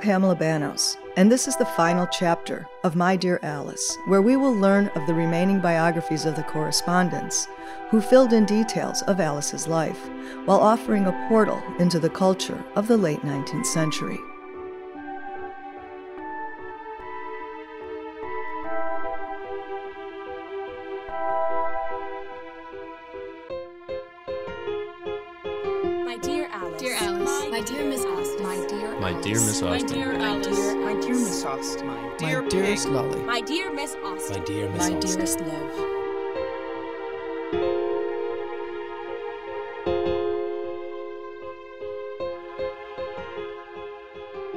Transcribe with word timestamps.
Pamela 0.00 0.34
Bannos, 0.34 0.96
and 1.16 1.30
this 1.30 1.46
is 1.46 1.56
the 1.56 1.64
final 1.64 2.06
chapter 2.06 2.66
of 2.84 2.96
My 2.96 3.16
Dear 3.16 3.38
Alice, 3.42 3.98
where 4.06 4.22
we 4.22 4.36
will 4.36 4.54
learn 4.54 4.88
of 4.94 5.06
the 5.06 5.14
remaining 5.14 5.60
biographies 5.60 6.24
of 6.24 6.36
the 6.36 6.42
correspondents 6.44 7.46
who 7.90 8.00
filled 8.00 8.32
in 8.32 8.46
details 8.46 9.02
of 9.02 9.20
Alice's 9.20 9.68
life 9.68 10.08
while 10.46 10.60
offering 10.60 11.06
a 11.06 11.26
portal 11.28 11.62
into 11.78 11.98
the 11.98 12.10
culture 12.10 12.64
of 12.76 12.88
the 12.88 12.96
late 12.96 13.20
19th 13.20 13.66
century. 13.66 14.18
My 29.62 29.78
dear 29.78 29.78
My 29.78 29.84
dear 29.84 30.18
My 30.18 30.26
Alice. 30.26 30.46
dear- 30.56 30.74
My 30.76 30.94
dear 31.00 31.14
Miss 31.14 31.44
Austen. 31.44 31.86
My 31.86 32.16
dear 32.18 32.42
dearest 32.48 32.84
pig. 32.84 32.92
Lolly. 32.94 33.20
My 33.22 33.40
dear 33.40 33.72
Miss 33.72 33.94
Austen. 34.04 34.38
My 34.38 34.44
dear 34.44 34.68
Miss 34.70 34.88
My 34.88 34.96
Austen. 34.96 35.00
dearest 35.16 35.40
love. 35.40 35.86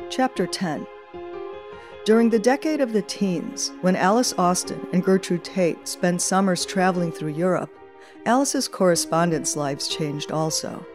Chapter 0.10 0.46
10 0.48 0.86
During 2.06 2.30
the 2.30 2.40
decade 2.40 2.82
of 2.82 2.94
the 2.94 3.02
teens, 3.02 3.72
when 3.82 3.96
Alice 3.96 4.34
Austen 4.38 4.86
and 4.94 5.04
Gertrude 5.04 5.44
Tate 5.44 5.88
spent 5.88 6.22
summers 6.22 6.66
traveling 6.66 7.12
through 7.12 7.32
Europe, 7.34 7.70
Alice's 8.26 8.68
correspondence 8.68 9.56
lives 9.56 9.88
changed 9.88 10.32
also. 10.32 10.86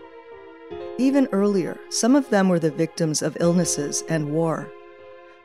Even 0.99 1.29
earlier, 1.31 1.79
some 1.91 2.17
of 2.17 2.29
them 2.29 2.49
were 2.49 2.59
the 2.59 2.73
victims 2.73 3.23
of 3.23 3.37
illnesses 3.39 4.03
and 4.09 4.33
war. 4.33 4.69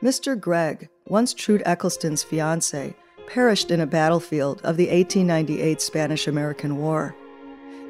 Mr. 0.02 0.38
Gregg, 0.38 0.88
once 1.06 1.32
Trude 1.32 1.62
Eccleston's 1.64 2.24
fiance, 2.24 2.94
perished 3.28 3.70
in 3.70 3.80
a 3.80 3.86
battlefield 3.86 4.60
of 4.64 4.76
the 4.76 4.88
1898 4.88 5.80
Spanish 5.80 6.26
American 6.26 6.76
War. 6.76 7.14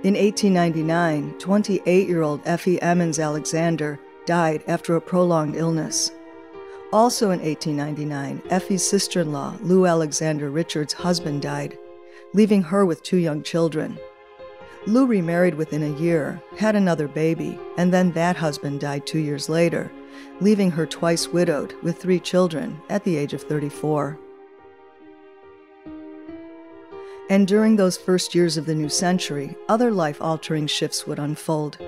In 0.02 0.14
1899, 0.14 1.38
28 1.38 2.08
year 2.08 2.20
old 2.20 2.42
Effie 2.44 2.80
Emmons 2.82 3.18
Alexander 3.18 3.98
died 4.26 4.62
after 4.66 4.94
a 4.94 5.00
prolonged 5.00 5.56
illness. 5.56 6.10
Also 6.92 7.30
in 7.30 7.40
1899, 7.40 8.42
Effie's 8.50 8.86
sister 8.86 9.22
in 9.22 9.32
law, 9.32 9.54
Lou 9.62 9.86
Alexander 9.86 10.50
Richards' 10.50 10.92
husband, 10.92 11.40
died, 11.40 11.78
leaving 12.34 12.62
her 12.62 12.84
with 12.84 13.02
two 13.02 13.16
young 13.16 13.42
children. 13.42 13.98
Lou 14.86 15.06
remarried 15.06 15.54
within 15.54 15.82
a 15.82 15.98
year, 15.98 16.42
had 16.58 16.76
another 16.76 17.08
baby, 17.08 17.58
and 17.78 17.92
then 17.92 18.12
that 18.12 18.36
husband 18.36 18.80
died 18.80 19.06
two 19.06 19.18
years 19.18 19.48
later, 19.48 19.90
leaving 20.40 20.70
her 20.70 20.84
twice 20.84 21.28
widowed 21.28 21.74
with 21.82 21.96
three 21.96 22.20
children 22.20 22.78
at 22.90 23.02
the 23.04 23.16
age 23.16 23.32
of 23.32 23.42
34. 23.42 24.18
And 27.30 27.48
during 27.48 27.76
those 27.76 27.96
first 27.96 28.34
years 28.34 28.58
of 28.58 28.66
the 28.66 28.74
new 28.74 28.90
century, 28.90 29.56
other 29.70 29.90
life 29.90 30.20
altering 30.20 30.66
shifts 30.66 31.06
would 31.06 31.18
unfold. 31.18 31.78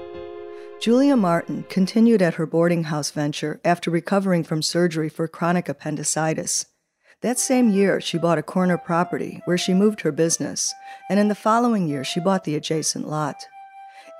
Julia 0.80 1.16
Martin 1.16 1.64
continued 1.68 2.22
at 2.22 2.34
her 2.34 2.46
boarding 2.46 2.84
house 2.84 3.10
venture 3.10 3.60
after 3.62 3.90
recovering 3.90 4.44
from 4.44 4.62
surgery 4.62 5.10
for 5.10 5.28
chronic 5.28 5.68
appendicitis. 5.68 6.66
That 7.22 7.38
same 7.38 7.70
year, 7.70 8.00
she 8.00 8.18
bought 8.18 8.38
a 8.38 8.42
corner 8.42 8.76
property 8.76 9.40
where 9.46 9.56
she 9.56 9.72
moved 9.72 10.02
her 10.02 10.12
business, 10.12 10.74
and 11.08 11.18
in 11.18 11.28
the 11.28 11.34
following 11.34 11.88
year, 11.88 12.04
she 12.04 12.20
bought 12.20 12.44
the 12.44 12.56
adjacent 12.56 13.08
lot. 13.08 13.46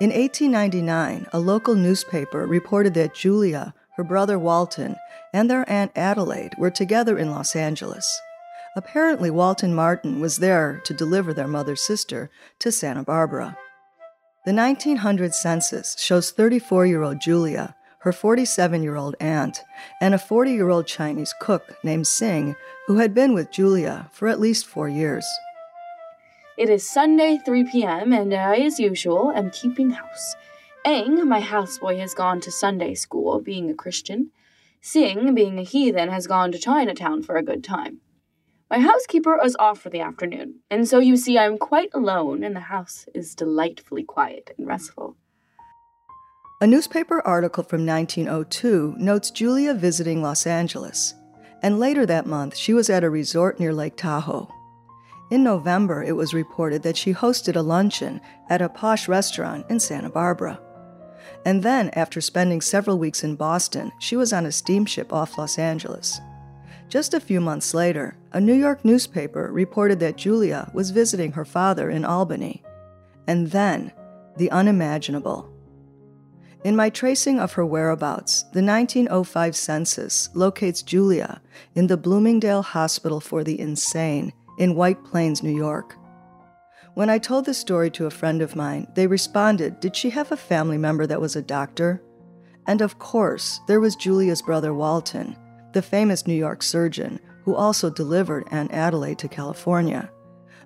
In 0.01 0.09
1899, 0.09 1.27
a 1.31 1.39
local 1.39 1.75
newspaper 1.75 2.45
reported 2.45 2.95
that 2.95 3.13
Julia, 3.13 3.73
her 3.97 4.03
brother 4.03 4.39
Walton, 4.39 4.95
and 5.31 5.49
their 5.49 5.69
Aunt 5.69 5.91
Adelaide 5.95 6.53
were 6.57 6.71
together 6.71 7.17
in 7.17 7.31
Los 7.31 7.55
Angeles. 7.55 8.21
Apparently, 8.75 9.29
Walton 9.29 9.73
Martin 9.73 10.19
was 10.19 10.37
there 10.37 10.81
to 10.85 10.93
deliver 10.93 11.33
their 11.33 11.47
mother's 11.47 11.81
sister 11.81 12.29
to 12.59 12.71
Santa 12.71 13.03
Barbara. 13.03 13.57
The 14.45 14.53
1900 14.53 15.33
census 15.33 15.95
shows 15.99 16.31
34 16.31 16.85
year 16.85 17.03
old 17.03 17.19
Julia, 17.19 17.75
her 18.07 18.13
47 18.13 18.83
year 18.83 18.95
old 18.95 19.17
aunt, 19.19 19.65
and 19.99 20.13
a 20.13 20.17
40 20.17 20.53
year 20.53 20.69
old 20.69 20.87
Chinese 20.87 21.33
cook 21.41 21.75
named 21.83 22.07
Sing, 22.07 22.55
who 22.85 22.99
had 22.99 23.13
been 23.13 23.33
with 23.33 23.51
Julia 23.51 24.09
for 24.13 24.29
at 24.29 24.39
least 24.39 24.65
four 24.65 24.87
years. 24.87 25.25
It 26.57 26.69
is 26.69 26.89
Sunday, 26.89 27.37
3 27.45 27.65
p.m., 27.69 28.13
and 28.13 28.33
I, 28.33 28.59
as 28.59 28.79
usual, 28.79 29.33
am 29.35 29.51
keeping 29.51 29.89
house. 29.89 30.35
Eng, 30.85 31.27
my 31.27 31.41
houseboy, 31.41 31.99
has 31.99 32.13
gone 32.13 32.39
to 32.39 32.49
Sunday 32.49 32.95
school, 32.95 33.41
being 33.41 33.69
a 33.69 33.73
Christian. 33.73 34.31
Sing, 34.79 35.35
being 35.35 35.59
a 35.59 35.63
heathen, 35.63 36.07
has 36.07 36.27
gone 36.27 36.53
to 36.53 36.57
Chinatown 36.57 37.21
for 37.23 37.35
a 37.35 37.43
good 37.43 37.61
time. 37.61 37.99
My 38.69 38.79
housekeeper 38.79 39.37
is 39.43 39.57
off 39.59 39.81
for 39.81 39.89
the 39.89 39.99
afternoon, 39.99 40.61
and 40.71 40.87
so 40.87 40.99
you 40.99 41.17
see 41.17 41.37
I 41.37 41.45
am 41.45 41.57
quite 41.57 41.89
alone, 41.93 42.41
and 42.45 42.55
the 42.55 42.71
house 42.71 43.05
is 43.13 43.35
delightfully 43.35 44.03
quiet 44.03 44.55
and 44.57 44.65
restful. 44.65 45.17
A 46.59 46.65
newspaper 46.65 47.21
article 47.21 47.63
from 47.63 47.85
1902 47.85 48.95
notes 48.97 49.29
Julia 49.29 49.75
visiting 49.75 50.23
Los 50.23 50.47
Angeles, 50.47 51.13
and 51.61 51.77
later 51.77 52.03
that 52.07 52.25
month 52.25 52.57
she 52.57 52.73
was 52.73 52.89
at 52.89 53.03
a 53.03 53.11
resort 53.11 53.59
near 53.59 53.71
Lake 53.71 53.95
Tahoe. 53.95 54.51
In 55.29 55.43
November, 55.43 56.01
it 56.01 56.15
was 56.15 56.33
reported 56.33 56.81
that 56.81 56.97
she 56.97 57.13
hosted 57.13 57.55
a 57.55 57.61
luncheon 57.61 58.21
at 58.49 58.63
a 58.63 58.69
posh 58.69 59.07
restaurant 59.07 59.67
in 59.69 59.79
Santa 59.79 60.09
Barbara. 60.09 60.59
And 61.45 61.61
then, 61.61 61.91
after 61.91 62.21
spending 62.21 62.61
several 62.61 62.97
weeks 62.97 63.23
in 63.23 63.35
Boston, 63.35 63.91
she 63.99 64.15
was 64.15 64.33
on 64.33 64.47
a 64.47 64.51
steamship 64.51 65.13
off 65.13 65.37
Los 65.37 65.59
Angeles. 65.59 66.19
Just 66.89 67.13
a 67.13 67.19
few 67.19 67.39
months 67.39 67.75
later, 67.75 68.17
a 68.33 68.41
New 68.41 68.55
York 68.55 68.83
newspaper 68.83 69.51
reported 69.51 69.99
that 69.99 70.17
Julia 70.17 70.71
was 70.73 70.89
visiting 70.89 71.33
her 71.33 71.45
father 71.45 71.91
in 71.91 72.03
Albany. 72.03 72.63
And 73.27 73.51
then, 73.51 73.91
the 74.37 74.49
unimaginable. 74.49 75.53
In 76.67 76.75
my 76.75 76.89
tracing 76.89 77.39
of 77.39 77.53
her 77.53 77.65
whereabouts, 77.65 78.43
the 78.51 78.61
1905 78.61 79.55
census 79.55 80.27
locates 80.33 80.81
Julia 80.81 81.39
in 81.75 81.87
the 81.87 81.95
Bloomingdale 81.95 82.61
Hospital 82.61 83.21
for 83.21 83.41
the 83.41 83.57
Insane 83.57 84.33
in 84.57 84.75
White 84.75 85.01
Plains, 85.05 85.41
New 85.41 85.55
York. 85.55 85.95
When 86.93 87.09
I 87.09 87.19
told 87.19 87.45
the 87.45 87.53
story 87.53 87.89
to 87.91 88.05
a 88.05 88.11
friend 88.11 88.41
of 88.41 88.57
mine, 88.57 88.85
they 88.95 89.07
responded, 89.07 89.79
Did 89.79 89.95
she 89.95 90.09
have 90.09 90.29
a 90.33 90.35
family 90.35 90.77
member 90.77 91.07
that 91.07 91.21
was 91.21 91.37
a 91.37 91.41
doctor? 91.41 92.03
And 92.65 92.81
of 92.81 92.99
course, 92.99 93.61
there 93.69 93.79
was 93.79 93.95
Julia's 93.95 94.41
brother 94.41 94.73
Walton, 94.73 95.37
the 95.71 95.81
famous 95.81 96.27
New 96.27 96.35
York 96.35 96.61
surgeon, 96.61 97.17
who 97.45 97.55
also 97.55 97.89
delivered 97.89 98.45
Aunt 98.51 98.73
Adelaide 98.73 99.19
to 99.19 99.29
California. 99.29 100.11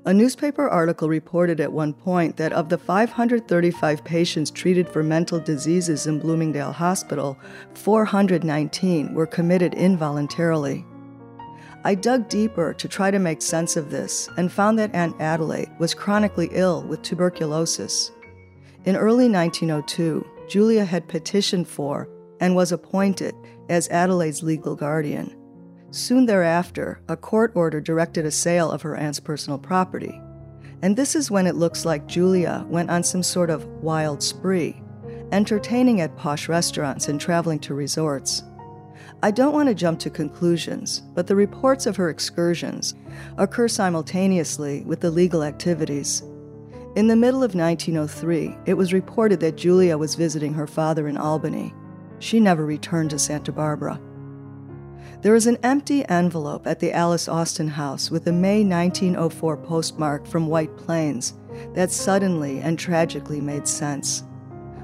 A 0.04 0.14
newspaper 0.14 0.68
article 0.68 1.08
reported 1.08 1.60
at 1.60 1.72
one 1.72 1.94
point 1.94 2.36
that 2.38 2.54
of 2.54 2.70
the 2.70 2.78
535 2.80 4.04
patients 4.04 4.50
treated 4.50 4.90
for 4.90 5.04
mental 5.04 5.40
diseases 5.40 6.08
in 6.08 6.20
Bloomingdale 6.20 6.72
Hospital, 6.72 7.38
419 7.76 9.14
were 9.14 9.28
committed 9.28 9.76
involuntarily. 9.76 10.84
I 11.84 11.94
dug 11.94 12.30
deeper 12.30 12.74
to 12.74 12.88
try 12.88 13.12
to 13.12 13.20
make 13.20 13.44
sense 13.44 13.76
of 13.76 13.92
this 13.92 14.28
and 14.38 14.52
found 14.52 14.80
that 14.80 14.96
Aunt 14.96 15.22
Adelaide 15.22 15.70
was 15.78 15.94
chronically 15.94 16.50
ill 16.52 16.82
with 16.82 17.04
tuberculosis. 17.04 18.12
In 18.86 18.96
early 18.96 19.30
1902, 19.30 20.26
Julia 20.50 20.84
had 20.84 21.08
petitioned 21.08 21.68
for 21.68 22.10
and 22.40 22.56
was 22.56 22.72
appointed 22.72 23.36
as 23.70 23.88
Adelaide's 23.90 24.42
legal 24.42 24.76
guardian. 24.76 25.41
Soon 25.92 26.26
thereafter, 26.26 27.02
a 27.10 27.18
court 27.18 27.52
order 27.54 27.82
directed 27.82 28.26
a 28.26 28.32
sale 28.32 28.72
of 28.72 28.82
her 28.82 28.96
aunt's 28.96 29.20
personal 29.20 29.60
property. 29.60 30.22
And 30.82 30.96
this 30.96 31.16
is 31.16 31.30
when 31.30 31.46
it 31.46 31.56
looks 31.56 31.84
like 31.84 32.08
Julia 32.08 32.66
went 32.70 32.90
on 32.90 33.04
some 33.04 33.22
sort 33.22 33.50
of 33.50 33.66
wild 33.84 34.24
spree, 34.24 34.82
entertaining 35.34 36.00
at 36.00 36.16
posh 36.16 36.48
restaurants 36.48 37.10
and 37.10 37.20
traveling 37.20 37.60
to 37.60 37.74
resorts. 37.74 38.44
I 39.22 39.32
don't 39.32 39.54
want 39.54 39.68
to 39.68 39.76
jump 39.76 40.00
to 40.00 40.10
conclusions, 40.10 41.02
but 41.14 41.28
the 41.28 41.36
reports 41.36 41.86
of 41.86 41.98
her 41.98 42.10
excursions 42.10 42.96
occur 43.38 43.68
simultaneously 43.68 44.84
with 44.86 45.02
the 45.02 45.12
legal 45.12 45.44
activities. 45.44 46.24
In 46.96 47.08
the 47.08 47.18
middle 47.18 47.44
of 47.44 47.54
1903, 47.54 48.58
it 48.66 48.76
was 48.76 48.94
reported 48.94 49.42
that 49.42 49.58
Julia 49.58 49.98
was 49.98 50.16
visiting 50.16 50.54
her 50.54 50.68
father 50.68 51.10
in 51.10 51.18
Albany. 51.18 51.74
She 52.20 52.40
never 52.40 52.66
returned 52.66 53.10
to 53.10 53.20
Santa 53.20 53.52
Barbara. 53.52 54.00
There 55.22 55.36
is 55.36 55.48
an 55.48 55.58
empty 55.64 56.08
envelope 56.10 56.66
at 56.66 56.80
the 56.80 56.92
Alice 56.92 57.28
Austen 57.28 57.68
house 57.68 58.10
with 58.10 58.28
a 58.28 58.32
May 58.32 58.64
1904 58.64 59.58
postmark 59.58 60.26
from 60.26 60.48
White 60.48 60.76
Plains 60.78 61.34
that 61.74 61.92
suddenly 61.92 62.60
and 62.60 62.78
tragically 62.78 63.42
made 63.42 63.68
sense. 63.68 64.24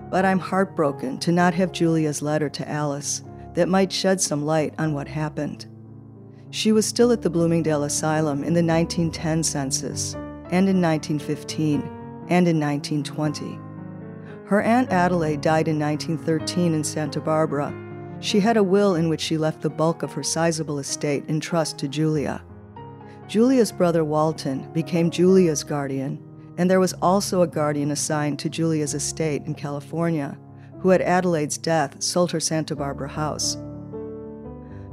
But 0.09 0.25
I'm 0.25 0.39
heartbroken 0.39 1.17
to 1.19 1.31
not 1.31 1.53
have 1.55 1.71
Julia's 1.71 2.21
letter 2.21 2.49
to 2.49 2.69
Alice 2.69 3.23
that 3.55 3.69
might 3.69 3.91
shed 3.91 4.21
some 4.21 4.45
light 4.45 4.73
on 4.77 4.93
what 4.93 5.07
happened. 5.07 5.65
She 6.51 6.71
was 6.71 6.85
still 6.85 7.11
at 7.11 7.21
the 7.21 7.29
Bloomingdale 7.29 7.83
Asylum 7.83 8.43
in 8.43 8.53
the 8.53 8.63
1910 8.63 9.43
census, 9.43 10.13
and 10.51 10.69
in 10.69 10.81
1915, 10.81 11.81
and 12.29 12.47
in 12.47 12.59
1920. 12.59 13.59
Her 14.45 14.61
Aunt 14.61 14.89
Adelaide 14.91 15.41
died 15.41 15.67
in 15.67 15.77
1913 15.77 16.73
in 16.73 16.83
Santa 16.83 17.19
Barbara, 17.19 17.73
She 18.19 18.39
had 18.39 18.57
a 18.57 18.63
will 18.63 18.95
in 18.95 19.09
which 19.09 19.21
she 19.21 19.37
left 19.37 19.61
the 19.61 19.69
bulk 19.69 20.03
of 20.03 20.13
her 20.13 20.23
sizable 20.23 20.79
estate 20.79 21.23
in 21.27 21.39
trust 21.39 21.77
to 21.79 21.87
Julia. 21.87 22.43
Julia's 23.27 23.71
brother 23.71 24.03
Walton 24.03 24.71
became 24.73 25.11
Julia's 25.11 25.63
guardian, 25.63 26.19
and 26.57 26.69
there 26.69 26.79
was 26.79 26.93
also 27.01 27.41
a 27.41 27.47
guardian 27.47 27.91
assigned 27.91 28.39
to 28.39 28.49
Julia's 28.49 28.93
estate 28.93 29.43
in 29.45 29.53
California, 29.53 30.37
who 30.79 30.91
at 30.91 31.01
Adelaide's 31.01 31.57
death 31.57 32.01
sold 32.01 32.31
her 32.31 32.39
Santa 32.39 32.75
Barbara 32.75 33.09
house. 33.09 33.55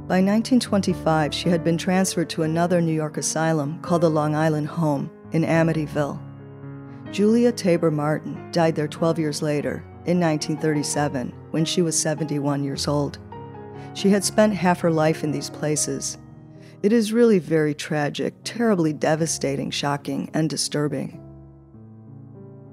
By 0.07 0.21
1925, 0.21 1.33
she 1.33 1.49
had 1.49 1.63
been 1.63 1.79
transferred 1.79 2.29
to 2.31 2.43
another 2.43 2.79
New 2.79 2.93
York 2.93 3.17
asylum 3.17 3.79
called 3.81 4.01
the 4.01 4.09
Long 4.09 4.35
Island 4.35 4.67
Home 4.67 5.09
in 5.31 5.43
Amityville. 5.43 6.19
Julia 7.11 7.51
Tabor 7.51 7.89
Martin 7.89 8.51
died 8.51 8.75
there 8.75 8.87
12 8.87 9.17
years 9.17 9.41
later, 9.41 9.83
in 10.05 10.19
1937, 10.19 11.33
when 11.51 11.65
she 11.65 11.81
was 11.81 11.99
71 11.99 12.63
years 12.63 12.87
old. 12.87 13.19
She 13.93 14.09
had 14.09 14.23
spent 14.23 14.53
half 14.53 14.81
her 14.81 14.91
life 14.91 15.23
in 15.23 15.31
these 15.31 15.49
places. 15.49 16.17
It 16.83 16.93
is 16.93 17.13
really 17.13 17.39
very 17.39 17.73
tragic, 17.73 18.35
terribly 18.43 18.93
devastating, 18.93 19.71
shocking, 19.71 20.29
and 20.33 20.49
disturbing. 20.49 21.21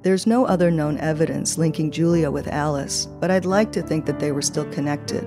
There's 0.02 0.26
no 0.26 0.44
other 0.44 0.70
known 0.70 0.98
evidence 0.98 1.58
linking 1.58 1.92
Julia 1.92 2.30
with 2.30 2.48
Alice, 2.48 3.06
but 3.20 3.30
I'd 3.30 3.44
like 3.44 3.70
to 3.72 3.82
think 3.82 4.04
that 4.06 4.18
they 4.18 4.32
were 4.32 4.42
still 4.42 4.64
connected. 4.72 5.24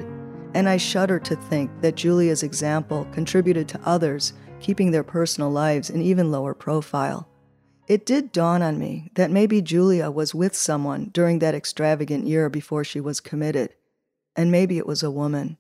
And 0.54 0.68
I 0.68 0.78
shudder 0.78 1.18
to 1.20 1.36
think 1.36 1.72
that 1.82 1.96
Julia's 1.96 2.44
example 2.44 3.08
contributed 3.14 3.70
to 3.70 3.82
others 3.86 4.34
keeping 4.60 4.92
their 4.92 5.04
personal 5.04 5.50
lives 5.50 5.90
in 5.90 6.02
even 6.02 6.30
lower 6.30 6.54
profile. 6.54 7.30
It 7.88 8.06
did 8.06 8.32
dawn 8.32 8.64
on 8.64 8.80
me 8.80 9.12
that 9.14 9.30
maybe 9.30 9.62
Julia 9.62 10.10
was 10.10 10.34
with 10.34 10.56
someone 10.56 11.12
during 11.14 11.38
that 11.40 11.54
extravagant 11.54 12.26
year 12.26 12.50
before 12.50 12.84
she 12.84 13.00
was 13.00 13.20
committed, 13.20 13.76
and 14.36 14.52
maybe 14.52 14.80
it 14.80 14.88
was 14.88 15.04
a 15.04 15.12
woman. 15.12 15.58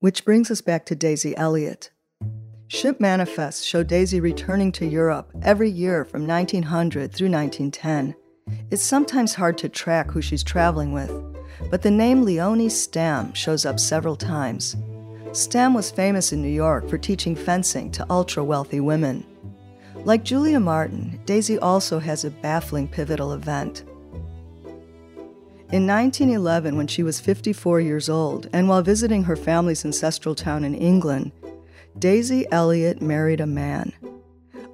Which 0.00 0.24
brings 0.24 0.50
us 0.50 0.60
back 0.60 0.86
to 0.86 0.96
Daisy 0.96 1.36
Elliott. 1.36 1.90
Ship 2.66 2.98
manifests 3.00 3.64
show 3.64 3.84
Daisy 3.84 4.20
returning 4.20 4.72
to 4.72 4.86
Europe 4.86 5.30
every 5.42 5.70
year 5.70 6.04
from 6.04 6.26
1900 6.26 7.12
through 7.12 7.30
1910. 7.30 8.14
It's 8.70 8.84
sometimes 8.84 9.34
hard 9.34 9.56
to 9.58 9.68
track 9.68 10.10
who 10.10 10.20
she's 10.20 10.42
traveling 10.42 10.92
with, 10.92 11.10
but 11.70 11.82
the 11.82 11.90
name 11.90 12.24
Leonie 12.24 12.68
Stamm 12.68 13.34
shows 13.34 13.64
up 13.64 13.78
several 13.78 14.16
times. 14.16 14.76
Stamm 15.30 15.74
was 15.74 15.90
famous 15.90 16.32
in 16.32 16.42
New 16.42 16.48
York 16.48 16.88
for 16.88 16.98
teaching 16.98 17.36
fencing 17.36 17.90
to 17.92 18.06
ultra 18.10 18.42
wealthy 18.42 18.80
women. 18.80 19.24
Like 20.04 20.24
Julia 20.24 20.60
Martin, 20.60 21.20
Daisy 21.26 21.58
also 21.58 21.98
has 21.98 22.24
a 22.24 22.30
baffling 22.30 22.88
pivotal 22.88 23.32
event. 23.32 23.84
In 25.70 25.86
1911, 25.86 26.76
when 26.76 26.86
she 26.86 27.02
was 27.02 27.20
54 27.20 27.80
years 27.80 28.08
old, 28.08 28.48
and 28.54 28.68
while 28.68 28.80
visiting 28.80 29.24
her 29.24 29.36
family's 29.36 29.84
ancestral 29.84 30.34
town 30.34 30.64
in 30.64 30.74
England, 30.74 31.32
Daisy 31.98 32.46
Elliott 32.50 33.02
married 33.02 33.40
a 33.40 33.46
man. 33.46 33.92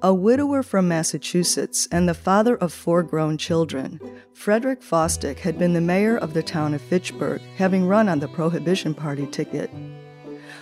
A 0.01 0.13
widower 0.13 0.63
from 0.63 0.87
Massachusetts 0.87 1.87
and 1.91 2.07
the 2.07 2.13
father 2.13 2.55
of 2.55 2.71
four 2.71 3.03
grown 3.03 3.37
children, 3.37 3.99
Frederick 4.33 4.81
Fosdick 4.81 5.39
had 5.39 5.57
been 5.57 5.73
the 5.73 5.81
mayor 5.81 6.15
of 6.15 6.33
the 6.33 6.43
town 6.43 6.73
of 6.73 6.81
Fitchburg, 6.81 7.41
having 7.57 7.87
run 7.87 8.07
on 8.07 8.19
the 8.19 8.27
Prohibition 8.27 8.93
Party 8.93 9.25
ticket. 9.27 9.69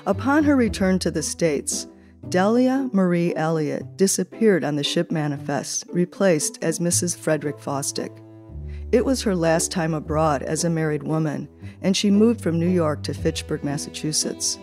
Upon 0.08 0.44
her 0.46 0.56
return 0.56 0.98
to 1.00 1.12
the 1.12 1.22
States, 1.24 1.88
Delia 2.30 2.90
Marie 2.94 3.36
Elliott 3.36 3.98
disappeared 3.98 4.64
on 4.64 4.76
the 4.76 4.84
ship 4.84 5.12
manifest, 5.12 5.86
replaced 5.92 6.58
as 6.64 6.80
Mrs. 6.80 7.18
Frederick 7.18 7.60
Fosdick. 7.60 8.18
It 8.92 9.06
was 9.06 9.24
her 9.24 9.36
last 9.36 9.72
time 9.72 9.94
abroad 9.94 10.42
as 10.44 10.64
a 10.64 10.70
married 10.70 11.04
woman, 11.04 11.50
and 11.82 11.98
she 11.98 12.12
moved 12.12 12.42
from 12.42 12.60
New 12.60 12.70
York 12.70 13.04
to 13.04 13.14
Fitchburg, 13.14 13.64
Massachusetts. 13.64 14.58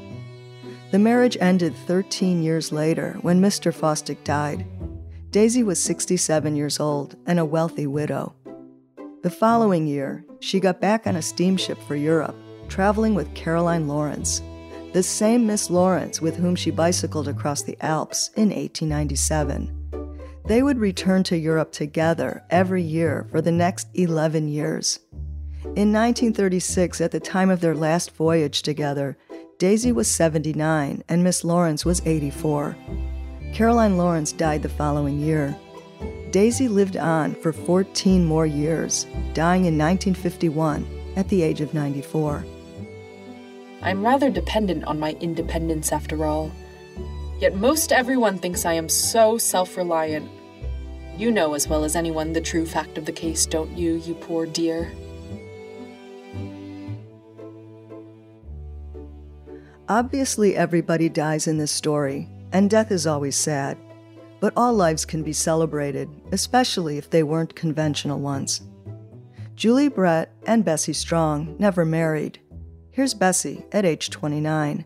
The 0.91 0.99
marriage 0.99 1.37
ended 1.41 1.75
13 1.87 2.43
years 2.43 2.73
later 2.73 3.19
when 3.23 3.41
Mr. 3.41 3.73
Fosdick 3.73 4.25
died. 4.25 4.67
Daisy 5.31 5.63
was 5.63 5.83
67 5.83 6.57
years 6.57 6.81
old 6.81 7.17
and 7.27 7.39
a 7.39 7.45
wealthy 7.45 7.87
widow. 7.87 8.35
The 9.23 9.31
following 9.31 9.87
year, 9.87 10.25
she 10.41 10.61
got 10.61 10.81
back 10.81 11.07
on 11.07 11.15
a 11.15 11.23
steamship 11.23 11.79
for 11.87 11.95
Europe, 11.95 12.35
traveling 12.69 13.15
with 13.15 13.35
Caroline 13.35 13.87
Lawrence, 13.87 14.43
the 14.93 15.03
same 15.03 15.47
Miss 15.47 15.71
Lawrence 15.71 16.21
with 16.21 16.37
whom 16.37 16.57
she 16.57 16.71
bicycled 16.71 17.29
across 17.29 17.63
the 17.63 17.79
Alps 17.81 18.31
in 18.37 18.49
1897. 18.49 19.77
They 20.47 20.63
would 20.63 20.79
return 20.79 21.23
to 21.25 21.37
Europe 21.37 21.71
together 21.71 22.43
every 22.51 22.83
year 22.83 23.27
for 23.31 23.41
the 23.41 23.53
next 23.53 23.87
11 23.95 24.49
years. 24.49 24.99
In 25.63 25.93
1936, 25.93 27.01
at 27.01 27.13
the 27.13 27.21
time 27.21 27.51
of 27.51 27.61
their 27.61 27.75
last 27.75 28.11
voyage 28.17 28.63
together, 28.63 29.17
Daisy 29.59 29.93
was 29.93 30.09
79 30.09 31.05
and 31.09 31.23
Miss 31.23 31.45
Lawrence 31.45 31.85
was 31.85 32.03
84. 32.05 32.77
Caroline 33.53 33.97
Lawrence 33.97 34.33
died 34.33 34.63
the 34.63 34.69
following 34.69 35.21
year. 35.21 35.57
Daisy 36.31 36.67
lived 36.67 36.97
on 36.97 37.35
for 37.35 37.53
14 37.53 38.25
more 38.25 38.47
years, 38.47 39.05
dying 39.35 39.67
in 39.67 39.79
1951 39.79 40.87
at 41.17 41.29
the 41.29 41.43
age 41.43 41.61
of 41.61 41.75
94. 41.75 42.45
I'm 43.83 44.05
rather 44.05 44.31
dependent 44.31 44.85
on 44.85 45.01
my 45.01 45.13
independence 45.21 45.93
after 45.93 46.25
all. 46.25 46.53
Yet 47.41 47.57
most 47.57 47.93
everyone 47.93 48.39
thinks 48.39 48.67
I 48.67 48.75
am 48.75 48.89
so 48.89 49.39
self 49.39 49.77
reliant. 49.77 50.31
You 51.17 51.31
know 51.31 51.55
as 51.55 51.69
well 51.69 51.85
as 51.85 51.97
anyone 51.97 52.33
the 52.33 52.41
true 52.41 52.67
fact 52.67 52.99
of 52.99 53.07
the 53.07 53.13
case, 53.13 53.47
don't 53.47 53.77
you, 53.77 53.97
you 53.97 54.15
poor 54.15 54.47
dear? 54.47 54.93
Obviously, 59.89 60.55
everybody 60.55 61.09
dies 61.09 61.47
in 61.47 61.59
this 61.59 61.73
story, 61.73 62.29
and 62.53 62.71
death 62.71 62.93
is 62.93 63.07
always 63.07 63.35
sad. 63.35 63.77
But 64.39 64.53
all 64.57 64.73
lives 64.73 65.05
can 65.05 65.23
be 65.23 65.33
celebrated, 65.33 66.09
especially 66.33 66.97
if 66.97 67.11
they 67.11 67.23
weren't 67.23 67.57
conventional 67.57 68.21
ones. 68.21 68.63
Julie 69.57 69.89
Brett 69.89 70.33
and 70.47 70.65
Bessie 70.65 70.93
Strong 70.93 71.57
never 71.59 71.85
married, 71.85 72.39
Here's 73.01 73.15
Bessie 73.15 73.65
at 73.73 73.87
age 73.87 74.11
29. 74.11 74.85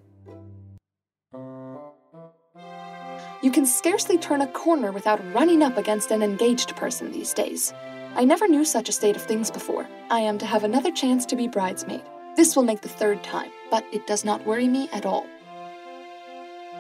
You 3.43 3.51
can 3.51 3.67
scarcely 3.67 4.19
turn 4.19 4.41
a 4.41 4.47
corner 4.47 4.93
without 4.93 5.21
running 5.35 5.65
up 5.65 5.77
against 5.77 6.13
an 6.13 6.23
engaged 6.23 6.77
person 6.77 7.11
these 7.11 7.35
days. 7.35 7.75
I 8.15 8.25
never 8.25 8.47
knew 8.47 8.65
such 8.65 8.89
a 8.89 8.93
state 8.93 9.17
of 9.17 9.23
things 9.23 9.51
before. 9.51 9.89
I 10.11 10.21
am 10.21 10.39
to 10.39 10.47
have 10.47 10.63
another 10.63 10.93
chance 10.93 11.27
to 11.27 11.35
be 11.35 11.49
bridesmaid. 11.49 12.03
This 12.37 12.55
will 12.55 12.63
make 12.63 12.83
the 12.83 12.89
third 12.89 13.21
time, 13.25 13.51
but 13.69 13.85
it 13.93 14.07
does 14.07 14.25
not 14.25 14.47
worry 14.47 14.69
me 14.69 14.89
at 14.93 15.05
all. 15.05 15.27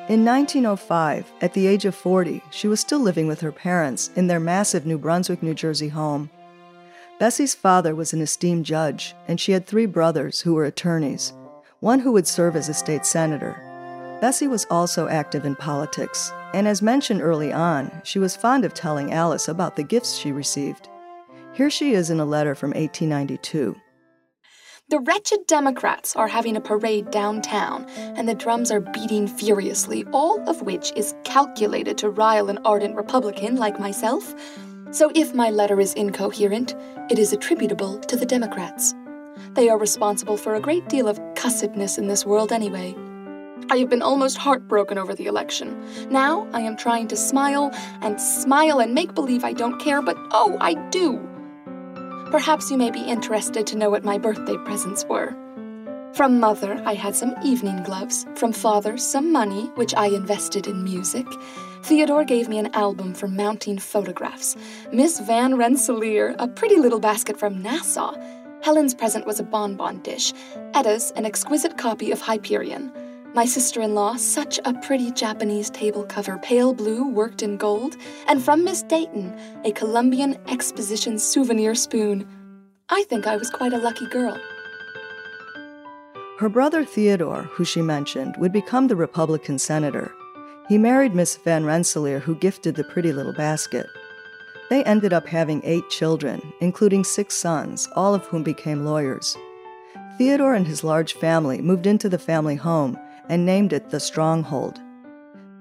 In 0.08 0.24
1905, 0.24 1.32
at 1.40 1.52
the 1.52 1.66
age 1.66 1.84
of 1.84 1.96
40, 1.96 2.44
she 2.52 2.68
was 2.68 2.78
still 2.78 3.00
living 3.00 3.26
with 3.26 3.40
her 3.40 3.50
parents 3.50 4.12
in 4.14 4.28
their 4.28 4.38
massive 4.38 4.86
New 4.86 4.98
Brunswick, 4.98 5.42
New 5.42 5.54
Jersey 5.54 5.88
home. 5.88 6.30
Bessie's 7.18 7.54
father 7.54 7.94
was 7.94 8.12
an 8.12 8.20
esteemed 8.20 8.66
judge, 8.66 9.14
and 9.28 9.40
she 9.40 9.52
had 9.52 9.66
three 9.66 9.86
brothers 9.86 10.40
who 10.40 10.54
were 10.54 10.64
attorneys, 10.64 11.32
one 11.78 12.00
who 12.00 12.10
would 12.10 12.26
serve 12.26 12.56
as 12.56 12.68
a 12.68 12.74
state 12.74 13.06
senator. 13.06 13.56
Bessie 14.20 14.48
was 14.48 14.66
also 14.68 15.06
active 15.06 15.44
in 15.44 15.54
politics, 15.54 16.32
and 16.54 16.66
as 16.66 16.82
mentioned 16.82 17.22
early 17.22 17.52
on, 17.52 18.02
she 18.02 18.18
was 18.18 18.36
fond 18.36 18.64
of 18.64 18.74
telling 18.74 19.12
Alice 19.12 19.46
about 19.46 19.76
the 19.76 19.84
gifts 19.84 20.16
she 20.16 20.32
received. 20.32 20.88
Here 21.52 21.70
she 21.70 21.92
is 21.92 22.10
in 22.10 22.18
a 22.18 22.24
letter 22.24 22.56
from 22.56 22.70
1892. 22.70 23.76
The 24.88 25.00
wretched 25.00 25.46
Democrats 25.46 26.16
are 26.16 26.28
having 26.28 26.56
a 26.56 26.60
parade 26.60 27.10
downtown, 27.12 27.84
and 27.96 28.28
the 28.28 28.34
drums 28.34 28.72
are 28.72 28.80
beating 28.80 29.28
furiously, 29.28 30.04
all 30.12 30.46
of 30.48 30.62
which 30.62 30.92
is 30.96 31.14
calculated 31.22 31.96
to 31.98 32.10
rile 32.10 32.48
an 32.48 32.58
ardent 32.64 32.96
Republican 32.96 33.56
like 33.56 33.78
myself. 33.78 34.34
So 34.94 35.10
if 35.16 35.34
my 35.34 35.50
letter 35.50 35.80
is 35.80 35.92
incoherent, 35.94 36.76
it 37.10 37.18
is 37.18 37.32
attributable 37.32 37.98
to 37.98 38.14
the 38.14 38.24
Democrats. 38.24 38.94
They 39.54 39.68
are 39.68 39.76
responsible 39.76 40.36
for 40.36 40.54
a 40.54 40.60
great 40.60 40.88
deal 40.88 41.08
of 41.08 41.18
cussedness 41.34 41.98
in 41.98 42.06
this 42.06 42.24
world 42.24 42.52
anyway. 42.52 42.94
I 43.70 43.78
have 43.78 43.88
been 43.90 44.02
almost 44.02 44.38
heartbroken 44.38 44.96
over 44.96 45.12
the 45.12 45.26
election. 45.26 45.84
Now 46.10 46.46
I 46.52 46.60
am 46.60 46.76
trying 46.76 47.08
to 47.08 47.16
smile 47.16 47.72
and 48.02 48.20
smile 48.20 48.78
and 48.78 48.94
make 48.94 49.16
believe 49.16 49.42
I 49.42 49.52
don't 49.52 49.80
care, 49.80 50.00
but 50.00 50.16
oh, 50.30 50.56
I 50.60 50.74
do. 50.90 51.18
Perhaps 52.30 52.70
you 52.70 52.76
may 52.76 52.92
be 52.92 53.00
interested 53.00 53.66
to 53.66 53.76
know 53.76 53.90
what 53.90 54.04
my 54.04 54.16
birthday 54.16 54.56
presents 54.58 55.04
were. 55.06 55.34
From 56.14 56.38
mother, 56.38 56.80
I 56.86 56.94
had 56.94 57.16
some 57.16 57.34
evening 57.44 57.82
gloves. 57.82 58.24
From 58.36 58.52
father, 58.52 58.96
some 58.96 59.32
money, 59.32 59.64
which 59.74 59.92
I 59.96 60.06
invested 60.06 60.68
in 60.68 60.84
music. 60.84 61.26
Theodore 61.84 62.24
gave 62.24 62.48
me 62.48 62.58
an 62.58 62.74
album 62.74 63.12
for 63.12 63.28
mounting 63.28 63.78
photographs. 63.78 64.56
Miss 64.90 65.20
Van 65.20 65.58
Rensselaer, 65.58 66.34
a 66.38 66.48
pretty 66.48 66.76
little 66.76 66.98
basket 66.98 67.38
from 67.38 67.60
Nassau. 67.60 68.14
Helen's 68.62 68.94
present 68.94 69.26
was 69.26 69.38
a 69.38 69.42
bonbon 69.42 70.00
dish. 70.00 70.32
Etta's, 70.72 71.10
an 71.14 71.26
exquisite 71.26 71.76
copy 71.76 72.10
of 72.10 72.22
Hyperion. 72.22 72.90
My 73.34 73.44
sister 73.44 73.82
in 73.82 73.94
law, 73.94 74.16
such 74.16 74.58
a 74.64 74.72
pretty 74.72 75.10
Japanese 75.10 75.68
table 75.68 76.04
cover, 76.04 76.38
pale 76.38 76.72
blue, 76.72 77.06
worked 77.06 77.42
in 77.42 77.58
gold. 77.58 77.96
And 78.28 78.42
from 78.42 78.64
Miss 78.64 78.82
Dayton, 78.82 79.38
a 79.66 79.72
Columbian 79.72 80.38
Exposition 80.48 81.18
souvenir 81.18 81.74
spoon. 81.74 82.26
I 82.88 83.02
think 83.10 83.26
I 83.26 83.36
was 83.36 83.50
quite 83.50 83.74
a 83.74 83.78
lucky 83.78 84.06
girl. 84.06 84.40
Her 86.38 86.48
brother 86.48 86.82
Theodore, 86.82 87.42
who 87.42 87.66
she 87.66 87.82
mentioned, 87.82 88.36
would 88.38 88.52
become 88.52 88.88
the 88.88 88.96
Republican 88.96 89.58
senator. 89.58 90.14
He 90.68 90.78
married 90.78 91.14
Miss 91.14 91.36
Van 91.36 91.64
Rensselaer, 91.64 92.20
who 92.20 92.36
gifted 92.36 92.74
the 92.74 92.84
pretty 92.84 93.12
little 93.12 93.34
basket. 93.34 93.86
They 94.70 94.82
ended 94.84 95.12
up 95.12 95.26
having 95.26 95.60
eight 95.62 95.88
children, 95.90 96.40
including 96.60 97.04
six 97.04 97.34
sons, 97.34 97.88
all 97.94 98.14
of 98.14 98.24
whom 98.24 98.42
became 98.42 98.84
lawyers. 98.84 99.36
Theodore 100.16 100.54
and 100.54 100.66
his 100.66 100.82
large 100.82 101.12
family 101.12 101.60
moved 101.60 101.86
into 101.86 102.08
the 102.08 102.18
family 102.18 102.54
home 102.54 102.98
and 103.28 103.44
named 103.44 103.74
it 103.74 103.90
the 103.90 104.00
Stronghold. 104.00 104.80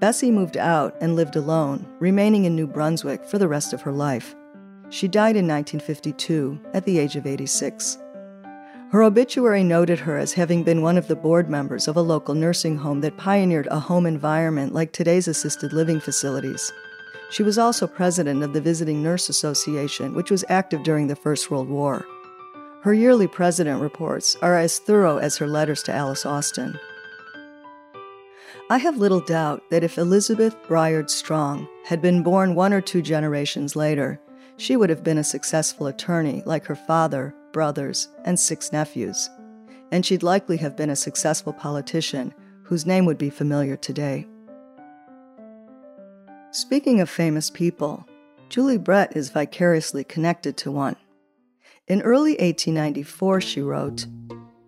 Bessie 0.00 0.30
moved 0.30 0.56
out 0.56 0.96
and 1.00 1.16
lived 1.16 1.36
alone, 1.36 1.86
remaining 1.98 2.44
in 2.44 2.56
New 2.56 2.66
Brunswick 2.66 3.24
for 3.26 3.38
the 3.38 3.48
rest 3.48 3.72
of 3.72 3.82
her 3.82 3.92
life. 3.92 4.34
She 4.88 5.08
died 5.08 5.36
in 5.36 5.46
1952 5.46 6.60
at 6.72 6.84
the 6.84 6.98
age 6.98 7.16
of 7.16 7.26
86. 7.26 7.98
Her 8.90 9.02
obituary 9.02 9.64
noted 9.64 9.98
her 10.00 10.16
as 10.16 10.34
having 10.34 10.62
been 10.62 10.82
one 10.82 10.96
of 10.96 11.08
the 11.08 11.16
board 11.16 11.50
members 11.50 11.88
of 11.88 11.96
a 11.96 12.02
local 12.02 12.34
nursing 12.34 12.76
home 12.76 13.00
that 13.00 13.16
pioneered 13.16 13.66
a 13.70 13.80
home 13.80 14.06
environment 14.06 14.72
like 14.72 14.92
today's 14.92 15.26
assisted 15.26 15.72
living 15.72 15.98
facilities. 15.98 16.72
She 17.30 17.42
was 17.42 17.58
also 17.58 17.88
president 17.88 18.44
of 18.44 18.52
the 18.52 18.60
Visiting 18.60 19.02
Nurse 19.02 19.28
Association, 19.28 20.14
which 20.14 20.30
was 20.30 20.44
active 20.48 20.84
during 20.84 21.08
the 21.08 21.16
First 21.16 21.50
World 21.50 21.68
War. 21.68 22.06
Her 22.82 22.94
yearly 22.94 23.26
president 23.26 23.80
reports 23.80 24.36
are 24.42 24.56
as 24.56 24.78
thorough 24.78 25.16
as 25.16 25.38
her 25.38 25.48
letters 25.48 25.82
to 25.84 25.92
Alice 25.92 26.24
Austen. 26.24 26.78
I 28.70 28.78
have 28.78 28.98
little 28.98 29.20
doubt 29.20 29.62
that 29.70 29.82
if 29.82 29.98
Elizabeth 29.98 30.54
Briard 30.68 31.10
Strong 31.10 31.66
had 31.86 32.00
been 32.00 32.22
born 32.22 32.54
one 32.54 32.72
or 32.72 32.80
two 32.80 33.02
generations 33.02 33.74
later, 33.74 34.20
she 34.56 34.76
would 34.76 34.90
have 34.90 35.02
been 35.02 35.18
a 35.18 35.24
successful 35.24 35.86
attorney 35.86 36.42
like 36.46 36.66
her 36.66 36.76
father, 36.76 37.34
brothers, 37.54 38.08
and 38.26 38.38
six 38.38 38.70
nephews. 38.70 39.30
And 39.90 40.04
she'd 40.04 40.22
likely 40.22 40.58
have 40.58 40.76
been 40.76 40.90
a 40.90 40.96
successful 40.96 41.54
politician 41.54 42.34
whose 42.64 42.84
name 42.84 43.06
would 43.06 43.16
be 43.16 43.30
familiar 43.30 43.76
today. 43.76 44.26
Speaking 46.50 47.00
of 47.00 47.08
famous 47.08 47.48
people, 47.48 48.06
Julie 48.50 48.76
Brett 48.76 49.16
is 49.16 49.30
vicariously 49.30 50.04
connected 50.04 50.56
to 50.58 50.70
one. 50.70 50.96
In 51.86 52.02
early 52.02 52.32
1894, 52.32 53.40
she 53.40 53.60
wrote, 53.62 54.06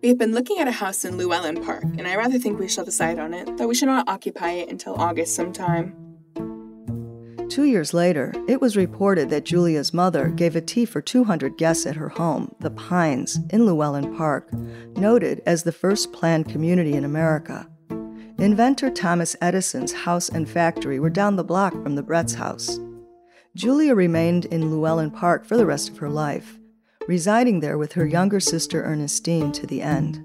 We 0.02 0.08
have 0.08 0.18
been 0.18 0.32
looking 0.32 0.58
at 0.58 0.68
a 0.68 0.72
house 0.72 1.04
in 1.04 1.18
Llewellyn 1.18 1.64
Park, 1.64 1.84
and 1.84 2.06
I 2.06 2.16
rather 2.16 2.38
think 2.38 2.58
we 2.58 2.68
shall 2.68 2.84
decide 2.84 3.18
on 3.18 3.34
it, 3.34 3.56
though 3.56 3.68
we 3.68 3.74
should 3.74 3.88
not 3.88 4.08
occupy 4.08 4.52
it 4.52 4.70
until 4.70 4.94
August 4.94 5.34
sometime. 5.34 6.05
Two 7.48 7.64
years 7.64 7.94
later, 7.94 8.32
it 8.48 8.60
was 8.60 8.76
reported 8.76 9.30
that 9.30 9.44
Julia's 9.44 9.94
mother 9.94 10.28
gave 10.28 10.56
a 10.56 10.60
tea 10.60 10.84
for 10.84 11.00
200 11.00 11.56
guests 11.56 11.86
at 11.86 11.96
her 11.96 12.08
home, 12.08 12.54
the 12.60 12.70
Pines, 12.70 13.38
in 13.50 13.64
Llewellyn 13.64 14.16
Park, 14.16 14.52
noted 14.96 15.42
as 15.46 15.62
the 15.62 15.72
first 15.72 16.12
planned 16.12 16.48
community 16.48 16.94
in 16.94 17.04
America. 17.04 17.68
Inventor 18.38 18.90
Thomas 18.90 19.36
Edison's 19.40 19.92
house 19.92 20.28
and 20.28 20.48
factory 20.48 20.98
were 20.98 21.08
down 21.08 21.36
the 21.36 21.44
block 21.44 21.72
from 21.82 21.94
the 21.94 22.02
Brett's 22.02 22.34
house. 22.34 22.78
Julia 23.54 23.94
remained 23.94 24.44
in 24.46 24.70
Llewellyn 24.70 25.10
Park 25.10 25.46
for 25.46 25.56
the 25.56 25.64
rest 25.64 25.88
of 25.88 25.98
her 25.98 26.10
life, 26.10 26.58
residing 27.06 27.60
there 27.60 27.78
with 27.78 27.92
her 27.92 28.06
younger 28.06 28.40
sister 28.40 28.84
Ernestine 28.84 29.52
to 29.52 29.66
the 29.66 29.80
end. 29.80 30.22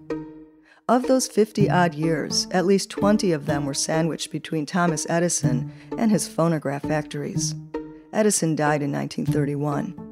Of 0.90 1.08
those 1.08 1.28
50 1.28 1.70
odd 1.70 1.94
years, 1.94 2.48
at 2.52 2.66
least 2.66 2.90
20 2.90 3.32
of 3.32 3.46
them 3.46 3.66
were 3.66 3.74
sandwiched 3.74 4.32
between 4.32 4.66
Thomas 4.66 5.06
Edison 5.10 5.72
and 5.98 6.12
his 6.12 6.28
phonograph 6.28 6.82
factories. 6.84 7.56
Edison 8.12 8.56
died 8.56 8.82
in 8.82 8.92
1931. 8.92 10.12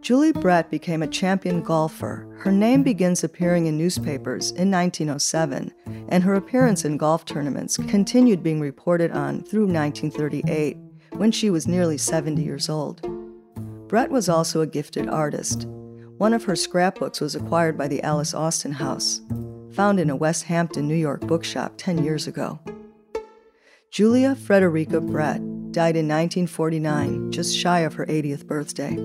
Julie 0.00 0.32
Brett 0.32 0.70
became 0.70 1.02
a 1.02 1.06
champion 1.06 1.62
golfer. 1.62 2.26
Her 2.38 2.52
name 2.52 2.82
begins 2.82 3.24
appearing 3.24 3.66
in 3.66 3.76
newspapers 3.76 4.50
in 4.52 4.70
1907, 4.70 5.72
and 6.08 6.22
her 6.22 6.34
appearance 6.34 6.84
in 6.84 6.96
golf 6.96 7.24
tournaments 7.24 7.76
continued 7.76 8.42
being 8.42 8.60
reported 8.60 9.10
on 9.12 9.42
through 9.42 9.66
1938, 9.66 10.76
when 11.12 11.32
she 11.32 11.50
was 11.50 11.66
nearly 11.66 11.98
70 11.98 12.42
years 12.42 12.68
old. 12.68 13.00
Brett 13.88 14.10
was 14.10 14.28
also 14.28 14.60
a 14.60 14.66
gifted 14.66 15.08
artist. 15.08 15.66
One 16.18 16.32
of 16.32 16.44
her 16.44 16.56
scrapbooks 16.56 17.20
was 17.20 17.34
acquired 17.34 17.76
by 17.76 17.88
the 17.88 18.02
Alice 18.02 18.34
Austen 18.34 18.72
House, 18.72 19.20
found 19.74 19.98
in 19.98 20.08
a 20.08 20.16
West 20.16 20.44
Hampton, 20.44 20.86
New 20.86 20.94
York 20.94 21.20
bookshop 21.22 21.72
10 21.76 22.04
years 22.04 22.28
ago. 22.28 22.60
Julia 23.90 24.34
Frederica 24.34 25.00
Brett 25.00 25.40
died 25.72 25.96
in 25.96 26.06
1949, 26.08 27.32
just 27.32 27.56
shy 27.56 27.80
of 27.80 27.94
her 27.94 28.06
80th 28.06 28.46
birthday. 28.46 28.96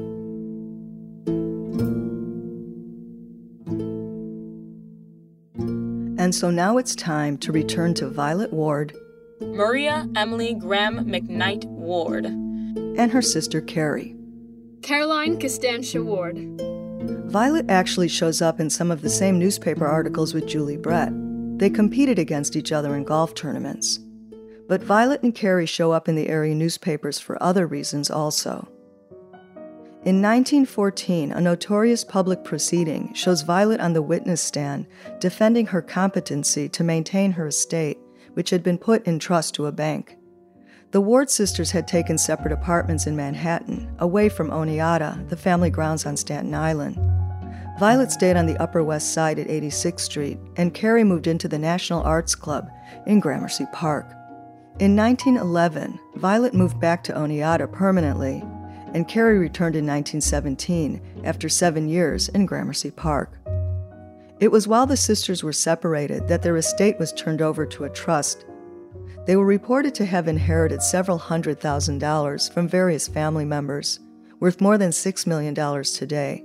And 6.19 6.35
so 6.35 6.51
now 6.51 6.77
it's 6.77 6.95
time 6.95 7.38
to 7.39 7.51
return 7.51 7.93
to 7.95 8.09
Violet 8.09 8.53
Ward, 8.53 8.95
Maria 9.41 10.07
Emily 10.15 10.53
Graham 10.53 11.05
McKnight 11.05 11.65
Ward, 11.65 12.25
and 12.25 13.11
her 13.11 13.21
sister 13.21 13.61
Carrie. 13.61 14.15
Caroline 14.81 15.39
Costantia 15.39 16.03
Ward. 16.03 16.35
Violet 17.28 17.66
actually 17.70 18.08
shows 18.08 18.42
up 18.42 18.60
in 18.60 18.70
some 18.70 18.92
of 18.92 19.01
the 19.01 19.10
same 19.10 19.38
newspaper 19.38 19.86
articles 19.86 20.34
with 20.34 20.48
Julie 20.48 20.78
Brett. 20.78 21.12
They 21.60 21.70
competed 21.70 22.20
against 22.20 22.56
each 22.56 22.72
other 22.72 22.96
in 22.96 23.04
golf 23.04 23.34
tournaments. 23.34 24.00
But 24.68 24.84
Violet 24.84 25.24
and 25.24 25.34
Carrie 25.34 25.66
show 25.66 25.92
up 25.92 26.08
in 26.08 26.16
the 26.16 26.30
area 26.30 26.54
newspapers 26.54 27.20
for 27.20 27.42
other 27.42 27.66
reasons 27.68 28.10
also. 28.10 28.68
In 30.06 30.22
1914, 30.22 31.32
a 31.32 31.42
notorious 31.42 32.06
public 32.06 32.44
proceeding 32.44 33.13
shows 33.13 33.42
Violet 33.42 33.82
on 33.82 33.94
the 33.94 34.01
witness 34.01 34.42
stand 34.42 34.88
defending 35.20 35.66
her 35.66 35.82
competency 35.82 36.70
to 36.70 36.84
maintain 36.86 37.34
her 37.34 37.48
estate, 37.48 37.98
which 38.34 38.50
had 38.50 38.63
been 38.63 38.78
put 38.78 39.06
in 39.06 39.20
trust 39.20 39.56
to 39.56 39.66
a 39.66 39.72
bank. 39.72 40.16
The 40.91 41.01
Ward 41.01 41.29
sisters 41.29 41.72
had 41.72 41.88
taken 41.88 42.17
separate 42.17 42.51
apartments 42.51 43.05
in 43.05 43.15
Manhattan, 43.15 43.93
away 44.00 44.29
from 44.29 44.50
Oneata, 44.50 45.29
the 45.29 45.38
family 45.38 45.69
grounds 45.69 46.05
on 46.05 46.17
Staten 46.17 46.53
Island. 46.53 46.98
Violet 47.79 48.12
stayed 48.12 48.36
on 48.36 48.46
the 48.46 48.58
Upper 48.58 48.84
West 48.84 49.13
Side 49.13 49.39
at 49.39 49.48
86th 49.48 50.00
Street, 50.00 50.39
and 50.58 50.74
Carrie 50.74 51.03
moved 51.03 51.27
into 51.27 51.48
the 51.48 51.60
National 51.60 52.01
Arts 52.03 52.36
Club 52.36 52.69
in 53.05 53.19
Gramercy 53.19 53.65
Park. 53.72 54.08
In 54.79 54.96
1911, 54.96 56.00
Violet 56.15 56.53
moved 56.53 56.79
back 56.79 57.03
to 57.03 57.13
Oneata 57.13 57.72
permanently 57.72 58.43
and 58.93 59.08
Carrie 59.08 59.38
returned 59.38 59.75
in 59.75 59.86
1917 59.86 61.01
after 61.24 61.50
seven 61.50 61.88
years 61.88 62.29
in 62.29 62.46
Gramercy 62.46 62.91
Park. 62.91 63.38
It 64.39 64.51
was 64.51 64.67
while 64.67 64.86
the 64.86 64.98
sisters 64.98 65.43
were 65.43 65.53
separated 65.53 66.27
that 66.27 66.41
their 66.41 66.58
estate 66.58 66.98
was 66.98 67.12
turned 67.13 67.41
over 67.41 67.65
to 67.65 67.84
a 67.84 67.89
trust. 67.89 68.46
They 69.29 69.36
were 69.36 69.45
reported 69.45 69.93
to 69.93 70.07
have 70.07 70.27
inherited 70.27 70.81
several 70.81 71.19
hundred 71.19 71.59
thousand 71.59 72.00
dollars 72.00 72.50
from 72.50 72.67
various 72.67 73.07
family 73.07 73.45
members, 73.45 74.00
worth 74.39 74.59
more 74.59 74.75
than 74.75 74.89
$6 74.89 75.27
million 75.27 75.53
today. 75.53 76.43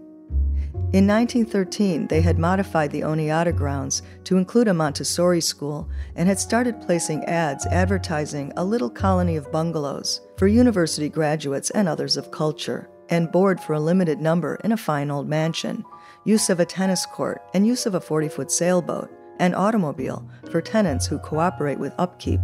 In 0.93 1.07
1913, 1.07 2.09
they 2.09 2.21
had 2.21 2.39
modified 2.39 2.91
the 2.91 3.01
Oneata 3.01 3.57
grounds 3.57 4.03
to 4.25 4.37
include 4.37 4.69
a 4.69 4.75
Montessori 4.75 5.41
school 5.41 5.89
and 6.15 6.29
had 6.29 6.39
started 6.39 6.83
placing 6.83 7.25
ads 7.25 7.65
advertising 7.69 8.53
a 8.59 8.65
little 8.67 8.91
colony 8.91 9.37
of 9.37 9.51
bungalows 9.51 10.21
for 10.37 10.47
university 10.47 11.09
graduates 11.09 11.71
and 11.71 11.89
others 11.89 12.19
of 12.19 12.33
culture, 12.33 12.91
and 13.09 13.33
board 13.33 13.59
for 13.61 13.73
a 13.73 13.81
limited 13.81 14.21
number 14.21 14.57
in 14.57 14.73
a 14.73 14.77
fine 14.77 15.11
old 15.11 15.27
mansion, 15.27 15.87
use 16.25 16.51
of 16.51 16.61
a 16.61 16.67
tennis 16.67 17.07
court, 17.07 17.41
and 17.55 17.67
use 17.67 17.87
of 17.87 17.95
a 17.95 18.01
40 18.03 18.29
foot 18.29 18.51
sailboat, 18.51 19.11
and 19.39 19.55
automobile 19.55 20.29
for 20.51 20.61
tenants 20.61 21.07
who 21.07 21.19
cooperate 21.19 21.79
with 21.79 21.95
upkeep. 21.97 22.41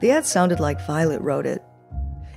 The 0.00 0.10
ad 0.10 0.26
sounded 0.26 0.60
like 0.60 0.86
Violet 0.86 1.20
wrote 1.20 1.46
it, 1.46 1.62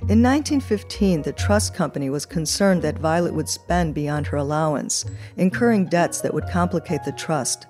in 0.02 0.22
1915, 0.22 1.22
the 1.22 1.32
trust 1.32 1.74
company 1.74 2.08
was 2.08 2.24
concerned 2.24 2.82
that 2.82 3.00
Violet 3.00 3.34
would 3.34 3.48
spend 3.48 3.94
beyond 3.94 4.28
her 4.28 4.36
allowance, 4.36 5.04
incurring 5.36 5.86
debts 5.86 6.20
that 6.20 6.32
would 6.32 6.48
complicate 6.48 7.02
the 7.04 7.12
trust. 7.12 7.66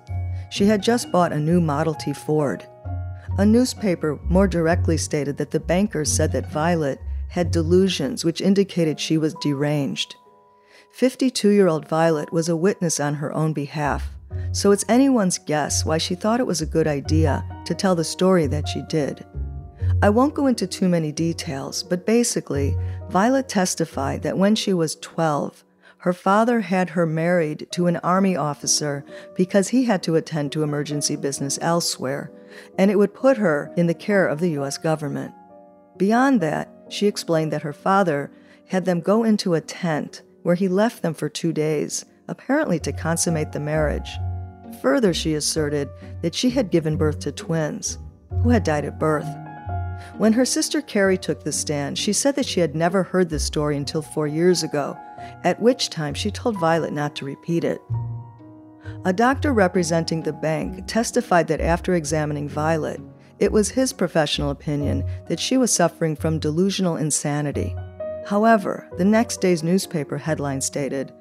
She 0.51 0.67
had 0.67 0.83
just 0.83 1.11
bought 1.11 1.33
a 1.33 1.39
new 1.39 1.59
Model 1.59 1.95
T 1.95 2.13
Ford. 2.13 2.67
A 3.39 3.47
newspaper 3.47 4.21
more 4.25 4.47
directly 4.47 4.99
stated 4.99 5.39
that 5.39 5.51
the 5.51 5.59
bankers 5.59 6.13
said 6.13 6.31
that 6.33 6.53
Violet 6.53 7.01
had 7.29 7.51
delusions 7.51 8.25
which 8.25 8.43
indicated 8.43 9.01
she 9.01 9.17
was 9.17 9.35
deranged. 9.41 10.15
52 10.93 11.49
year 11.49 11.67
old 11.67 11.89
Violet 11.89 12.31
was 12.31 12.49
a 12.49 12.57
witness 12.57 13.01
on 13.01 13.15
her 13.15 13.33
own 13.33 13.55
behalf, 13.55 14.11
so 14.53 14.71
it's 14.71 14.85
anyone's 14.89 15.39
guess 15.39 15.85
why 15.85 15.97
she 15.97 16.15
thought 16.15 16.41
it 16.41 16.47
was 16.47 16.61
a 16.61 16.67
good 16.67 16.87
idea 16.87 17.45
to 17.65 17.75
tell 17.75 17.95
the 17.95 18.05
story 18.05 18.47
that 18.47 18.69
she 18.69 18.83
did. 18.83 19.25
I 20.01 20.11
won't 20.11 20.35
go 20.35 20.47
into 20.47 20.69
too 20.69 20.89
many 20.89 21.11
details, 21.11 21.83
but 21.83 22.07
basically, 22.07 22.77
Violet 23.11 23.49
testified 23.49 24.23
that 24.23 24.39
when 24.39 24.55
she 24.55 24.73
was 24.73 24.95
12, 24.97 25.65
her 25.99 26.13
father 26.13 26.61
had 26.61 26.91
her 26.91 27.05
married 27.05 27.67
to 27.73 27.89
an 27.89 27.97
army 27.97 28.37
officer 28.37 29.05
because 29.35 29.69
he 29.69 29.85
had 29.85 30.05
to 30.05 30.15
attend 30.15 30.53
to 30.53 30.63
emergency 30.63 31.17
business 31.17 31.59
elsewhere, 31.61 32.31
and 32.79 32.93
it 32.93 32.97
would 32.97 33.13
put 33.13 33.39
her 33.39 33.73
in 33.77 33.89
the 33.89 33.95
care 33.95 34.29
of 34.29 34.39
the 34.39 34.51
U.S. 34.51 34.79
government. 34.79 35.35
Beyond 35.97 36.41
that, 36.43 36.73
she 36.89 37.09
explained 37.09 37.53
that 37.53 37.63
her 37.63 37.73
father 37.73 38.31
had 38.69 38.85
them 38.85 39.01
go 39.01 39.25
into 39.25 39.55
a 39.55 39.61
tent 39.61 40.23
where 40.45 40.55
he 40.55 40.69
left 40.69 41.03
them 41.03 41.13
for 41.13 41.29
two 41.29 41.53
days, 41.53 42.05
apparently 42.29 42.79
to 42.79 42.93
consummate 42.93 43.51
the 43.51 43.59
marriage. 43.59 44.11
further, 44.81 45.13
she 45.13 45.35
asserted 45.35 45.89
that 46.23 46.37
she 46.37 46.51
had 46.51 46.71
given 46.71 46.97
birth 46.97 47.19
to 47.19 47.33
twins 47.33 47.99
who 48.45 48.51
had 48.51 48.63
died 48.63 48.85
at 48.85 49.01
birth. 49.01 49.27
When 50.17 50.33
her 50.33 50.45
sister 50.45 50.81
Carrie 50.81 51.19
took 51.19 51.45
the 51.45 51.53
stand, 51.53 51.99
she 51.99 52.13
said 52.13 52.35
that 52.37 52.47
she 52.47 52.61
had 52.61 52.75
never 52.75 53.03
heard 53.03 53.31
this 53.31 53.45
story 53.45 53.77
until 53.77 54.03
four 54.03 54.27
years 54.27 54.63
ago, 54.63 54.97
at 55.45 55.61
which 55.61 55.91
time 55.91 56.15
she 56.15 56.31
told 56.31 56.59
Violet 56.59 56.93
not 56.93 57.17
to 57.17 57.25
repeat 57.25 57.65
it. 57.65 57.81
A 59.05 59.13
doctor 59.13 59.53
representing 59.53 60.23
the 60.23 60.33
bank 60.33 60.87
testified 60.87 61.49
that 61.49 61.61
after 61.61 61.95
examining 61.95 62.49
Violet, 62.49 63.01
it 63.39 63.53
was 63.53 63.71
his 63.71 63.93
professional 63.93 64.51
opinion 64.51 65.05
that 65.29 65.39
she 65.39 65.57
was 65.57 65.73
suffering 65.73 66.17
from 66.17 66.39
delusional 66.39 66.97
insanity. 66.97 67.77
However, 68.27 68.89
the 68.99 69.05
next 69.05 69.41
day's 69.41 69.63
newspaper 69.63 70.19
headline 70.19 70.61
stated 70.61 71.13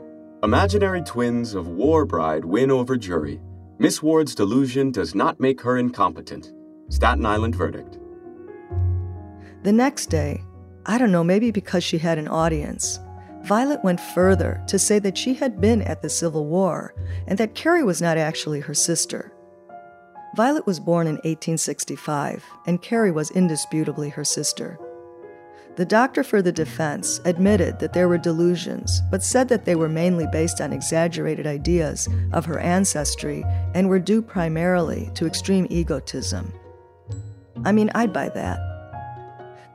Imaginary 0.44 1.02
twins 1.02 1.54
of 1.54 1.68
war 1.68 2.06
bride 2.06 2.46
win 2.46 2.72
over 2.72 2.98
jury. 2.98 3.40
Miss 3.80 4.02
Ward's 4.02 4.36
delusion 4.36 4.92
does 4.92 5.14
not 5.14 5.40
make 5.40 5.62
her 5.62 5.78
incompetent. 5.78 6.54
Staten 6.90 7.26
Island 7.26 7.56
verdict. 7.56 8.00
The 9.68 9.74
next 9.74 10.06
day, 10.06 10.46
I 10.86 10.98
don't 10.98 11.12
know, 11.12 11.26
maybe 11.26 11.52
because 11.52 11.84
she 11.84 11.98
had 11.98 12.18
an 12.18 12.30
audience, 12.30 13.02
Violet 13.44 13.84
went 13.84 14.00
further 14.00 14.64
to 14.68 14.80
say 14.80 14.98
that 15.00 15.18
she 15.18 15.34
had 15.34 15.60
been 15.60 15.82
at 15.82 16.02
the 16.02 16.10
Civil 16.10 16.46
War 16.46 16.96
and 17.28 17.38
that 17.38 17.54
Carrie 17.54 17.84
was 17.84 18.02
not 18.02 18.18
actually 18.18 18.62
her 18.62 18.74
sister. 18.74 19.34
Violet 20.38 20.66
was 20.66 20.80
born 20.80 21.06
in 21.06 21.16
1865, 21.16 22.46
and 22.66 22.82
Carrie 22.82 23.12
was 23.12 23.30
indisputably 23.32 24.08
her 24.08 24.24
sister. 24.24 24.80
The 25.76 25.84
doctor 25.84 26.24
for 26.24 26.42
the 26.42 26.54
defense 26.54 27.20
admitted 27.26 27.78
that 27.80 27.92
there 27.92 28.08
were 28.08 28.18
delusions, 28.18 29.02
but 29.12 29.22
said 29.22 29.50
that 29.50 29.66
they 29.66 29.76
were 29.76 29.90
mainly 29.90 30.28
based 30.32 30.62
on 30.62 30.72
exaggerated 30.72 31.46
ideas 31.46 32.08
of 32.32 32.46
her 32.46 32.60
ancestry 32.60 33.44
and 33.76 33.90
were 33.90 34.00
due 34.00 34.22
primarily 34.22 35.12
to 35.16 35.28
extreme 35.28 35.68
egotism. 35.70 36.54
I 37.66 37.74
mean, 37.74 37.92
I'd 37.94 38.14
buy 38.14 38.30
that. 38.30 38.77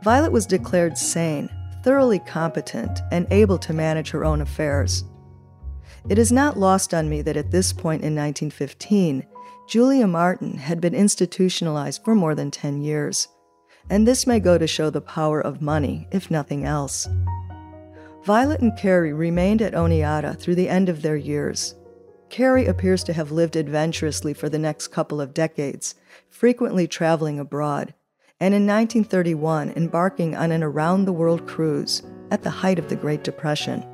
Violet 0.03 0.33
was 0.33 0.47
declared 0.47 0.99
sane, 0.99 1.49
thoroughly 1.85 2.19
competent, 2.19 3.01
and 3.13 3.27
able 3.31 3.59
to 3.59 3.73
manage 3.73 4.11
her 4.11 4.25
own 4.25 4.41
affairs. 4.41 5.05
It 6.09 6.19
is 6.19 6.33
not 6.33 6.59
lost 6.59 6.93
on 6.93 7.09
me 7.09 7.23
that 7.23 7.37
at 7.37 7.53
this 7.53 7.73
point 7.73 8.03
in 8.03 8.15
1915, 8.17 9.25
Julia 9.69 10.09
Martin 10.09 10.57
had 10.57 10.81
been 10.81 10.95
institutionalized 10.95 12.05
for 12.05 12.17
more 12.17 12.35
than 12.35 12.51
10 12.51 12.83
years, 12.83 13.29
and 13.89 14.07
this 14.07 14.27
may 14.27 14.41
go 14.41 14.59
to 14.59 14.67
show 14.67 14.91
the 14.91 15.01
power 15.01 15.41
of 15.41 15.63
money, 15.63 16.09
if 16.11 16.31
nothing 16.31 16.65
else. 16.65 17.09
Violet 18.25 18.61
and 18.61 18.77
Carrie 18.77 19.13
remained 19.13 19.63
at 19.63 19.75
Oneata 19.75 20.37
through 20.37 20.57
the 20.57 20.69
end 20.69 20.89
of 20.89 21.03
their 21.03 21.17
years. 21.17 21.77
Carrie 22.29 22.67
appears 22.67 23.05
to 23.05 23.13
have 23.13 23.31
lived 23.31 23.55
adventurously 23.55 24.35
for 24.35 24.49
the 24.49 24.59
next 24.59 24.89
couple 24.89 25.21
of 25.21 25.35
decades, 25.35 25.95
frequently 26.29 26.89
traveling 26.89 27.39
abroad, 27.39 27.95
and 28.43 28.55
in 28.55 28.67
1931 28.67 29.73
embarking 29.77 30.35
on 30.35 30.51
an 30.51 30.65
around 30.65 31.05
the 31.05 31.13
world 31.13 31.47
cruise 31.47 32.03
at 32.33 32.43
the 32.43 32.51
height 32.51 32.77
of 32.77 32.89
the 32.89 32.97
Great 32.97 33.23
Depression. 33.23 33.87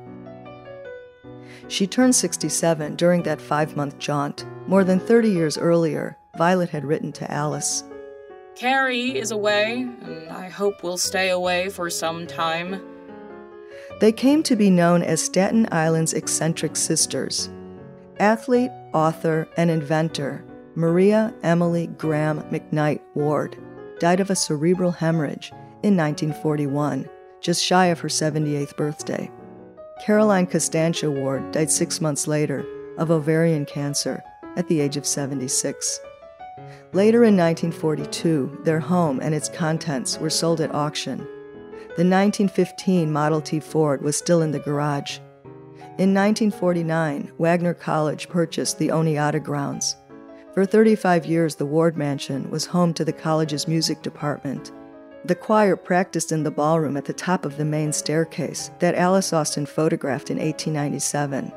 She 1.67 1.85
turned 1.85 2.15
67 2.15 2.95
during 2.95 3.21
that 3.23 3.39
five 3.39 3.77
month 3.77 3.99
jaunt. 3.99 4.47
More 4.65 4.83
than 4.83 4.99
30 4.99 5.29
years 5.29 5.55
earlier, 5.59 6.17
Violet 6.35 6.69
had 6.69 6.83
written 6.83 7.11
to 7.11 7.31
Alice 7.31 7.83
Carrie 8.55 9.15
is 9.15 9.29
away, 9.29 9.87
and 10.01 10.29
I 10.29 10.49
hope 10.49 10.81
we'll 10.81 10.97
stay 10.97 11.29
away 11.29 11.69
for 11.69 11.91
some 11.91 12.25
time. 12.25 12.81
They 13.99 14.11
came 14.11 14.41
to 14.43 14.55
be 14.55 14.71
known 14.71 15.03
as 15.03 15.21
Staten 15.21 15.67
Island's 15.71 16.13
eccentric 16.13 16.75
sisters. 16.75 17.51
Athlete, 18.19 18.71
author, 18.93 19.47
and 19.57 19.69
inventor 19.69 20.43
Maria 20.73 21.35
Emily 21.43 21.85
Graham 21.85 22.41
McKnight 22.51 23.01
Ward 23.13 23.55
died 23.99 24.19
of 24.19 24.29
a 24.29 24.35
cerebral 24.35 24.91
hemorrhage 24.91 25.51
in 25.83 25.95
1941, 25.95 27.07
just 27.41 27.63
shy 27.63 27.87
of 27.87 27.99
her 27.99 28.09
78th 28.09 28.75
birthday. 28.75 29.29
Caroline 30.05 30.47
Costantia 30.47 31.11
Ward 31.11 31.51
died 31.51 31.69
six 31.69 31.99
months 31.99 32.27
later 32.27 32.65
of 32.97 33.11
ovarian 33.11 33.65
cancer 33.65 34.23
at 34.55 34.67
the 34.67 34.79
age 34.79 34.97
of 34.97 35.05
76. 35.05 35.99
Later 36.93 37.23
in 37.23 37.37
1942, 37.37 38.61
their 38.63 38.79
home 38.79 39.19
and 39.21 39.35
its 39.35 39.49
contents 39.49 40.17
were 40.17 40.29
sold 40.29 40.61
at 40.61 40.73
auction. 40.73 41.17
The 41.97 42.05
1915 42.05 43.11
Model 43.11 43.41
T 43.41 43.59
Ford 43.59 44.01
was 44.01 44.17
still 44.17 44.41
in 44.41 44.51
the 44.51 44.59
garage. 44.59 45.19
In 45.97 46.13
1949, 46.13 47.31
Wagner 47.37 47.73
College 47.73 48.29
purchased 48.29 48.79
the 48.79 48.87
Oneata 48.87 49.43
grounds. 49.43 49.97
For 50.59 50.65
35 50.65 51.25
years, 51.25 51.55
the 51.55 51.65
Ward 51.65 51.95
Mansion 51.95 52.51
was 52.51 52.65
home 52.65 52.93
to 52.95 53.05
the 53.05 53.13
college's 53.13 53.65
music 53.65 54.01
department. 54.01 54.73
The 55.23 55.33
choir 55.33 55.77
practiced 55.77 56.33
in 56.33 56.43
the 56.43 56.51
ballroom 56.51 56.97
at 56.97 57.05
the 57.05 57.13
top 57.13 57.45
of 57.45 57.55
the 57.55 57.63
main 57.63 57.93
staircase 57.93 58.69
that 58.79 58.93
Alice 58.93 59.31
Austen 59.31 59.65
photographed 59.65 60.29
in 60.29 60.37
1897. 60.37 61.53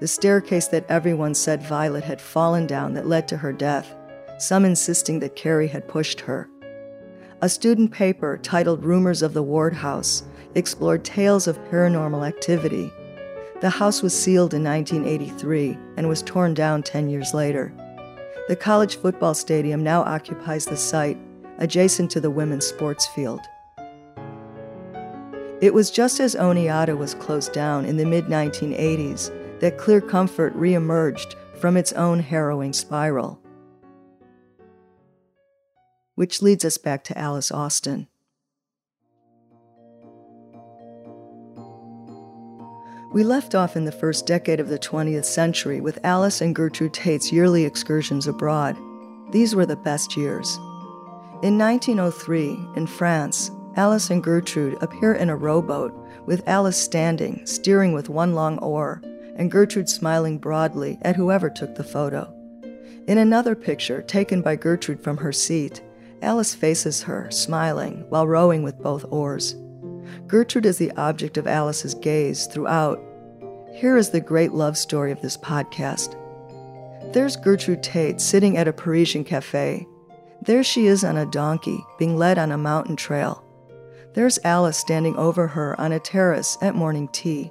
The 0.00 0.06
staircase 0.06 0.66
that 0.66 0.84
everyone 0.90 1.32
said 1.32 1.62
Violet 1.62 2.04
had 2.04 2.20
fallen 2.20 2.66
down 2.66 2.92
that 2.92 3.06
led 3.06 3.26
to 3.28 3.38
her 3.38 3.54
death, 3.54 3.96
some 4.36 4.66
insisting 4.66 5.20
that 5.20 5.34
Carrie 5.34 5.68
had 5.68 5.88
pushed 5.88 6.20
her. 6.20 6.50
A 7.40 7.48
student 7.48 7.90
paper 7.90 8.38
titled 8.42 8.84
Rumors 8.84 9.22
of 9.22 9.32
the 9.32 9.42
Ward 9.42 9.72
House 9.72 10.24
explored 10.54 11.06
tales 11.06 11.46
of 11.46 11.58
paranormal 11.70 12.28
activity. 12.28 12.92
The 13.62 13.70
house 13.70 14.02
was 14.02 14.12
sealed 14.12 14.52
in 14.52 14.62
1983 14.62 15.78
and 15.96 16.06
was 16.06 16.20
torn 16.20 16.52
down 16.52 16.82
10 16.82 17.08
years 17.08 17.32
later. 17.32 17.72
The 18.48 18.56
college 18.56 18.96
football 18.96 19.34
stadium 19.34 19.84
now 19.84 20.02
occupies 20.02 20.64
the 20.64 20.76
site, 20.76 21.16
adjacent 21.58 22.10
to 22.10 22.20
the 22.20 22.30
women's 22.30 22.66
sports 22.66 23.06
field. 23.14 23.40
It 25.60 25.72
was 25.72 25.92
just 25.92 26.18
as 26.18 26.34
Oneata 26.34 26.98
was 26.98 27.14
closed 27.14 27.52
down 27.52 27.84
in 27.84 27.96
the 27.96 28.04
mid 28.04 28.24
1980s 28.24 29.60
that 29.60 29.78
Clear 29.78 30.00
Comfort 30.00 30.56
reemerged 30.56 31.36
from 31.54 31.76
its 31.76 31.92
own 31.92 32.18
harrowing 32.18 32.72
spiral. 32.72 33.40
Which 36.16 36.42
leads 36.42 36.64
us 36.64 36.78
back 36.78 37.04
to 37.04 37.16
Alice 37.16 37.52
Austen. 37.52 38.08
We 43.12 43.24
left 43.24 43.54
off 43.54 43.76
in 43.76 43.84
the 43.84 43.92
first 43.92 44.24
decade 44.24 44.58
of 44.58 44.70
the 44.70 44.78
20th 44.78 45.26
century 45.26 45.82
with 45.82 46.02
Alice 46.02 46.40
and 46.40 46.54
Gertrude 46.54 46.94
Tate's 46.94 47.30
yearly 47.30 47.66
excursions 47.66 48.26
abroad. 48.26 48.74
These 49.32 49.54
were 49.54 49.66
the 49.66 49.76
best 49.76 50.16
years. 50.16 50.56
In 51.42 51.58
1903, 51.58 52.58
in 52.74 52.86
France, 52.86 53.50
Alice 53.76 54.08
and 54.08 54.22
Gertrude 54.22 54.82
appear 54.82 55.12
in 55.12 55.28
a 55.28 55.36
rowboat 55.36 55.92
with 56.24 56.48
Alice 56.48 56.78
standing, 56.78 57.44
steering 57.46 57.92
with 57.92 58.08
one 58.08 58.34
long 58.34 58.58
oar, 58.60 59.02
and 59.36 59.50
Gertrude 59.50 59.90
smiling 59.90 60.38
broadly 60.38 60.98
at 61.02 61.16
whoever 61.16 61.50
took 61.50 61.74
the 61.74 61.84
photo. 61.84 62.32
In 63.06 63.18
another 63.18 63.54
picture, 63.54 64.00
taken 64.00 64.40
by 64.40 64.56
Gertrude 64.56 65.02
from 65.02 65.18
her 65.18 65.32
seat, 65.32 65.82
Alice 66.22 66.54
faces 66.54 67.02
her, 67.02 67.30
smiling, 67.30 68.06
while 68.08 68.26
rowing 68.26 68.62
with 68.62 68.78
both 68.78 69.04
oars. 69.10 69.54
Gertrude 70.26 70.66
is 70.66 70.78
the 70.78 70.92
object 70.92 71.36
of 71.36 71.46
Alice's 71.46 71.94
gaze 71.94 72.46
throughout. 72.46 73.00
Here 73.72 73.96
is 73.96 74.10
the 74.10 74.20
great 74.20 74.52
love 74.52 74.76
story 74.76 75.12
of 75.12 75.20
this 75.22 75.36
podcast. 75.36 76.16
There's 77.12 77.36
Gertrude 77.36 77.82
Tate 77.82 78.20
sitting 78.20 78.56
at 78.56 78.68
a 78.68 78.72
Parisian 78.72 79.24
cafe. 79.24 79.86
There 80.42 80.62
she 80.62 80.86
is 80.86 81.04
on 81.04 81.16
a 81.16 81.26
donkey, 81.26 81.84
being 81.98 82.16
led 82.16 82.38
on 82.38 82.52
a 82.52 82.58
mountain 82.58 82.96
trail. 82.96 83.44
There's 84.14 84.38
Alice 84.44 84.76
standing 84.76 85.16
over 85.16 85.46
her 85.46 85.80
on 85.80 85.92
a 85.92 85.98
terrace 85.98 86.58
at 86.60 86.74
morning 86.74 87.08
tea. 87.08 87.50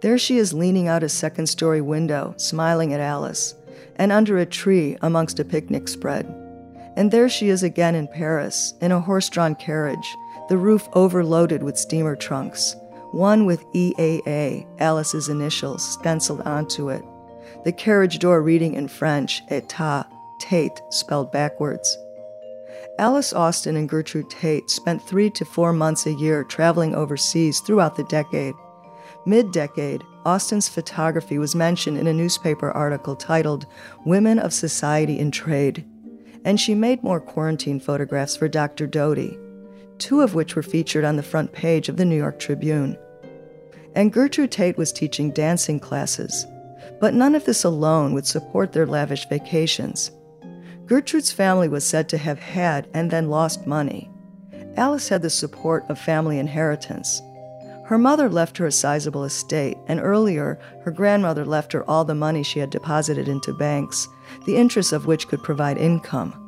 There 0.00 0.18
she 0.18 0.38
is 0.38 0.52
leaning 0.52 0.86
out 0.86 1.02
a 1.02 1.08
second 1.08 1.48
story 1.48 1.80
window, 1.80 2.34
smiling 2.36 2.92
at 2.92 3.00
Alice, 3.00 3.54
and 3.96 4.12
under 4.12 4.38
a 4.38 4.46
tree 4.46 4.96
amongst 5.02 5.40
a 5.40 5.44
picnic 5.44 5.88
spread. 5.88 6.26
And 6.96 7.10
there 7.10 7.28
she 7.28 7.48
is 7.48 7.62
again 7.62 7.94
in 7.94 8.08
Paris, 8.08 8.74
in 8.80 8.92
a 8.92 9.00
horse 9.00 9.28
drawn 9.28 9.54
carriage, 9.54 10.16
the 10.48 10.58
roof 10.58 10.88
overloaded 10.94 11.62
with 11.62 11.76
steamer 11.76 12.16
trunks, 12.16 12.74
one 13.12 13.46
with 13.46 13.64
EAA, 13.72 14.66
Alice's 14.80 15.28
initials, 15.28 15.82
stenciled 15.82 16.40
onto 16.42 16.90
it, 16.90 17.02
the 17.64 17.72
carriage 17.72 18.18
door 18.18 18.42
reading 18.42 18.74
in 18.74 18.88
French, 18.88 19.42
Etat, 19.50 20.06
Tate, 20.40 20.80
spelled 20.90 21.32
backwards. 21.32 21.96
Alice 22.98 23.32
Austen 23.32 23.76
and 23.76 23.88
Gertrude 23.88 24.30
Tate 24.30 24.68
spent 24.70 25.02
three 25.02 25.30
to 25.30 25.44
four 25.44 25.72
months 25.72 26.06
a 26.06 26.12
year 26.12 26.44
traveling 26.44 26.94
overseas 26.94 27.60
throughout 27.60 27.96
the 27.96 28.04
decade. 28.04 28.54
Mid 29.24 29.52
decade, 29.52 30.02
Austen's 30.24 30.68
photography 30.68 31.38
was 31.38 31.54
mentioned 31.54 31.98
in 31.98 32.06
a 32.06 32.12
newspaper 32.12 32.70
article 32.70 33.14
titled 33.14 33.66
Women 34.04 34.38
of 34.38 34.52
Society 34.52 35.18
in 35.18 35.30
Trade, 35.30 35.84
and 36.44 36.58
she 36.58 36.74
made 36.74 37.02
more 37.02 37.20
quarantine 37.20 37.80
photographs 37.80 38.36
for 38.36 38.48
Dr. 38.48 38.86
Doty, 38.86 39.38
two 39.98 40.20
of 40.20 40.34
which 40.34 40.56
were 40.56 40.62
featured 40.62 41.04
on 41.04 41.16
the 41.16 41.22
front 41.22 41.52
page 41.52 41.88
of 41.88 41.96
the 41.96 42.04
New 42.04 42.16
York 42.16 42.38
Tribune. 42.38 42.96
And 43.94 44.12
Gertrude 44.12 44.52
Tate 44.52 44.78
was 44.78 44.92
teaching 44.92 45.30
dancing 45.32 45.80
classes. 45.80 46.46
But 47.00 47.14
none 47.14 47.34
of 47.34 47.44
this 47.44 47.64
alone 47.64 48.12
would 48.14 48.26
support 48.26 48.72
their 48.72 48.86
lavish 48.86 49.28
vacations. 49.28 50.10
Gertrude's 50.86 51.32
family 51.32 51.68
was 51.68 51.86
said 51.86 52.08
to 52.08 52.18
have 52.18 52.38
had 52.38 52.88
and 52.94 53.10
then 53.10 53.28
lost 53.28 53.66
money. 53.66 54.10
Alice 54.76 55.08
had 55.08 55.22
the 55.22 55.30
support 55.30 55.84
of 55.88 55.98
family 55.98 56.38
inheritance. 56.38 57.20
Her 57.84 57.98
mother 57.98 58.28
left 58.28 58.58
her 58.58 58.66
a 58.66 58.72
sizable 58.72 59.24
estate, 59.24 59.78
and 59.86 59.98
earlier, 59.98 60.58
her 60.82 60.90
grandmother 60.90 61.44
left 61.44 61.72
her 61.72 61.88
all 61.88 62.04
the 62.04 62.14
money 62.14 62.42
she 62.42 62.58
had 62.58 62.70
deposited 62.70 63.28
into 63.28 63.52
banks, 63.54 64.06
the 64.44 64.56
interest 64.56 64.92
of 64.92 65.06
which 65.06 65.26
could 65.26 65.42
provide 65.42 65.78
income. 65.78 66.47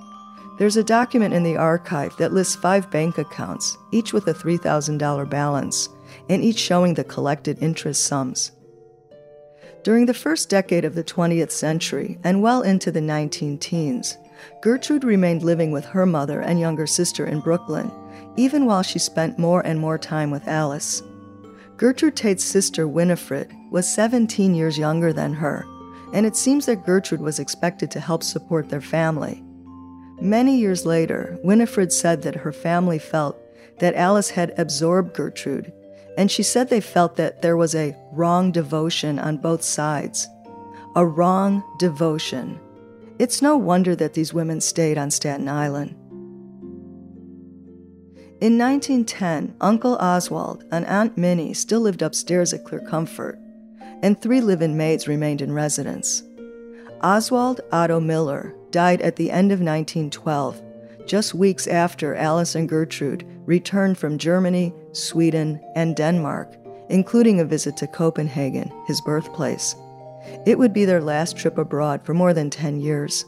There's 0.61 0.77
a 0.77 0.85
document 0.85 1.33
in 1.33 1.43
the 1.43 1.57
archive 1.57 2.15
that 2.19 2.35
lists 2.35 2.55
five 2.55 2.91
bank 2.91 3.17
accounts, 3.17 3.79
each 3.93 4.13
with 4.13 4.29
a 4.29 4.35
$3,000 4.35 5.31
balance, 5.31 5.89
and 6.29 6.45
each 6.45 6.59
showing 6.59 6.93
the 6.93 7.03
collected 7.03 7.63
interest 7.63 8.05
sums. 8.05 8.53
During 9.85 10.05
the 10.05 10.13
first 10.13 10.51
decade 10.51 10.85
of 10.85 10.95
the 10.95 11.03
20th 11.03 11.51
century 11.51 12.19
and 12.23 12.43
well 12.43 12.61
into 12.61 12.93
the 12.93 13.01
19 13.01 13.57
teens, 13.57 14.19
Gertrude 14.61 15.03
remained 15.03 15.43
living 15.43 15.73
with 15.73 15.87
her 15.87 16.05
mother 16.05 16.43
and 16.43 16.61
younger 16.61 16.87
sister 16.87 17.25
in 17.25 17.41
Brooklyn, 17.41 17.91
even 18.37 18.67
while 18.67 18.83
she 18.83 18.99
spent 18.99 19.39
more 19.39 19.67
and 19.67 19.81
more 19.81 19.97
time 19.97 20.31
with 20.31 20.47
Alice. 20.47 21.03
Gertrude 21.79 22.17
Tate's 22.17 22.45
sister, 22.45 22.87
Winifred, 22.87 23.51
was 23.71 23.89
17 23.89 24.55
years 24.55 24.77
younger 24.77 25.15
than 25.15 25.33
her, 25.33 25.65
and 26.13 26.27
it 26.27 26.37
seems 26.37 26.67
that 26.67 26.85
Gertrude 26.85 27.23
was 27.23 27.39
expected 27.39 27.91
to 27.93 28.01
help 28.01 28.23
support 28.23 28.69
their 28.69 28.83
family. 28.83 29.43
Many 30.21 30.59
years 30.59 30.85
later, 30.85 31.39
Winifred 31.43 31.93
said 31.93 32.23
that 32.23 32.37
her 32.37 32.53
family 32.53 32.99
felt 32.99 33.41
that 33.79 33.95
Alice 33.95 34.31
had 34.31 34.53
absorbed 34.59 35.15
Gertrude, 35.15 35.73
and 36.19 36.31
she 36.31 36.43
said 36.43 36.69
they 36.69 36.83
felt 36.83 37.17
that 37.17 37.41
there 37.41 37.57
was 37.57 37.75
a 37.75 37.97
wrong 38.13 38.53
devotion 38.53 39.19
on 39.19 39.39
both 39.39 39.63
sides. 39.63 40.29
A 40.95 41.07
wrong 41.07 41.65
devotion. 41.79 42.61
It's 43.19 43.41
no 43.41 43.57
wonder 43.57 43.97
that 43.97 44.13
these 44.13 44.35
women 44.35 44.61
stayed 44.61 44.99
on 44.99 45.11
Staten 45.11 45.49
Island. 45.49 45.97
In 48.43 48.59
1910, 48.59 49.55
Uncle 49.61 49.97
Oswald 49.97 50.65
and 50.71 50.85
Aunt 50.87 51.17
Minnie 51.17 51.55
still 51.55 51.81
lived 51.81 52.03
upstairs 52.03 52.53
at 52.53 52.65
Clear 52.65 52.81
Comfort, 52.81 53.39
and 54.03 54.21
three 54.21 54.41
live 54.43 54.61
in 54.61 54.77
maids 54.77 55.09
remained 55.09 55.41
in 55.41 55.53
residence. 55.53 56.23
Oswald 57.03 57.61
Otto 57.73 58.01
Muller 58.01 58.55
died 58.71 59.01
at 59.03 59.17
the 59.17 59.31
end 59.31 59.53
of 59.53 59.61
1912, 59.61 60.63
just 61.07 61.35
weeks 61.35 61.67
after 61.67 62.15
Alice 62.15 62.55
and 62.55 62.69
Gertrude 62.69 63.27
returned 63.47 63.99
from 63.99 64.19
Germany, 64.19 64.73
Sweden, 64.93 65.61
and 65.75 65.97
Denmark, 65.97 66.57
including 66.89 67.41
a 67.41 67.45
visit 67.45 67.77
to 67.79 67.87
Copenhagen, 67.87 68.71
his 68.87 69.01
birthplace. 69.01 69.75
It 70.47 70.59
would 70.59 70.73
be 70.73 70.85
their 70.85 71.01
last 71.01 71.37
trip 71.37 71.59
abroad 71.59 72.05
for 72.05 72.15
more 72.15 72.35
than 72.35 72.51
10 72.51 72.81
years. 72.81 73.25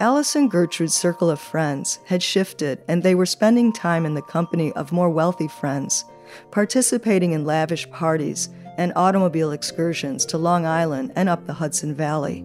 Alice 0.00 0.34
and 0.34 0.50
Gertrude's 0.50 0.94
circle 0.94 1.30
of 1.30 1.40
friends 1.40 2.00
had 2.04 2.22
shifted, 2.22 2.82
and 2.86 3.02
they 3.02 3.14
were 3.14 3.26
spending 3.26 3.72
time 3.72 4.04
in 4.04 4.14
the 4.14 4.22
company 4.22 4.72
of 4.72 4.92
more 4.92 5.08
wealthy 5.08 5.48
friends, 5.48 6.04
participating 6.50 7.32
in 7.32 7.44
lavish 7.44 7.90
parties 7.90 8.50
and 8.76 8.92
automobile 8.94 9.52
excursions 9.52 10.26
to 10.26 10.38
Long 10.38 10.66
Island 10.66 11.12
and 11.16 11.28
up 11.28 11.46
the 11.46 11.54
Hudson 11.54 11.94
Valley. 11.94 12.44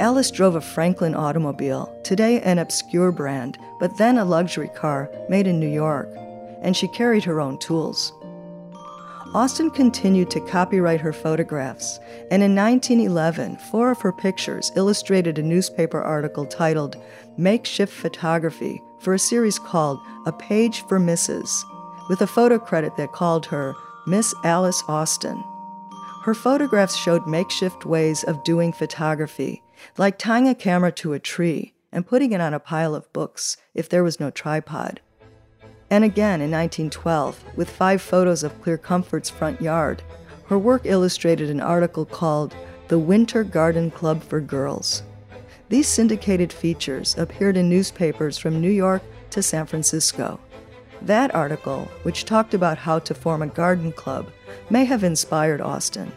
Alice 0.00 0.30
drove 0.30 0.54
a 0.54 0.60
Franklin 0.60 1.16
automobile, 1.16 1.92
today 2.04 2.40
an 2.42 2.58
obscure 2.58 3.10
brand, 3.10 3.58
but 3.80 3.96
then 3.98 4.16
a 4.16 4.24
luxury 4.24 4.68
car 4.68 5.10
made 5.28 5.48
in 5.48 5.58
New 5.58 5.68
York, 5.68 6.08
and 6.62 6.76
she 6.76 6.86
carried 6.86 7.24
her 7.24 7.40
own 7.40 7.58
tools. 7.58 8.12
Austen 9.34 9.70
continued 9.70 10.30
to 10.30 10.40
copyright 10.40 11.00
her 11.00 11.12
photographs, 11.12 11.98
and 12.30 12.44
in 12.44 12.54
1911, 12.54 13.56
four 13.56 13.90
of 13.90 14.00
her 14.00 14.12
pictures 14.12 14.70
illustrated 14.76 15.36
a 15.36 15.42
newspaper 15.42 16.00
article 16.00 16.46
titled 16.46 16.96
Makeshift 17.36 17.92
Photography 17.92 18.80
for 19.00 19.14
a 19.14 19.18
series 19.18 19.58
called 19.58 19.98
A 20.26 20.32
Page 20.32 20.82
for 20.82 21.00
Mrs., 21.00 21.50
with 22.08 22.20
a 22.20 22.26
photo 22.26 22.58
credit 22.60 22.96
that 22.98 23.12
called 23.12 23.46
her 23.46 23.74
Miss 24.06 24.32
Alice 24.44 24.82
Austen. 24.86 25.42
Her 26.22 26.34
photographs 26.34 26.94
showed 26.94 27.26
makeshift 27.26 27.84
ways 27.84 28.22
of 28.22 28.44
doing 28.44 28.72
photography, 28.72 29.62
like 29.96 30.18
tying 30.18 30.48
a 30.48 30.54
camera 30.54 30.92
to 30.92 31.12
a 31.12 31.18
tree 31.18 31.74
and 31.92 32.06
putting 32.06 32.32
it 32.32 32.40
on 32.40 32.54
a 32.54 32.60
pile 32.60 32.94
of 32.94 33.12
books 33.12 33.56
if 33.74 33.88
there 33.88 34.04
was 34.04 34.20
no 34.20 34.30
tripod 34.30 35.00
and 35.90 36.04
again 36.04 36.40
in 36.40 36.50
1912 36.50 37.42
with 37.56 37.70
five 37.70 38.02
photos 38.02 38.42
of 38.42 38.60
Clear 38.62 38.78
Comfort's 38.78 39.30
front 39.30 39.60
yard. 39.60 40.02
Her 40.46 40.58
work 40.58 40.82
illustrated 40.84 41.50
an 41.50 41.60
article 41.60 42.04
called 42.04 42.54
The 42.88 42.98
Winter 42.98 43.44
Garden 43.44 43.90
Club 43.90 44.22
for 44.22 44.40
Girls. 44.40 45.02
These 45.68 45.88
syndicated 45.88 46.52
features 46.52 47.16
appeared 47.18 47.56
in 47.56 47.68
newspapers 47.68 48.38
from 48.38 48.60
New 48.60 48.70
York 48.70 49.02
to 49.30 49.42
San 49.42 49.66
Francisco. 49.66 50.40
That 51.02 51.34
article, 51.34 51.88
which 52.02 52.24
talked 52.24 52.54
about 52.54 52.78
how 52.78 52.98
to 53.00 53.14
form 53.14 53.42
a 53.42 53.46
garden 53.46 53.92
club, 53.92 54.30
may 54.70 54.84
have 54.86 55.04
inspired 55.04 55.60
Austen. 55.60 56.12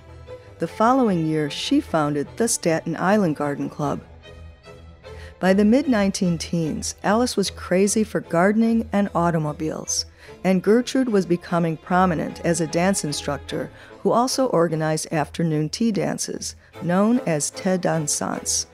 The 0.62 0.68
following 0.68 1.26
year, 1.26 1.50
she 1.50 1.82
founded 1.82 2.30
the 2.38 2.48
Staten 2.48 2.96
Island 2.96 3.36
Garden 3.36 3.70
Club, 3.70 4.00
by 5.42 5.54
the 5.54 5.66
mid 5.66 5.88
19 5.90 6.38
teens, 6.38 6.94
Alice 7.04 7.36
was 7.36 7.50
crazy 7.50 8.04
for 8.04 8.22
gardening 8.22 8.88
and 8.94 9.10
automobiles, 9.16 10.06
and 10.44 10.62
Gertrude 10.62 11.10
was 11.10 11.26
becoming 11.26 11.78
prominent 11.78 12.46
as 12.46 12.62
a 12.62 12.68
dance 12.68 13.04
instructor 13.04 13.72
who 14.02 14.12
also 14.12 14.46
organized 14.50 15.12
afternoon 15.12 15.68
tea 15.68 15.92
dances, 15.92 16.56
known 16.84 17.22
as 17.26 17.50
Thé 17.50 17.80
dansants. 17.80 18.68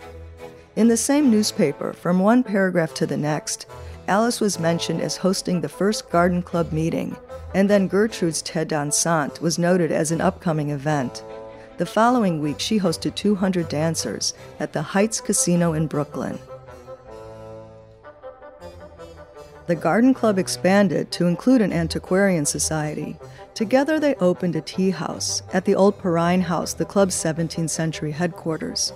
In 0.76 0.89
the 0.89 0.97
same 0.97 1.32
newspaper, 1.32 1.93
from 1.93 2.19
one 2.19 2.43
paragraph 2.43 2.93
to 2.95 3.06
the 3.06 3.15
next, 3.15 3.65
Alice 4.10 4.41
was 4.41 4.60
mentioned 4.60 5.00
as 5.00 5.15
hosting 5.15 5.62
the 5.62 5.69
first 5.69 6.10
garden 6.10 6.43
club 6.43 6.73
meeting, 6.73 7.15
and 7.56 7.69
then 7.69 7.88
Gertrude's 7.88 8.43
Thé 8.43 8.67
dansant 8.67 9.39
was 9.39 9.58
noted 9.58 9.93
as 9.93 10.12
an 10.12 10.19
upcoming 10.19 10.71
event. 10.71 11.23
The 11.77 11.85
following 11.85 12.41
week, 12.41 12.59
she 12.59 12.79
hosted 12.79 13.15
200 13.15 13.69
dancers 13.69 14.33
at 14.59 14.73
the 14.73 14.81
Heights 14.81 15.21
Casino 15.21 15.73
in 15.73 15.87
Brooklyn. 15.87 16.39
the 19.67 19.75
Garden 19.75 20.13
Club 20.13 20.39
expanded 20.39 21.11
to 21.11 21.27
include 21.27 21.61
an 21.61 21.73
antiquarian 21.73 22.45
society. 22.45 23.17
Together, 23.53 23.99
they 23.99 24.15
opened 24.15 24.55
a 24.55 24.61
tea 24.61 24.91
house 24.91 25.41
at 25.51 25.65
the 25.65 25.75
old 25.75 25.99
Perine 25.99 26.41
House, 26.41 26.73
the 26.73 26.85
club's 26.85 27.15
17th 27.15 27.69
century 27.69 28.11
headquarters. 28.11 28.93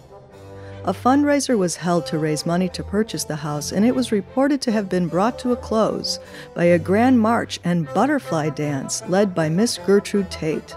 A 0.86 0.94
fundraiser 0.94 1.58
was 1.58 1.76
held 1.76 2.08
to 2.08 2.18
raise 2.18 2.46
money 2.46 2.70
to 2.70 2.84
purchase 2.84 3.26
the 3.26 3.36
house, 3.36 3.72
and 3.72 3.86
it 3.86 3.94
was 3.94 4.12
reported 4.12 4.62
to 4.62 4.72
have 4.72 4.90
been 4.90 5.08
brought 5.08 5.38
to 5.40 5.52
a 5.52 5.58
close 5.58 6.20
by 6.56 6.64
a 6.64 6.80
grand 6.80 7.20
march 7.20 7.60
and 7.64 7.94
butterfly 7.94 8.50
dance 8.50 9.04
led 9.08 9.36
by 9.36 9.50
Miss 9.50 9.78
Gertrude 9.86 10.32
Tate. 10.32 10.76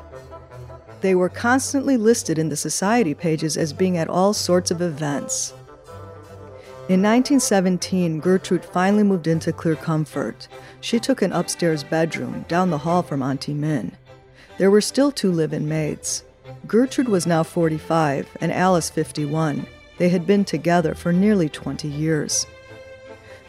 They 1.04 1.14
were 1.14 1.28
constantly 1.28 1.98
listed 1.98 2.38
in 2.38 2.48
the 2.48 2.56
society 2.56 3.12
pages 3.12 3.58
as 3.58 3.74
being 3.74 3.98
at 3.98 4.08
all 4.08 4.32
sorts 4.32 4.70
of 4.70 4.80
events. 4.80 5.52
In 6.88 7.02
1917, 7.02 8.20
Gertrude 8.20 8.64
finally 8.64 9.02
moved 9.02 9.26
into 9.26 9.52
Clear 9.52 9.76
Comfort. 9.76 10.48
She 10.80 10.98
took 10.98 11.20
an 11.20 11.30
upstairs 11.30 11.84
bedroom 11.84 12.46
down 12.48 12.70
the 12.70 12.78
hall 12.78 13.02
from 13.02 13.22
Auntie 13.22 13.52
Min. 13.52 13.92
There 14.56 14.70
were 14.70 14.80
still 14.80 15.12
two 15.12 15.30
live 15.30 15.52
in 15.52 15.68
maids. 15.68 16.24
Gertrude 16.66 17.10
was 17.10 17.26
now 17.26 17.42
45 17.42 18.38
and 18.40 18.50
Alice 18.50 18.88
51. 18.88 19.66
They 19.98 20.08
had 20.08 20.26
been 20.26 20.46
together 20.46 20.94
for 20.94 21.12
nearly 21.12 21.50
20 21.50 21.86
years. 21.86 22.46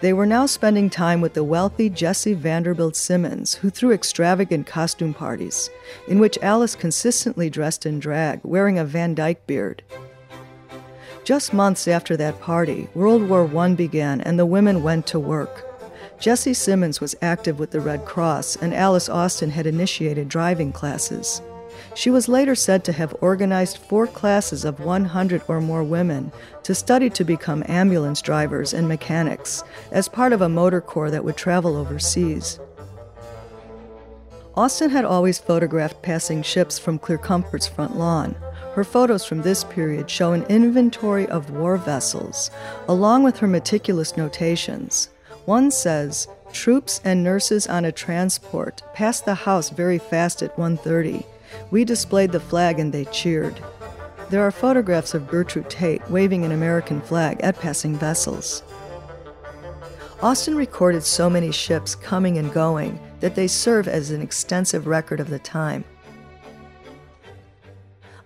They 0.05 0.13
were 0.13 0.27
now 0.27 0.45
spending 0.45 0.91
time 0.91 1.19
with 1.19 1.33
the 1.33 1.43
wealthy 1.43 1.89
Jessie 1.89 2.35
Vanderbilt 2.35 2.95
Simmons, 2.95 3.55
who 3.55 3.71
threw 3.71 3.91
extravagant 3.91 4.67
costume 4.67 5.15
parties, 5.15 5.71
in 6.07 6.19
which 6.19 6.37
Alice 6.43 6.75
consistently 6.75 7.49
dressed 7.49 7.87
in 7.87 7.99
drag, 7.99 8.41
wearing 8.43 8.77
a 8.77 8.85
Van 8.85 9.15
Dyke 9.15 9.47
beard. 9.47 9.81
Just 11.23 11.55
months 11.55 11.87
after 11.87 12.15
that 12.17 12.39
party, 12.39 12.87
World 12.93 13.27
War 13.27 13.49
I 13.57 13.73
began 13.73 14.21
and 14.21 14.37
the 14.37 14.45
women 14.45 14.83
went 14.83 15.07
to 15.07 15.19
work. 15.19 15.65
Jessie 16.19 16.53
Simmons 16.53 17.01
was 17.01 17.15
active 17.23 17.57
with 17.57 17.71
the 17.71 17.81
Red 17.81 18.05
Cross, 18.05 18.57
and 18.57 18.75
Alice 18.75 19.09
Austen 19.09 19.49
had 19.49 19.65
initiated 19.65 20.29
driving 20.29 20.71
classes. 20.71 21.41
She 21.93 22.09
was 22.09 22.27
later 22.27 22.55
said 22.55 22.83
to 22.85 22.91
have 22.91 23.15
organized 23.21 23.77
four 23.77 24.07
classes 24.07 24.65
of 24.65 24.79
100 24.79 25.41
or 25.47 25.61
more 25.61 25.83
women 25.83 26.31
to 26.63 26.75
study 26.75 27.09
to 27.11 27.23
become 27.23 27.63
ambulance 27.67 28.21
drivers 28.21 28.73
and 28.73 28.88
mechanics 28.88 29.63
as 29.91 30.07
part 30.07 30.33
of 30.33 30.41
a 30.41 30.49
motor 30.49 30.81
corps 30.81 31.11
that 31.11 31.23
would 31.23 31.38
travel 31.38 31.77
overseas. 31.77 32.59
Austen 34.55 34.89
had 34.89 35.03
always 35.03 35.38
photographed 35.38 36.01
passing 36.01 36.41
ships 36.41 36.79
from 36.79 36.97
Clear 36.97 37.17
Comfort's 37.17 37.67
front 37.67 37.97
lawn. 37.97 38.35
Her 38.73 38.85
photos 38.85 39.25
from 39.25 39.41
this 39.41 39.63
period 39.65 40.09
show 40.09 40.31
an 40.31 40.43
inventory 40.43 41.27
of 41.27 41.49
war 41.49 41.75
vessels, 41.77 42.51
along 42.88 43.23
with 43.23 43.38
her 43.38 43.47
meticulous 43.47 44.15
notations. 44.15 45.09
One 45.45 45.71
says, 45.71 46.27
Troops 46.53 47.01
and 47.03 47.21
nurses 47.21 47.67
on 47.67 47.83
a 47.83 47.91
transport 47.91 48.81
passed 48.93 49.25
the 49.25 49.35
house 49.35 49.69
very 49.69 49.97
fast 49.97 50.41
at 50.41 50.55
1:30. 50.57 51.25
We 51.71 51.86
displayed 51.86 52.31
the 52.31 52.39
flag 52.39 52.79
and 52.79 52.93
they 52.93 53.05
cheered. 53.05 53.60
There 54.29 54.41
are 54.41 54.51
photographs 54.51 55.13
of 55.13 55.27
Gertrude 55.27 55.69
Tate 55.69 56.10
waving 56.10 56.45
an 56.45 56.51
American 56.51 57.01
flag 57.01 57.39
at 57.41 57.60
passing 57.60 57.95
vessels. 57.95 58.63
Austen 60.21 60.55
recorded 60.55 61.03
so 61.03 61.29
many 61.29 61.51
ships 61.51 61.93
coming 61.93 62.38
and 62.38 62.51
going 62.51 62.99
that 63.19 63.36
they 63.36 63.47
serve 63.47 63.88
as 63.88 64.12
an 64.12 64.21
extensive 64.21 64.88
record 64.88 65.19
of 65.19 65.29
the 65.29 65.39
time. 65.39 65.84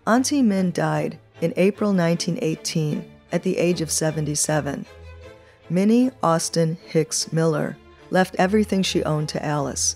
Auntie 0.07 0.41
Min 0.41 0.71
died 0.71 1.19
in 1.41 1.53
April 1.57 1.93
1918 1.93 3.05
at 3.31 3.43
the 3.43 3.57
age 3.57 3.81
of 3.81 3.91
77. 3.91 4.85
Minnie 5.69 6.11
Austen 6.23 6.77
Hicks 6.87 7.31
Muller 7.31 7.77
left 8.09 8.35
everything 8.39 8.81
she 8.81 9.03
owned 9.03 9.29
to 9.29 9.45
Alice. 9.45 9.95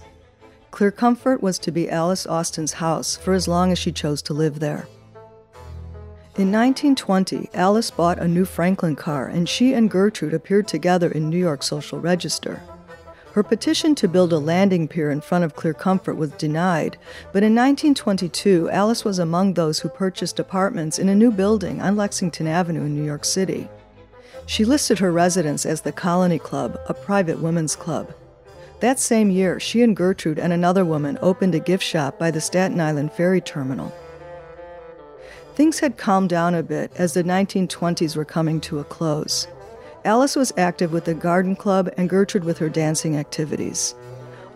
Clear 0.74 0.90
Comfort 0.90 1.44
was 1.44 1.60
to 1.60 1.72
be 1.72 1.88
Alice 1.88 2.26
Austen's 2.26 2.74
house 2.74 3.16
for 3.16 3.34
as 3.34 3.48
long 3.48 3.72
as 3.72 3.78
she 3.78 3.92
chose 3.92 4.24
to 4.24 4.34
live 4.34 4.60
there. 4.60 4.88
In 6.36 6.52
1920, 6.52 7.52
Alice 7.54 7.92
bought 7.92 8.18
a 8.18 8.28
new 8.28 8.44
Franklin 8.44 8.96
car 8.96 9.28
and 9.28 9.48
she 9.48 9.76
and 9.76 9.88
Gertrude 9.88 10.34
appeared 10.34 10.68
together 10.68 11.12
in 11.12 11.30
New 11.30 11.38
York 11.38 11.62
Social 11.62 12.00
Register. 12.00 12.60
Her 13.34 13.44
petition 13.44 13.94
to 13.94 14.08
build 14.08 14.34
a 14.34 14.40
landing 14.40 14.88
pier 14.88 15.12
in 15.12 15.22
front 15.22 15.44
of 15.44 15.56
Clear 15.56 15.76
Comfort 15.76 16.16
was 16.16 16.32
denied, 16.32 16.98
but 17.32 17.44
in 17.44 17.54
1922, 17.54 18.68
Alice 18.72 19.06
was 19.06 19.20
among 19.20 19.54
those 19.54 19.78
who 19.78 19.90
purchased 19.90 20.40
apartments 20.40 20.98
in 20.98 21.08
a 21.08 21.14
new 21.16 21.30
building 21.30 21.84
on 21.84 21.96
Lexington 21.96 22.48
Avenue 22.48 22.86
in 22.86 22.96
New 22.96 23.06
York 23.06 23.26
City. 23.26 23.70
She 24.48 24.66
listed 24.66 24.98
her 24.98 25.12
residence 25.12 25.68
as 25.68 25.82
the 25.82 25.92
Colony 25.92 26.40
Club, 26.40 26.80
a 26.90 26.96
private 26.96 27.40
women's 27.40 27.76
club. 27.76 28.12
That 28.84 29.00
same 29.00 29.30
year, 29.30 29.62
she 29.62 29.82
and 29.82 29.96
Gertrude 29.96 30.38
and 30.38 30.52
another 30.52 30.84
woman 30.84 31.17
opened 31.22 31.56
a 31.56 31.60
gift 31.60 31.86
shop 31.86 32.19
by 32.19 32.32
the 32.32 32.41
Staten 32.41 32.82
Island 32.82 33.13
ferry 33.13 33.39
terminal. 33.39 33.93
Things 35.56 35.80
had 35.80 35.96
calmed 35.96 36.28
down 36.28 36.54
a 36.54 36.63
bit 36.63 36.91
as 36.98 37.13
the 37.13 37.24
1920s 37.24 38.17
were 38.17 38.26
coming 38.26 38.60
to 38.60 38.80
a 38.80 38.84
close. 38.84 39.48
Alice 40.04 40.36
was 40.36 40.52
active 40.58 40.91
with 40.91 41.06
the 41.06 41.13
garden 41.13 41.56
club 41.56 41.89
and 41.96 42.10
Gertrude 42.10 42.43
with 42.43 42.58
her 42.58 42.67
dancing 42.67 43.15
activities. 43.15 43.96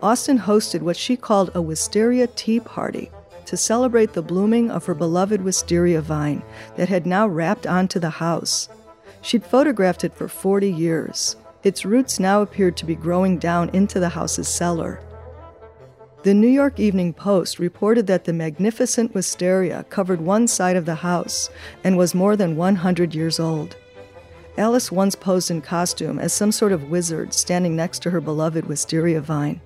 Austen 0.02 0.40
hosted 0.40 0.82
what 0.82 0.98
she 0.98 1.16
called 1.16 1.50
a 1.54 1.62
wisteria 1.62 2.26
tea 2.26 2.60
party 2.60 3.10
to 3.46 3.56
celebrate 3.56 4.12
the 4.12 4.20
blooming 4.20 4.70
of 4.70 4.84
her 4.84 4.94
beloved 4.94 5.40
wisteria 5.40 6.02
vine 6.02 6.42
that 6.76 6.90
had 6.90 7.06
now 7.06 7.26
wrapped 7.26 7.66
onto 7.66 7.98
the 7.98 8.10
house. 8.10 8.68
She'd 9.22 9.46
photographed 9.46 10.04
it 10.04 10.12
for 10.12 10.28
40 10.28 10.70
years. 10.70 11.36
Its 11.68 11.84
roots 11.84 12.18
now 12.18 12.40
appeared 12.40 12.78
to 12.78 12.86
be 12.86 12.94
growing 12.94 13.36
down 13.36 13.68
into 13.74 14.00
the 14.00 14.08
house's 14.08 14.48
cellar. 14.48 15.02
The 16.22 16.32
New 16.32 16.48
York 16.48 16.80
Evening 16.80 17.12
Post 17.12 17.58
reported 17.58 18.06
that 18.06 18.24
the 18.24 18.32
magnificent 18.32 19.14
wisteria 19.14 19.84
covered 19.90 20.22
one 20.22 20.48
side 20.48 20.76
of 20.76 20.86
the 20.86 20.94
house 20.94 21.50
and 21.84 21.98
was 21.98 22.14
more 22.14 22.36
than 22.36 22.56
100 22.56 23.14
years 23.14 23.38
old. 23.38 23.76
Alice 24.56 24.90
once 24.90 25.14
posed 25.14 25.50
in 25.50 25.60
costume 25.60 26.18
as 26.18 26.32
some 26.32 26.52
sort 26.52 26.72
of 26.72 26.88
wizard 26.88 27.34
standing 27.34 27.76
next 27.76 27.98
to 27.98 28.10
her 28.12 28.22
beloved 28.22 28.64
wisteria 28.64 29.20
vine. 29.20 29.60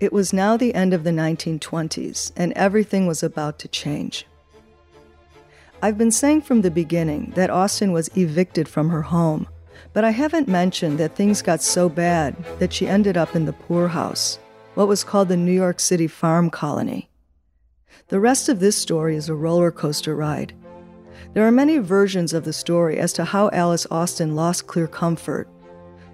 It 0.00 0.10
was 0.10 0.32
now 0.32 0.56
the 0.56 0.74
end 0.74 0.94
of 0.94 1.04
the 1.04 1.10
1920s, 1.10 2.32
and 2.34 2.54
everything 2.54 3.06
was 3.06 3.22
about 3.22 3.58
to 3.58 3.68
change. 3.68 4.26
I've 5.82 5.98
been 5.98 6.10
saying 6.10 6.40
from 6.40 6.62
the 6.62 6.70
beginning 6.70 7.34
that 7.36 7.50
Austen 7.50 7.92
was 7.92 8.08
evicted 8.16 8.70
from 8.70 8.88
her 8.88 9.02
home, 9.02 9.46
but 9.92 10.04
I 10.04 10.10
haven't 10.10 10.48
mentioned 10.48 10.98
that 10.98 11.16
things 11.16 11.42
got 11.42 11.62
so 11.62 11.88
bad 11.88 12.36
that 12.58 12.72
she 12.72 12.86
ended 12.86 13.16
up 13.16 13.34
in 13.34 13.44
the 13.44 13.52
poorhouse, 13.52 14.38
what 14.74 14.88
was 14.88 15.04
called 15.04 15.28
the 15.28 15.36
New 15.36 15.52
York 15.52 15.80
City 15.80 16.06
Farm 16.06 16.50
Colony. 16.50 17.08
The 18.08 18.20
rest 18.20 18.48
of 18.48 18.60
this 18.60 18.76
story 18.76 19.16
is 19.16 19.28
a 19.28 19.34
roller 19.34 19.70
coaster 19.70 20.14
ride. 20.14 20.54
There 21.34 21.46
are 21.46 21.52
many 21.52 21.78
versions 21.78 22.32
of 22.32 22.44
the 22.44 22.52
story 22.52 22.98
as 22.98 23.12
to 23.14 23.24
how 23.24 23.50
Alice 23.50 23.86
Austen 23.90 24.34
lost 24.34 24.66
clear 24.66 24.86
comfort. 24.86 25.48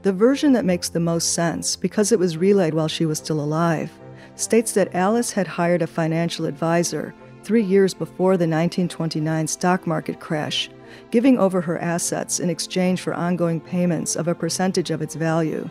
The 0.03 0.13
version 0.13 0.53
that 0.53 0.65
makes 0.65 0.89
the 0.89 1.01
most 1.01 1.35
sense, 1.35 1.77
because 1.77 2.11
it 2.11 2.19
was 2.19 2.37
relayed 2.37 2.75
while 2.75 2.89
she 2.89 3.07
was 3.07 3.19
still 3.19 3.41
alive, 3.41 3.91
states 4.35 4.73
that 4.73 4.95
Alice 4.95 5.33
had 5.33 5.47
hired 5.47 5.83
a 5.83 5.87
financial 5.87 6.47
advisor 6.47 7.15
three 7.45 7.63
years 7.63 7.93
before 7.93 8.37
the 8.37 8.49
1929 8.49 9.47
stock 9.47 9.87
market 9.87 10.19
crash, 10.19 10.71
giving 11.11 11.39
over 11.39 11.61
her 11.61 11.79
assets 11.79 12.41
in 12.41 12.49
exchange 12.49 13.01
for 13.03 13.15
ongoing 13.15 13.61
payments 13.61 14.17
of 14.17 14.27
a 14.27 14.35
percentage 14.35 14.91
of 14.91 15.03
its 15.03 15.15
value. 15.15 15.69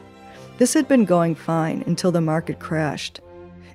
This 0.57 0.73
had 0.73 0.87
been 0.87 1.05
going 1.05 1.35
fine 1.35 1.83
until 1.87 2.11
the 2.11 2.21
market 2.21 2.59
crashed. 2.59 3.19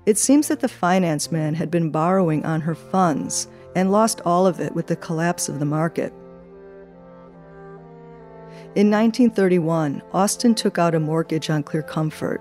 It 0.06 0.16
seems 0.16 0.48
that 0.48 0.60
the 0.60 0.68
finance 0.68 1.32
man 1.32 1.54
had 1.54 1.70
been 1.70 1.90
borrowing 1.90 2.46
on 2.46 2.60
her 2.60 2.74
funds 2.74 3.48
and 3.74 3.92
lost 3.92 4.20
all 4.24 4.46
of 4.46 4.60
it 4.60 4.74
with 4.74 4.86
the 4.86 4.96
collapse 4.96 5.48
of 5.48 5.58
the 5.58 5.64
market. 5.64 6.12
In 8.74 8.90
1931, 8.90 10.02
Austen 10.12 10.54
took 10.54 10.78
out 10.78 10.94
a 10.94 11.00
mortgage 11.00 11.50
on 11.50 11.62
Clear 11.62 11.82
Comfort. 11.82 12.40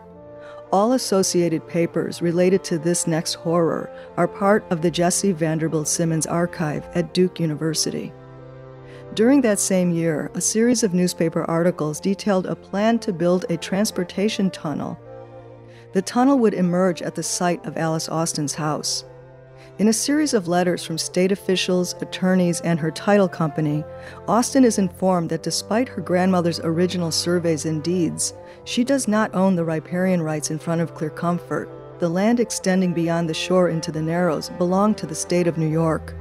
All 0.69 0.93
associated 0.93 1.65
papers 1.65 2.21
related 2.21 2.61
to 2.65 2.77
this 2.77 3.07
next 3.07 3.35
horror 3.35 3.89
are 4.17 4.27
part 4.27 4.65
of 4.69 4.81
the 4.81 4.91
Jessie 4.91 5.31
Vanderbilt 5.31 5.87
Simmons 5.87 6.25
archive 6.25 6.85
at 6.93 7.13
Duke 7.13 7.39
University. 7.39 8.11
During 9.13 9.39
that 9.41 9.59
same 9.59 9.91
year, 9.91 10.29
a 10.33 10.41
series 10.41 10.83
of 10.83 10.93
newspaper 10.93 11.45
articles 11.45 12.01
detailed 12.01 12.47
a 12.47 12.55
plan 12.55 12.99
to 12.99 13.13
build 13.13 13.45
a 13.49 13.55
transportation 13.55 14.51
tunnel. 14.51 14.99
The 15.93 16.01
tunnel 16.01 16.37
would 16.39 16.53
emerge 16.53 17.01
at 17.01 17.15
the 17.15 17.23
site 17.23 17.65
of 17.65 17.77
Alice 17.77 18.09
Austen's 18.09 18.53
house. 18.53 19.05
In 19.79 19.87
a 19.87 19.93
series 19.93 20.33
of 20.33 20.47
letters 20.47 20.83
from 20.83 20.97
state 20.97 21.31
officials, 21.31 21.95
attorneys, 22.01 22.61
and 22.61 22.79
her 22.79 22.91
title 22.91 23.29
company, 23.29 23.85
Austin 24.27 24.65
is 24.65 24.79
informed 24.79 25.29
that 25.29 25.43
despite 25.43 25.87
her 25.87 26.01
grandmother's 26.01 26.59
original 26.59 27.11
surveys 27.11 27.65
and 27.65 27.81
deeds, 27.83 28.33
she 28.67 28.83
does 28.83 29.07
not 29.07 29.33
own 29.33 29.55
the 29.55 29.63
riparian 29.63 30.21
rights 30.21 30.51
in 30.51 30.59
front 30.59 30.81
of 30.81 30.93
Clear 30.93 31.09
Comfort. 31.09 31.69
The 31.99 32.09
land 32.09 32.41
extending 32.41 32.93
beyond 32.93 33.29
the 33.29 33.33
shore 33.33 33.69
into 33.69 33.93
the 33.93 34.01
Narrows 34.01 34.49
belonged 34.57 34.97
to 34.97 35.05
the 35.05 35.15
state 35.15 35.47
of 35.47 35.57
New 35.57 35.69
York. 35.69 36.13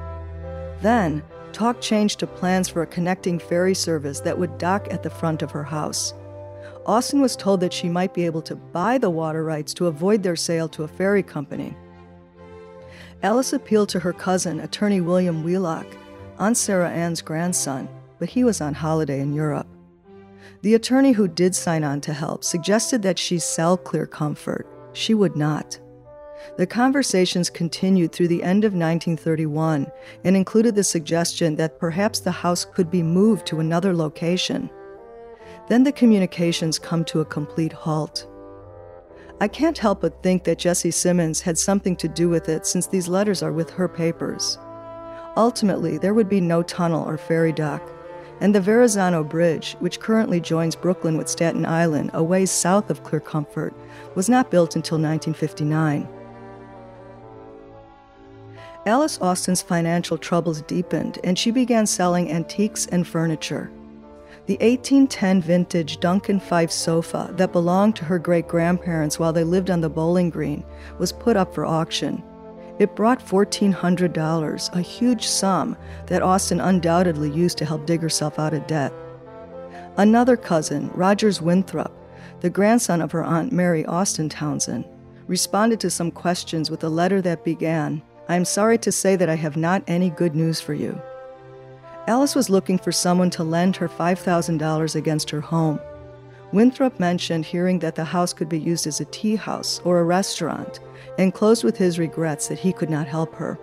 Then, 0.81 1.25
talk 1.53 1.81
changed 1.81 2.21
to 2.21 2.29
plans 2.29 2.69
for 2.69 2.83
a 2.83 2.87
connecting 2.87 3.41
ferry 3.41 3.75
service 3.75 4.21
that 4.21 4.39
would 4.39 4.59
dock 4.59 4.87
at 4.93 5.03
the 5.03 5.11
front 5.11 5.43
of 5.43 5.51
her 5.51 5.65
house. 5.65 6.15
Austen 6.87 7.21
was 7.21 7.35
told 7.35 7.59
that 7.61 7.73
she 7.73 7.89
might 7.89 8.15
be 8.15 8.25
able 8.25 8.43
to 8.43 8.55
buy 8.55 8.97
the 8.97 9.11
water 9.11 9.43
rights 9.43 9.75
to 9.75 9.89
avoid 9.89 10.23
their 10.23 10.37
sale 10.37 10.69
to 10.69 10.85
a 10.85 10.89
ferry 10.89 11.25
company. 11.25 11.77
Alice 13.25 13.55
appealed 13.55 13.89
to 13.89 13.99
her 13.99 14.13
cousin, 14.13 14.61
attorney 14.61 15.01
William 15.01 15.43
Wheelock, 15.43 15.87
Aunt 16.39 16.57
Sarah 16.57 16.91
Ann's 16.91 17.23
grandson, 17.23 17.89
but 18.21 18.29
he 18.29 18.45
was 18.45 18.61
on 18.61 18.73
holiday 18.73 19.21
in 19.21 19.35
Europe. 19.35 19.67
The 20.63 20.75
attorney 20.75 21.13
who 21.13 21.29
did 21.29 21.55
sign 21.55 21.85
on 21.85 22.01
to 22.03 22.13
help 22.13 22.43
suggested 22.43 23.03
that 23.03 23.19
she 23.19 23.39
sell 23.39 23.77
Clear 23.77 24.07
Comfort. 24.07 24.67
She 24.93 25.15
would 25.15 25.37
not. 25.37 25.79
The 26.57 26.67
conversations 26.67 27.51
continued 27.51 28.13
through 28.13 28.29
the 28.29 28.43
end 28.43 28.65
of 28.65 28.73
1931 28.73 29.91
and 30.25 30.37
included 30.37 30.75
the 30.75 30.85
suggestion 30.85 31.57
that 31.57 31.79
perhaps 31.79 32.21
the 32.21 32.31
house 32.31 32.65
could 32.65 32.91
be 32.91 33.03
moved 33.03 33.47
to 33.47 33.61
another 33.61 33.95
location. 33.95 34.71
Then 35.69 35.83
the 35.83 35.93
communications 35.93 36.79
come 36.79 37.05
to 37.07 37.21
a 37.21 37.25
complete 37.25 37.73
halt. 37.73 38.27
I 39.41 39.49
can't 39.49 39.77
help 39.77 40.01
but 40.01 40.23
think 40.23 40.45
that 40.45 40.59
Jessie 40.59 40.91
Simmons 40.91 41.43
had 41.43 41.59
something 41.59 41.97
to 41.97 42.09
do 42.09 42.29
with 42.29 42.49
it 42.49 42.65
since 42.67 42.87
these 42.87 43.09
letters 43.09 43.43
are 43.43 43.53
with 43.53 43.69
her 43.71 43.89
papers. 43.89 44.59
Ultimately, 45.37 45.99
there 45.99 46.15
would 46.15 46.31
be 46.31 46.41
no 46.41 46.63
tunnel 46.63 47.07
or 47.07 47.19
ferry 47.19 47.53
dock, 47.53 47.83
and 48.41 48.55
the 48.55 48.61
Verrazano 48.61 49.25
Bridge, 49.25 49.77
which 49.81 50.01
currently 50.01 50.41
joins 50.41 50.77
Brooklyn 50.77 51.17
with 51.17 51.29
Staten 51.29 51.65
Island 51.65 52.11
a 52.13 52.23
ways 52.23 52.51
south 52.51 52.91
of 52.91 53.03
Clear 53.03 53.21
Comfort, 53.21 53.75
was 54.15 54.29
not 54.29 54.51
built 54.51 54.77
until 54.77 54.99
1959. 54.99 56.09
Alice 58.87 59.19
Austen's 59.21 59.63
financial 59.63 60.17
troubles 60.17 60.63
deepened, 60.63 61.19
and 61.25 61.37
she 61.37 61.51
began 61.51 61.87
selling 61.87 62.31
antiques 62.31 62.87
and 62.87 63.07
furniture. 63.07 63.71
The 64.47 64.55
1810 64.59 65.43
vintage 65.43 65.99
Duncan 65.99 66.39
Phyfe 66.39 66.71
sofa 66.71 67.33
that 67.33 67.51
belonged 67.51 67.97
to 67.97 68.05
her 68.05 68.21
great 68.21 68.47
grandparents 68.47 69.19
while 69.19 69.33
they 69.33 69.43
lived 69.43 69.71
on 69.71 69.81
the 69.81 69.89
bowling 69.89 70.31
green 70.31 70.65
was 71.01 71.11
put 71.11 71.37
up 71.37 71.53
for 71.53 71.67
auction. 71.67 72.23
It 72.79 72.95
brought 72.95 73.25
$1,400, 73.25 74.75
a 74.75 74.81
huge 74.81 75.27
sum 75.27 75.77
that 76.07 76.23
Austen 76.23 76.61
undoubtedly 76.61 77.31
used 77.31 77.57
to 77.59 77.65
help 77.65 77.87
dig 77.87 78.03
herself 78.03 78.39
out 78.39 78.53
of 78.53 78.67
debt. 78.67 78.93
Another 79.97 80.37
cousin, 80.37 80.91
Rogers 80.95 81.41
Winthrop, 81.41 81.93
the 82.41 82.51
grandson 82.51 83.01
of 83.01 83.13
her 83.13 83.25
Aunt 83.25 83.51
Mary 83.51 83.87
Austen 83.87 84.29
Townsend, 84.29 84.85
responded 85.27 85.81
to 85.81 85.91
some 85.91 86.11
questions 86.11 86.71
with 86.71 86.85
a 86.85 86.89
letter 86.89 87.23
that 87.23 87.45
began 87.45 88.03
I 88.29 88.35
am 88.35 88.45
sorry 88.45 88.77
to 88.79 88.91
say 88.91 89.15
that 89.15 89.29
I 89.29 89.37
have 89.37 89.57
not 89.57 89.85
any 89.87 90.11
good 90.11 90.35
news 90.35 90.61
for 90.61 90.75
you. 90.75 91.01
Alice 92.09 92.35
was 92.35 92.51
looking 92.51 92.77
for 92.77 92.91
someone 92.91 93.31
to 93.31 93.45
lend 93.45 93.77
her 93.77 93.89
$5,000 93.89 94.97
against 94.97 95.31
her 95.31 95.41
home. 95.41 95.81
Winthrop 96.53 96.99
mentioned 96.99 97.45
hearing 97.45 97.79
that 97.81 97.95
the 97.95 98.05
house 98.05 98.33
could 98.33 98.49
be 98.49 98.59
used 98.59 98.87
as 98.87 99.01
a 99.01 99.05
tea 99.07 99.37
house 99.37 99.81
or 99.85 100.01
a 100.01 100.05
restaurant, 100.05 100.81
and 101.19 101.35
closed 101.35 101.65
with 101.65 101.77
his 101.77 101.99
regrets 101.99 102.49
that 102.49 102.59
he 102.59 102.73
could 102.73 102.91
not 102.91 103.07
help 103.07 103.35
her. 103.35 103.59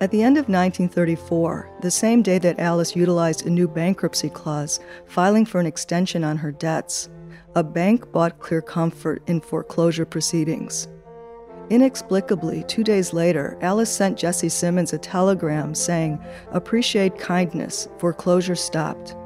At 0.00 0.10
the 0.10 0.22
end 0.22 0.36
of 0.36 0.48
1934, 0.48 1.78
the 1.80 1.90
same 1.90 2.22
day 2.22 2.38
that 2.38 2.58
Alice 2.58 2.96
utilized 2.96 3.46
a 3.46 3.50
new 3.50 3.68
bankruptcy 3.68 4.28
clause, 4.28 4.80
filing 5.06 5.46
for 5.46 5.60
an 5.60 5.66
extension 5.66 6.24
on 6.24 6.36
her 6.36 6.50
debts, 6.50 7.08
a 7.54 7.62
bank 7.62 8.10
bought 8.10 8.40
Clear 8.40 8.60
Comfort 8.60 9.22
in 9.28 9.40
foreclosure 9.40 10.04
proceedings. 10.04 10.88
Inexplicably, 11.70 12.64
two 12.64 12.84
days 12.84 13.12
later, 13.12 13.56
Alice 13.62 13.90
sent 13.90 14.18
Jessie 14.18 14.48
Simmons 14.48 14.92
a 14.92 14.98
telegram 14.98 15.74
saying, 15.74 16.22
Appreciate 16.50 17.18
kindness, 17.18 17.88
foreclosure 17.98 18.56
stopped. 18.56 19.16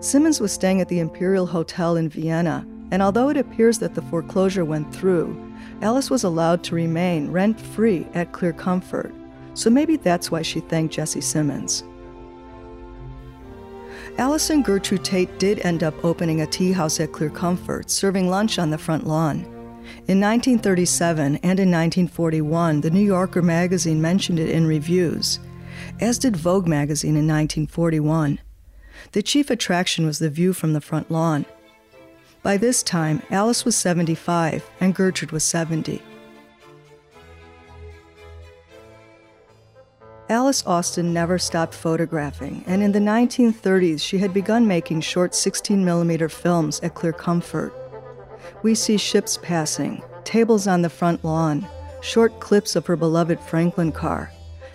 Simmons 0.00 0.40
was 0.40 0.52
staying 0.52 0.80
at 0.80 0.88
the 0.88 1.00
Imperial 1.00 1.46
Hotel 1.46 1.96
in 1.96 2.08
Vienna, 2.08 2.66
and 2.92 3.02
although 3.02 3.30
it 3.30 3.38
appears 3.38 3.78
that 3.78 3.94
the 3.94 4.02
foreclosure 4.02 4.66
went 4.66 4.94
through, 4.94 5.34
Alice 5.80 6.10
was 6.10 6.24
allowed 6.24 6.62
to 6.62 6.74
remain 6.74 7.32
rent 7.32 7.58
free 7.58 8.06
at 8.12 8.32
Clear 8.32 8.52
Comfort, 8.52 9.12
so 9.54 9.70
maybe 9.70 9.96
that's 9.96 10.30
why 10.30 10.42
she 10.42 10.60
thanked 10.60 10.94
Jessie 10.94 11.22
Simmons. 11.22 11.84
Alice 14.18 14.50
and 14.50 14.62
Gertrude 14.62 15.04
Tate 15.04 15.38
did 15.38 15.60
end 15.60 15.82
up 15.82 16.04
opening 16.04 16.42
a 16.42 16.46
tea 16.46 16.70
house 16.70 17.00
at 17.00 17.12
Clear 17.12 17.30
Comfort, 17.30 17.90
serving 17.90 18.28
lunch 18.28 18.58
on 18.58 18.68
the 18.68 18.76
front 18.76 19.06
lawn. 19.06 19.38
In 20.06 20.20
1937 20.20 21.36
and 21.36 21.58
in 21.58 21.70
1941, 21.70 22.82
the 22.82 22.90
New 22.90 23.00
Yorker 23.00 23.40
magazine 23.40 24.02
mentioned 24.02 24.38
it 24.38 24.50
in 24.50 24.66
reviews, 24.66 25.40
as 25.98 26.18
did 26.18 26.36
Vogue 26.36 26.68
magazine 26.68 27.16
in 27.16 27.26
1941. 27.26 28.38
The 29.12 29.22
chief 29.22 29.48
attraction 29.48 30.04
was 30.04 30.18
the 30.18 30.28
view 30.28 30.52
from 30.52 30.74
the 30.74 30.80
front 30.82 31.10
lawn. 31.10 31.46
By 32.42 32.56
this 32.56 32.82
time, 32.82 33.22
Alice 33.30 33.64
was 33.64 33.76
75 33.76 34.68
and 34.80 34.94
Gertrude 34.94 35.30
was 35.30 35.44
70. 35.44 36.02
Alice 40.28 40.66
Austen 40.66 41.12
never 41.12 41.38
stopped 41.38 41.74
photographing, 41.74 42.64
and 42.66 42.82
in 42.82 42.90
the 42.90 42.98
1930s 42.98 44.00
she 44.00 44.18
had 44.18 44.34
begun 44.34 44.66
making 44.66 45.02
short 45.02 45.34
16 45.34 45.84
millimeter 45.84 46.28
films 46.28 46.80
at 46.80 46.94
Clear 46.94 47.12
Comfort. 47.12 47.72
We 48.62 48.74
see 48.74 48.96
ships 48.96 49.38
passing, 49.40 50.02
tables 50.24 50.66
on 50.66 50.82
the 50.82 50.90
front 50.90 51.24
lawn, 51.24 51.68
short 52.00 52.40
clips 52.40 52.74
of 52.74 52.86
her 52.86 52.96
beloved 52.96 53.38
Franklin 53.40 53.92
car, 53.92 54.32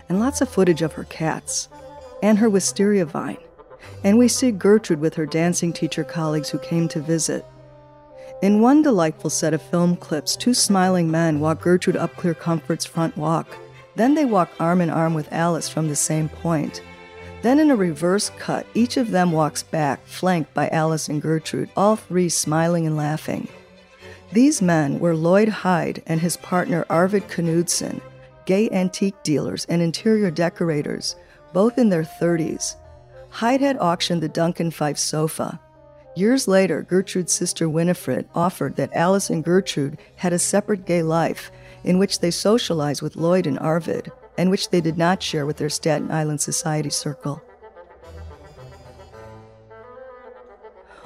and 0.08 0.20
lots 0.20 0.40
of 0.42 0.48
footage 0.48 0.84
of 0.84 0.94
her 0.94 1.06
cats, 1.06 1.68
and 2.24 2.38
her 2.38 2.50
wisteria 2.50 3.06
vine. 3.06 3.38
And 4.04 4.18
we 4.18 4.28
see 4.28 4.52
Gertrude 4.52 5.02
with 5.02 5.16
her 5.16 5.26
dancing 5.26 5.74
teacher 5.74 6.04
colleagues 6.04 6.50
who 6.50 6.60
came 6.60 6.88
to 6.90 7.02
visit. 7.02 7.44
In 8.44 8.62
one 8.62 8.84
delightful 8.84 9.32
set 9.32 9.56
of 9.56 9.64
film 9.64 9.96
clips, 9.96 10.36
two 10.36 10.54
smiling 10.54 11.10
men 11.10 11.40
walk 11.40 11.60
Gertrude 11.60 11.98
up 11.98 12.16
Clear 12.18 12.36
Comfort's 12.36 12.86
front 12.86 13.18
walk. 13.18 13.58
Then 13.96 14.14
they 14.14 14.26
walk 14.26 14.52
arm 14.60 14.80
in 14.80 14.92
arm 14.92 15.16
with 15.16 15.34
Alice 15.34 15.68
from 15.68 15.88
the 15.88 15.96
same 15.96 16.30
point. 16.30 16.84
Then, 17.42 17.60
in 17.60 17.72
a 17.72 17.76
reverse 17.76 18.30
cut, 18.38 18.68
each 18.76 18.96
of 18.96 19.10
them 19.10 19.32
walks 19.32 19.64
back, 19.64 20.06
flanked 20.06 20.54
by 20.54 20.70
Alice 20.70 21.10
and 21.10 21.20
Gertrude, 21.20 21.72
all 21.76 21.96
three 21.96 22.30
smiling 22.30 22.86
and 22.86 22.96
laughing. 22.96 23.48
These 24.32 24.62
men 24.62 25.00
were 25.00 25.16
Lloyd 25.16 25.50
Hyde 25.50 26.04
and 26.06 26.22
his 26.22 26.38
partner 26.38 26.86
Arvid 26.92 27.28
Knudsen, 27.30 28.02
gay 28.46 28.70
antique 28.70 29.22
dealers 29.24 29.66
and 29.66 29.82
interior 29.82 30.30
decorators, 30.30 31.16
both 31.54 31.80
in 31.80 31.90
their 31.90 32.04
30s. 32.04 32.76
Hyde 33.30 33.62
had 33.62 33.80
auctioned 33.80 34.22
the 34.22 34.30
Duncan 34.30 34.70
Phyfe 34.70 35.00
sofa. 35.00 35.60
Years 36.18 36.48
later, 36.48 36.82
Gertrude's 36.82 37.32
sister 37.32 37.70
Winifred 37.70 38.28
offered 38.34 38.76
that 38.78 38.90
Alice 38.92 39.30
and 39.30 39.44
Gertrude 39.44 40.00
had 40.16 40.34
a 40.34 40.40
separate 40.40 40.84
gay 40.84 41.04
life 41.04 41.52
in 41.84 42.00
which 42.00 42.22
they 42.22 42.32
socialized 42.32 43.04
with 43.04 43.16
Lloyd 43.16 43.46
and 43.46 43.60
Arvid, 43.60 44.12
and 44.36 44.50
which 44.50 44.72
they 44.72 44.82
did 44.82 44.98
not 44.98 45.22
share 45.22 45.46
with 45.46 45.58
their 45.58 45.70
Staten 45.70 46.10
Island 46.10 46.42
society 46.42 46.90
circle. 46.90 47.40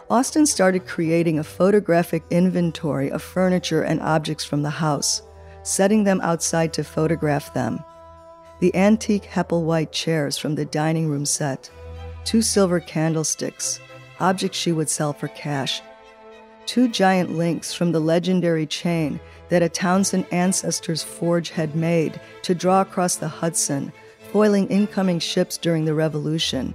Austen 0.09 0.45
started 0.45 0.87
creating 0.87 1.39
a 1.39 1.43
photographic 1.43 2.23
inventory 2.29 3.11
of 3.11 3.21
furniture 3.21 3.81
and 3.81 3.99
objects 3.99 4.45
from 4.45 4.63
the 4.63 4.69
house, 4.69 5.23
setting 5.63 6.05
them 6.05 6.21
outside 6.21 6.71
to 6.71 6.85
photograph 6.85 7.53
them. 7.53 7.83
The 8.61 8.73
antique 8.73 9.23
Hepplewhite 9.23 9.91
chairs 9.91 10.37
from 10.37 10.55
the 10.55 10.63
dining 10.63 11.09
room 11.09 11.25
set, 11.25 11.69
two 12.23 12.41
silver 12.41 12.79
candlesticks, 12.79 13.81
objects 14.21 14.57
she 14.57 14.71
would 14.71 14.89
sell 14.89 15.11
for 15.11 15.27
cash, 15.29 15.81
two 16.65 16.87
giant 16.87 17.31
links 17.31 17.73
from 17.73 17.91
the 17.91 17.99
legendary 17.99 18.65
chain 18.65 19.19
that 19.49 19.61
a 19.61 19.67
Townsend 19.67 20.25
ancestor's 20.31 21.03
forge 21.03 21.49
had 21.49 21.75
made 21.75 22.21
to 22.43 22.55
draw 22.55 22.81
across 22.81 23.17
the 23.17 23.27
Hudson, 23.27 23.91
foiling 24.31 24.67
incoming 24.67 25.19
ships 25.19 25.57
during 25.57 25.83
the 25.83 25.93
Revolution. 25.93 26.73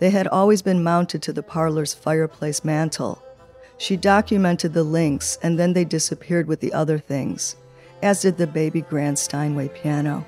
They 0.00 0.10
had 0.10 0.28
always 0.28 0.60
been 0.60 0.82
mounted 0.82 1.22
to 1.22 1.32
the 1.32 1.42
parlor's 1.42 1.94
fireplace 1.94 2.64
mantel. 2.64 3.22
She 3.78 3.96
documented 3.96 4.74
the 4.74 4.84
links, 4.84 5.38
and 5.42 5.58
then 5.58 5.72
they 5.72 5.84
disappeared 5.84 6.46
with 6.46 6.60
the 6.60 6.74
other 6.74 6.98
things, 6.98 7.56
as 8.02 8.20
did 8.20 8.36
the 8.36 8.46
baby 8.46 8.82
grand 8.82 9.18
Steinway 9.18 9.68
piano. 9.68 10.26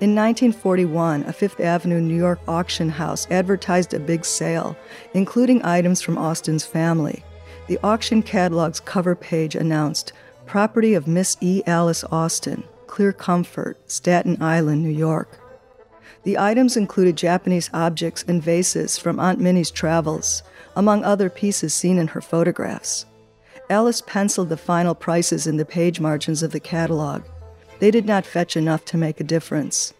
In 0.00 0.14
1941, 0.14 1.24
a 1.24 1.32
Fifth 1.32 1.58
Avenue 1.58 2.00
New 2.00 2.14
York 2.14 2.38
auction 2.46 2.88
house 2.88 3.26
advertised 3.32 3.92
a 3.92 3.98
big 3.98 4.24
sale, 4.24 4.76
including 5.12 5.64
items 5.64 6.00
from 6.00 6.16
Austen's 6.16 6.64
family. 6.64 7.24
The 7.66 7.80
auction 7.82 8.22
catalog's 8.22 8.78
cover 8.78 9.16
page 9.16 9.56
announced 9.56 10.12
property 10.46 10.94
of 10.94 11.08
Miss 11.08 11.36
E. 11.40 11.64
Alice 11.66 12.04
Austen, 12.12 12.62
Clear 12.86 13.12
Comfort, 13.12 13.76
Staten 13.90 14.40
Island, 14.40 14.84
New 14.84 14.88
York. 14.88 15.40
The 16.22 16.38
items 16.38 16.76
included 16.76 17.16
Japanese 17.16 17.68
objects 17.74 18.24
and 18.28 18.40
vases 18.40 18.98
from 18.98 19.18
Aunt 19.18 19.40
Minnie's 19.40 19.72
travels, 19.72 20.44
among 20.76 21.02
other 21.02 21.28
pieces 21.28 21.74
seen 21.74 21.98
in 21.98 22.06
her 22.06 22.20
photographs. 22.20 23.04
Alice 23.68 24.00
penciled 24.00 24.48
the 24.48 24.56
final 24.56 24.94
prices 24.94 25.48
in 25.48 25.56
the 25.56 25.64
page 25.64 25.98
margins 25.98 26.44
of 26.44 26.52
the 26.52 26.60
catalog. 26.60 27.24
They 27.80 27.90
did 27.90 28.06
not 28.06 28.26
fetch 28.26 28.56
enough 28.56 28.84
to 28.86 28.96
make 28.96 29.20
a 29.20 29.24
difference. 29.24 29.94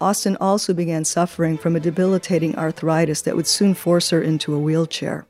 Austen 0.00 0.36
also 0.40 0.74
began 0.74 1.04
suffering 1.04 1.56
from 1.56 1.76
a 1.76 1.80
debilitating 1.80 2.56
arthritis 2.56 3.22
that 3.22 3.36
would 3.36 3.46
soon 3.46 3.74
force 3.74 4.10
her 4.10 4.20
into 4.20 4.54
a 4.54 4.58
wheelchair. 4.58 5.26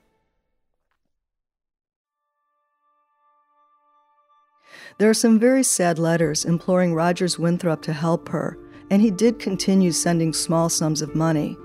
There 4.98 5.10
are 5.10 5.14
some 5.14 5.40
very 5.40 5.62
sad 5.62 5.98
letters 5.98 6.44
imploring 6.44 6.94
Rogers 6.94 7.38
Winthrop 7.38 7.82
to 7.82 7.92
help 7.92 8.28
her, 8.28 8.56
and 8.90 9.02
he 9.02 9.10
did 9.10 9.38
continue 9.38 9.90
sending 9.90 10.32
small 10.32 10.68
sums 10.68 11.02
of 11.02 11.14
money. 11.14 11.56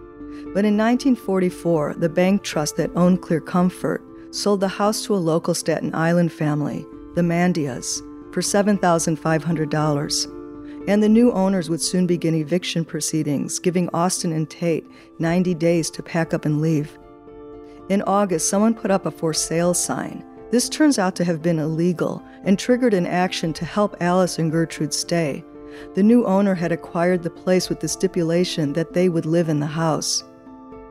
But 0.54 0.66
in 0.66 0.78
1944, 0.78 1.96
the 1.96 2.10
bank 2.10 2.44
trust 2.44 2.78
that 2.78 2.96
owned 2.96 3.22
Clear 3.22 3.42
Comfort 3.42 4.02
sold 4.32 4.62
the 4.62 4.68
house 4.68 5.04
to 5.06 5.16
a 5.16 5.18
local 5.18 5.54
Staten 5.54 5.94
Island 5.94 6.32
family, 6.32 6.86
the 7.16 7.22
Mandias, 7.22 8.02
for 8.32 8.42
$7,500. 8.42 10.36
And 10.88 11.04
the 11.04 11.10
new 11.10 11.32
owners 11.34 11.70
would 11.70 11.82
soon 11.82 12.08
begin 12.08 12.34
eviction 12.36 12.86
proceedings, 12.86 13.60
giving 13.60 13.90
Austen 13.90 14.32
and 14.32 14.50
Tate 14.50 14.86
90 15.20 15.54
days 15.56 15.90
to 15.92 16.02
pack 16.02 16.34
up 16.34 16.46
and 16.46 16.62
leave. 16.62 16.98
In 17.90 18.02
August, 18.04 18.50
someone 18.50 18.74
put 18.74 18.92
up 18.92 19.06
a 19.06 19.12
for 19.12 19.34
sale 19.34 19.74
sign. 19.74 20.24
This 20.52 20.70
turns 20.70 20.98
out 20.98 21.16
to 21.18 21.24
have 21.26 21.42
been 21.42 21.60
illegal 21.60 22.24
and 22.44 22.58
triggered 22.58 22.94
an 22.94 23.06
action 23.06 23.54
to 23.54 23.66
help 23.66 23.96
Alice 24.00 24.40
and 24.40 24.52
Gertrude 24.52 24.94
stay. 24.94 25.44
The 25.96 26.04
new 26.04 26.26
owner 26.26 26.56
had 26.56 26.72
acquired 26.72 27.22
the 27.24 27.30
place 27.30 27.70
with 27.70 27.80
the 27.80 27.88
stipulation 27.88 28.74
that 28.74 28.94
they 28.94 29.10
would 29.10 29.26
live 29.26 29.50
in 29.50 29.60
the 29.60 29.68
house. 29.68 30.24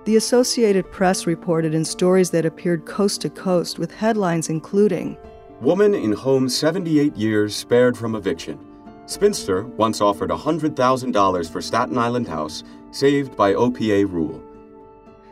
The 0.05 0.17
Associated 0.17 0.91
Press 0.91 1.27
reported 1.27 1.75
in 1.75 1.85
stories 1.85 2.31
that 2.31 2.47
appeared 2.47 2.87
coast 2.87 3.21
to 3.23 3.31
coast 3.31 3.79
with 3.79 3.93
headlines 3.93 4.49
including 4.49 5.17
Woman 5.61 5.93
in 5.93 6.13
home 6.13 6.49
78 6.49 7.17
years 7.17 7.57
spared 7.57 7.99
from 7.99 8.15
eviction. 8.15 8.61
Spinster 9.07 9.65
once 9.77 10.01
offered 10.01 10.31
$100,000 10.31 11.51
for 11.51 11.61
Staten 11.61 11.99
Island 11.99 12.29
house, 12.29 12.63
saved 12.93 13.37
by 13.37 13.55
OPA 13.55 14.05
rule. 14.09 14.41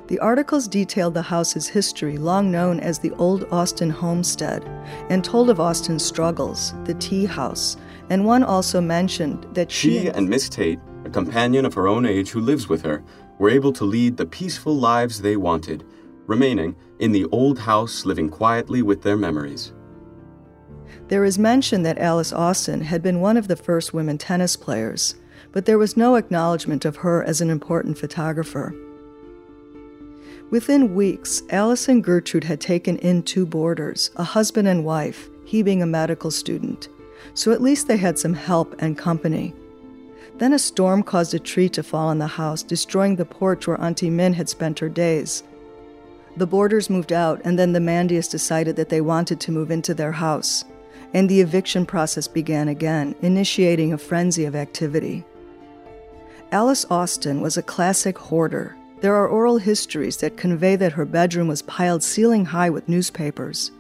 The 0.09 0.18
articles 0.18 0.66
detailed 0.66 1.14
the 1.14 1.22
house's 1.22 1.68
history, 1.68 2.16
long 2.16 2.51
known 2.51 2.81
as 2.81 2.99
the 2.99 3.12
Old 3.12 3.47
Austen 3.53 3.89
Homestead, 3.89 4.64
and 5.11 5.24
told 5.24 5.49
of 5.49 5.61
Austen's 5.61 6.05
struggles, 6.05 6.74
the 6.87 6.95
tea 6.95 7.24
house, 7.24 7.77
and 8.11 8.24
one 8.24 8.43
also 8.43 8.81
mentioned 8.81 9.47
that 9.53 9.70
she, 9.70 10.01
she 10.01 10.09
and 10.09 10.29
Miss 10.29 10.49
Tate, 10.49 10.81
a 11.05 11.11
companion 11.11 11.64
of 11.64 11.74
her 11.74 11.87
own 11.87 12.05
age 12.05 12.31
who 12.31 12.41
lives 12.41 12.68
with 12.68 12.83
her, 12.83 13.05
were 13.39 13.51
able 13.51 13.72
to 13.74 13.85
lead 13.85 14.16
the 14.16 14.27
peaceful 14.27 14.74
lives 14.74 15.20
they 15.20 15.37
wanted, 15.37 15.85
remaining 16.27 16.74
in 16.99 17.12
the 17.12 17.27
old 17.27 17.61
house 17.61 18.05
living 18.05 18.29
quietly 18.29 18.83
with 18.83 19.03
their 19.03 19.16
memories. 19.16 19.72
There 21.09 21.24
is 21.24 21.38
mention 21.38 21.84
that 21.84 21.98
Alice 21.98 22.32
Austen 22.32 22.80
had 22.80 23.00
been 23.00 23.20
one 23.20 23.36
of 23.36 23.46
the 23.46 23.54
first 23.54 23.94
women 23.94 24.18
tennis 24.18 24.57
players, 24.57 25.14
but 25.52 25.64
there 25.64 25.78
was 25.78 25.96
no 25.96 26.16
acknowledgement 26.16 26.84
of 26.84 26.96
her 26.96 27.22
as 27.22 27.40
an 27.40 27.48
important 27.48 27.96
photographer. 27.96 28.74
Within 30.50 30.94
weeks, 30.94 31.42
Alice 31.50 31.88
and 31.88 32.02
Gertrude 32.02 32.44
had 32.44 32.61
taken 32.61 32.96
in 32.98 33.22
two 33.22 33.46
boarders, 33.46 34.11
a 34.16 34.24
husband 34.24 34.66
and 34.66 34.84
wife, 34.84 35.28
he 35.44 35.62
being 35.62 35.82
a 35.82 35.86
medical 35.86 36.30
student, 36.30 36.88
so 37.34 37.52
at 37.52 37.62
least 37.62 37.86
they 37.86 37.96
had 37.96 38.18
some 38.18 38.34
help 38.34 38.74
and 38.80 38.98
company. 38.98 39.54
Then 40.38 40.52
a 40.52 40.59
storm 40.59 41.02
caused 41.02 41.34
a 41.34 41.38
tree 41.38 41.68
to 41.70 41.82
fall 41.82 42.09
on 42.09 42.18
the 42.18 42.26
house, 42.26 42.62
destroying 42.62 43.16
the 43.16 43.24
porch 43.24 43.66
where 43.66 43.80
Auntie 43.80 44.11
Min 44.11 44.34
had 44.34 44.48
spent 44.48 44.80
her 44.80 44.88
days. 44.88 45.44
The 46.36 46.46
boarders 46.46 46.90
moved 46.90 47.12
out, 47.12 47.40
and 47.44 47.59
then 47.59 47.72
the 47.72 47.80
Mandias 47.80 48.28
decided 48.28 48.76
that 48.76 48.88
they 48.88 49.00
wanted 49.00 49.40
to 49.40 49.52
move 49.52 49.70
into 49.70 49.94
their 49.94 50.12
house, 50.12 50.64
and 51.17 51.31
the 51.31 51.41
eviction 51.41 51.87
process 51.87 52.29
began 52.29 52.69
again, 52.69 53.14
initiating 53.23 53.91
a 53.91 53.97
frenzy 53.97 54.45
of 54.45 54.55
activity. 54.55 55.25
Alice 56.53 56.85
Austen 56.91 57.41
was 57.41 57.57
a 57.57 57.62
classic 57.62 58.19
hoarder. 58.19 58.77
There 59.01 59.14
are 59.14 59.27
oral 59.27 59.57
histories 59.57 60.19
that 60.19 60.37
convey 60.37 60.77
that 60.77 60.93
her 60.93 61.07
bedroom 61.07 61.49
was 61.49 61.62
piled 61.62 62.03
ceiling 62.03 62.45
high 62.45 62.69
with 62.69 62.87
newspapers. 62.87 63.71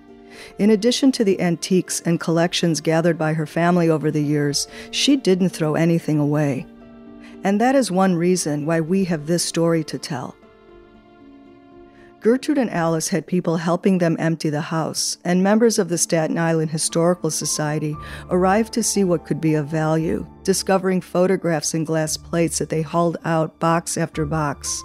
In 0.58 0.70
addition 0.70 1.12
to 1.12 1.24
the 1.24 1.38
antiques 1.38 2.00
and 2.00 2.18
collections 2.18 2.80
gathered 2.80 3.18
by 3.18 3.34
her 3.34 3.46
family 3.46 3.90
over 3.90 4.10
the 4.10 4.24
years, 4.24 4.66
she 4.90 5.14
didn't 5.14 5.50
throw 5.50 5.74
anything 5.74 6.18
away. 6.18 6.64
And 7.44 7.60
that 7.60 7.74
is 7.74 7.90
one 7.90 8.14
reason 8.14 8.64
why 8.64 8.80
we 8.80 9.04
have 9.04 9.26
this 9.26 9.44
story 9.44 9.84
to 9.84 9.98
tell. 9.98 10.36
Gertrude 12.26 12.58
and 12.58 12.70
Alice 12.70 13.10
had 13.10 13.28
people 13.28 13.58
helping 13.58 13.98
them 13.98 14.16
empty 14.18 14.50
the 14.50 14.60
house, 14.60 15.16
and 15.24 15.44
members 15.44 15.78
of 15.78 15.88
the 15.88 15.96
Staten 15.96 16.36
Island 16.36 16.72
Historical 16.72 17.30
Society 17.30 17.96
arrived 18.30 18.72
to 18.72 18.82
see 18.82 19.04
what 19.04 19.24
could 19.24 19.40
be 19.40 19.54
of 19.54 19.68
value, 19.68 20.26
discovering 20.42 21.00
photographs 21.00 21.72
and 21.72 21.86
glass 21.86 22.16
plates 22.16 22.58
that 22.58 22.68
they 22.68 22.82
hauled 22.82 23.16
out 23.24 23.60
box 23.60 23.96
after 23.96 24.26
box. 24.26 24.82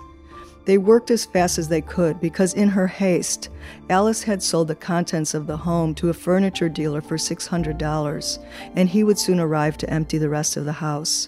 They 0.66 0.78
worked 0.78 1.10
as 1.10 1.26
fast 1.26 1.58
as 1.58 1.68
they 1.68 1.82
could 1.82 2.22
because, 2.22 2.54
in 2.54 2.70
her 2.70 2.86
haste, 2.86 3.50
Alice 3.90 4.22
had 4.22 4.44
sold 4.44 4.68
the 4.68 4.76
contents 4.76 5.34
of 5.34 5.48
the 5.48 5.58
home 5.58 5.96
to 5.96 6.10
a 6.10 6.14
furniture 6.14 6.70
dealer 6.70 7.02
for 7.02 7.18
$600, 7.18 8.46
and 8.76 8.88
he 8.88 9.04
would 9.04 9.18
soon 9.18 9.40
arrive 9.40 9.80
to 9.80 9.90
empty 9.90 10.20
the 10.20 10.30
rest 10.30 10.58
of 10.58 10.66
the 10.66 10.74
house. 10.74 11.28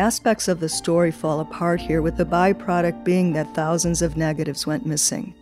Aspects 0.00 0.48
of 0.48 0.60
the 0.60 0.68
story 0.70 1.10
fall 1.10 1.40
apart 1.40 1.78
here, 1.78 2.00
with 2.00 2.16
the 2.16 2.24
byproduct 2.24 3.04
being 3.04 3.34
that 3.34 3.54
thousands 3.54 4.00
of 4.00 4.16
negatives 4.16 4.66
went 4.66 4.86
missing. 4.86 5.34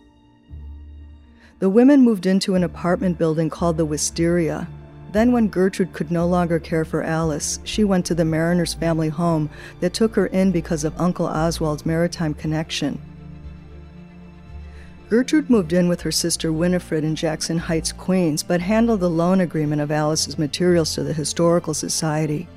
The 1.59 1.69
women 1.69 2.01
moved 2.01 2.25
into 2.25 2.55
an 2.55 2.65
apartment 2.65 3.17
building 3.17 3.49
called 3.49 3.77
the 3.77 3.85
Wisteria. 3.85 4.67
Then, 5.13 5.31
when 5.31 5.47
Gertrude 5.47 5.93
could 5.93 6.11
no 6.11 6.27
longer 6.27 6.59
care 6.59 6.83
for 6.83 7.03
Alice, 7.03 7.59
she 7.63 7.85
went 7.85 8.05
to 8.07 8.13
the 8.13 8.25
Mariners 8.25 8.73
family 8.73 9.07
home 9.07 9.49
that 9.79 9.93
took 9.93 10.13
her 10.15 10.27
in 10.27 10.51
because 10.51 10.83
of 10.83 10.99
Uncle 10.99 11.27
Oswald's 11.27 11.85
maritime 11.85 12.33
connection. 12.33 13.01
Gertrude 15.09 15.49
moved 15.49 15.71
in 15.71 15.87
with 15.87 16.01
her 16.01 16.11
sister 16.11 16.51
Winifred 16.51 17.05
in 17.05 17.15
Jackson 17.15 17.59
Heights, 17.59 17.93
Queens, 17.93 18.43
but 18.43 18.59
handled 18.59 18.99
the 18.99 19.09
loan 19.09 19.39
agreement 19.39 19.81
of 19.81 19.89
Alice's 19.89 20.37
materials 20.37 20.93
to 20.95 21.03
the 21.03 21.13
Historical 21.13 21.73
Society. 21.73 22.49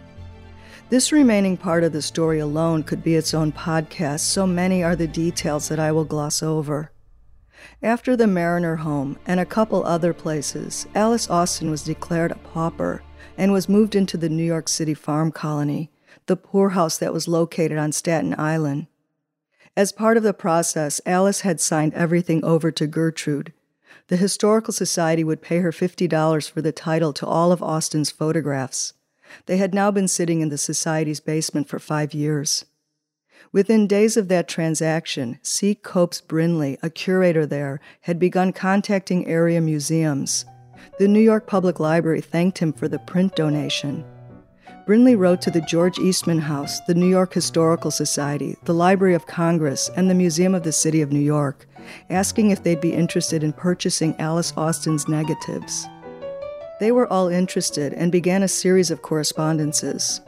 This 0.92 1.10
remaining 1.10 1.56
part 1.56 1.84
of 1.84 1.92
the 1.92 2.02
story 2.02 2.38
alone 2.38 2.82
could 2.82 3.02
be 3.02 3.14
its 3.14 3.32
own 3.32 3.50
podcast, 3.50 4.20
so 4.20 4.46
many 4.46 4.84
are 4.84 4.94
the 4.94 5.06
details 5.06 5.70
that 5.70 5.78
I 5.78 5.90
will 5.90 6.04
gloss 6.04 6.42
over. 6.42 6.92
After 7.82 8.14
the 8.14 8.26
Mariner 8.26 8.76
home 8.76 9.18
and 9.24 9.40
a 9.40 9.46
couple 9.46 9.86
other 9.86 10.12
places, 10.12 10.86
Alice 10.94 11.30
Austen 11.30 11.70
was 11.70 11.82
declared 11.82 12.30
a 12.30 12.34
pauper 12.34 13.02
and 13.38 13.54
was 13.54 13.70
moved 13.70 13.94
into 13.94 14.18
the 14.18 14.28
New 14.28 14.44
York 14.44 14.68
City 14.68 14.92
farm 14.92 15.32
colony, 15.32 15.90
the 16.26 16.36
poorhouse 16.36 16.98
that 16.98 17.14
was 17.14 17.26
located 17.26 17.78
on 17.78 17.92
Staten 17.92 18.34
Island. 18.38 18.86
As 19.74 19.92
part 19.92 20.18
of 20.18 20.22
the 20.22 20.34
process, 20.34 21.00
Alice 21.06 21.40
had 21.40 21.58
signed 21.58 21.94
everything 21.94 22.44
over 22.44 22.70
to 22.70 22.86
Gertrude. 22.86 23.54
The 24.08 24.18
Historical 24.18 24.74
Society 24.74 25.24
would 25.24 25.40
pay 25.40 25.60
her 25.60 25.72
$50 25.72 26.50
for 26.50 26.60
the 26.60 26.70
title 26.70 27.14
to 27.14 27.26
all 27.26 27.50
of 27.50 27.62
Austen's 27.62 28.10
photographs. 28.10 28.92
They 29.46 29.56
had 29.56 29.74
now 29.74 29.90
been 29.90 30.08
sitting 30.08 30.40
in 30.40 30.48
the 30.48 30.58
Society's 30.58 31.20
basement 31.20 31.68
for 31.68 31.78
five 31.78 32.14
years. 32.14 32.64
Within 33.52 33.86
days 33.86 34.16
of 34.16 34.28
that 34.28 34.48
transaction, 34.48 35.38
C. 35.42 35.74
Copes 35.74 36.20
Brinley, 36.20 36.78
a 36.82 36.88
curator 36.88 37.44
there, 37.44 37.80
had 38.02 38.18
begun 38.18 38.52
contacting 38.52 39.26
area 39.26 39.60
museums. 39.60 40.46
The 40.98 41.08
New 41.08 41.20
York 41.20 41.46
Public 41.46 41.78
Library 41.78 42.20
thanked 42.20 42.58
him 42.58 42.72
for 42.72 42.88
the 42.88 42.98
print 42.98 43.36
donation. 43.36 44.04
Brinley 44.86 45.16
wrote 45.16 45.40
to 45.42 45.50
the 45.50 45.60
George 45.60 45.98
Eastman 45.98 46.40
House, 46.40 46.80
the 46.86 46.94
New 46.94 47.06
York 47.06 47.34
Historical 47.34 47.90
Society, 47.90 48.56
the 48.64 48.74
Library 48.74 49.14
of 49.14 49.26
Congress, 49.26 49.90
and 49.96 50.10
the 50.10 50.14
Museum 50.14 50.54
of 50.54 50.64
the 50.64 50.72
City 50.72 51.02
of 51.02 51.12
New 51.12 51.20
York, 51.20 51.68
asking 52.10 52.50
if 52.50 52.62
they'd 52.62 52.80
be 52.80 52.92
interested 52.92 53.44
in 53.44 53.52
purchasing 53.52 54.16
Alice 54.18 54.52
Austen's 54.56 55.08
negatives. 55.08 55.86
They 56.82 56.90
were 56.90 57.06
all 57.12 57.28
interested 57.28 57.94
and 57.94 58.10
began 58.10 58.42
a 58.42 58.48
series 58.48 58.90
of 58.90 59.02
correspondences. 59.02 60.20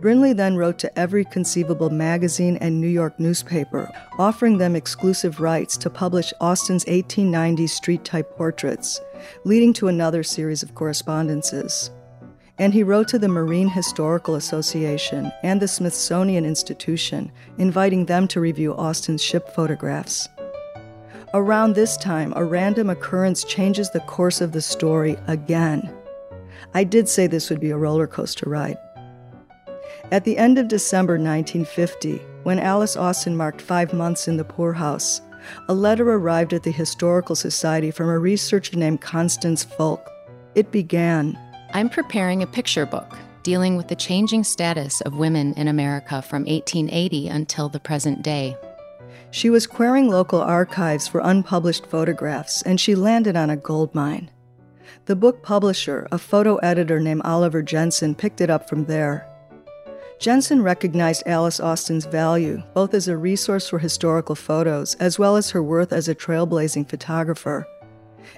Brinley 0.00 0.32
then 0.32 0.56
wrote 0.56 0.78
to 0.78 0.96
every 0.96 1.24
conceivable 1.24 1.90
magazine 1.90 2.56
and 2.58 2.80
New 2.80 2.86
York 2.86 3.18
newspaper, 3.18 3.90
offering 4.16 4.58
them 4.58 4.76
exclusive 4.76 5.40
rights 5.40 5.76
to 5.78 5.90
publish 5.90 6.32
Austen's 6.40 6.84
1890s 6.84 7.70
street 7.70 8.04
type 8.04 8.30
portraits, 8.36 9.00
leading 9.42 9.72
to 9.72 9.88
another 9.88 10.22
series 10.22 10.62
of 10.62 10.76
correspondences 10.76 11.90
and 12.58 12.72
he 12.74 12.84
wrote 12.84 13.08
to 13.08 13.18
the 13.18 13.26
Marine 13.26 13.68
Historical 13.68 14.36
Association 14.36 15.32
and 15.42 15.60
the 15.60 15.66
Smithsonian 15.66 16.44
Institution, 16.44 17.32
inviting 17.58 18.04
them 18.04 18.28
to 18.28 18.40
review 18.40 18.72
Austen's 18.74 19.22
ship 19.22 19.48
photographs. 19.48 20.28
Around 21.34 21.74
this 21.74 21.96
time, 21.96 22.34
a 22.36 22.44
random 22.44 22.90
occurrence 22.90 23.42
changes 23.44 23.90
the 23.90 24.00
course 24.00 24.42
of 24.42 24.52
the 24.52 24.60
story 24.60 25.16
again. 25.28 25.90
I 26.74 26.84
did 26.84 27.08
say 27.08 27.26
this 27.26 27.48
would 27.48 27.58
be 27.58 27.70
a 27.70 27.76
roller 27.78 28.06
coaster 28.06 28.50
ride. 28.50 28.76
At 30.10 30.24
the 30.24 30.36
end 30.36 30.58
of 30.58 30.68
December 30.68 31.14
1950, 31.14 32.18
when 32.42 32.58
Alice 32.58 32.98
Austen 32.98 33.34
marked 33.34 33.62
five 33.62 33.94
months 33.94 34.28
in 34.28 34.36
the 34.36 34.44
poorhouse, 34.44 35.22
a 35.70 35.74
letter 35.74 36.12
arrived 36.12 36.52
at 36.52 36.64
the 36.64 36.70
Historical 36.70 37.34
Society 37.34 37.90
from 37.90 38.10
a 38.10 38.18
researcher 38.18 38.76
named 38.76 39.00
Constance 39.00 39.64
Folk. 39.64 40.06
It 40.54 40.70
began 40.70 41.38
I'm 41.72 41.88
preparing 41.88 42.42
a 42.42 42.46
picture 42.46 42.84
book 42.84 43.16
dealing 43.42 43.76
with 43.78 43.88
the 43.88 43.96
changing 43.96 44.44
status 44.44 45.00
of 45.00 45.16
women 45.16 45.54
in 45.54 45.66
America 45.66 46.20
from 46.20 46.44
1880 46.44 47.28
until 47.28 47.70
the 47.70 47.80
present 47.80 48.22
day. 48.22 48.54
She 49.32 49.48
was 49.48 49.66
querying 49.66 50.10
local 50.10 50.42
archives 50.42 51.08
for 51.08 51.22
unpublished 51.24 51.86
photographs, 51.86 52.60
and 52.60 52.78
she 52.78 52.94
landed 52.94 53.34
on 53.34 53.48
a 53.48 53.56
gold 53.56 53.94
mine. 53.94 54.30
The 55.06 55.16
book 55.16 55.42
publisher, 55.42 56.06
a 56.12 56.18
photo 56.18 56.56
editor 56.56 57.00
named 57.00 57.22
Oliver 57.24 57.62
Jensen, 57.62 58.14
picked 58.14 58.42
it 58.42 58.50
up 58.50 58.68
from 58.68 58.84
there. 58.84 59.26
Jensen 60.18 60.62
recognized 60.62 61.22
Alice 61.24 61.60
Austen's 61.60 62.04
value, 62.04 62.62
both 62.74 62.92
as 62.92 63.08
a 63.08 63.16
resource 63.16 63.70
for 63.70 63.78
historical 63.78 64.34
photos 64.34 64.96
as 64.96 65.18
well 65.18 65.36
as 65.36 65.48
her 65.50 65.62
worth 65.62 65.94
as 65.94 66.08
a 66.08 66.14
trailblazing 66.14 66.86
photographer. 66.86 67.66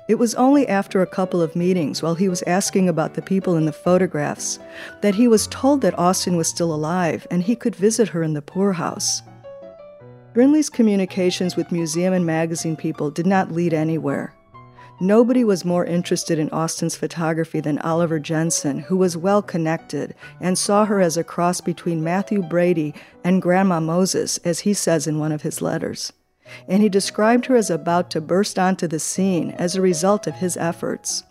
It 0.09 0.15
was 0.15 0.37
only 0.37 0.69
after 0.69 1.03
a 1.03 1.09
couple 1.09 1.43
of 1.43 1.57
meetings, 1.57 2.03
while 2.03 2.15
he 2.15 2.29
was 2.29 2.45
asking 2.47 2.89
about 2.89 3.15
the 3.15 3.21
people 3.21 3.57
in 3.57 3.65
the 3.65 3.73
photographs, 3.73 4.61
that 5.03 5.17
he 5.17 5.27
was 5.27 5.49
told 5.49 5.81
that 5.81 5.99
Austen 5.99 6.37
was 6.37 6.47
still 6.47 6.73
alive 6.73 7.27
and 7.33 7.43
he 7.43 7.57
could 7.57 7.75
visit 7.75 8.11
her 8.11 8.23
in 8.23 8.35
the 8.35 8.41
poorhouse. 8.41 9.23
Brinley's 10.35 10.69
communications 10.69 11.57
with 11.57 11.73
museum 11.73 12.13
and 12.13 12.27
magazine 12.27 12.77
people 12.77 13.11
did 13.11 13.27
not 13.27 13.53
lead 13.53 13.73
anywhere. 13.73 14.35
Nobody 15.01 15.45
was 15.45 15.65
more 15.65 15.87
interested 15.87 16.39
in 16.39 16.51
Austen's 16.51 16.95
photography 16.95 17.61
than 17.61 17.79
Oliver 17.79 18.19
Jensen, 18.19 18.81
who 18.81 18.97
was 18.97 19.17
well 19.17 19.41
connected 19.41 20.15
and 20.41 20.59
saw 20.59 20.85
her 20.85 21.01
as 21.01 21.17
a 21.17 21.25
cross 21.25 21.63
between 21.63 22.05
Mathew 22.05 22.43
Brady 22.43 22.95
and 23.25 23.41
Grandma 23.41 23.81
Moses, 23.81 24.37
as 24.45 24.61
he 24.61 24.75
says 24.75 25.07
in 25.07 25.19
one 25.19 25.33
of 25.33 25.43
his 25.43 25.63
letters 25.63 26.13
and 26.69 26.83
he 26.83 26.89
described 26.89 27.47
her 27.47 27.57
as 27.57 27.71
about 27.71 28.11
to 28.11 28.21
burst 28.21 28.59
onto 28.59 28.87
the 28.87 28.99
scene 28.99 29.51
as 29.53 29.75
a 29.75 29.83
result 29.83 30.27
of 30.27 30.35
his 30.35 30.57
efforts. 30.57 31.25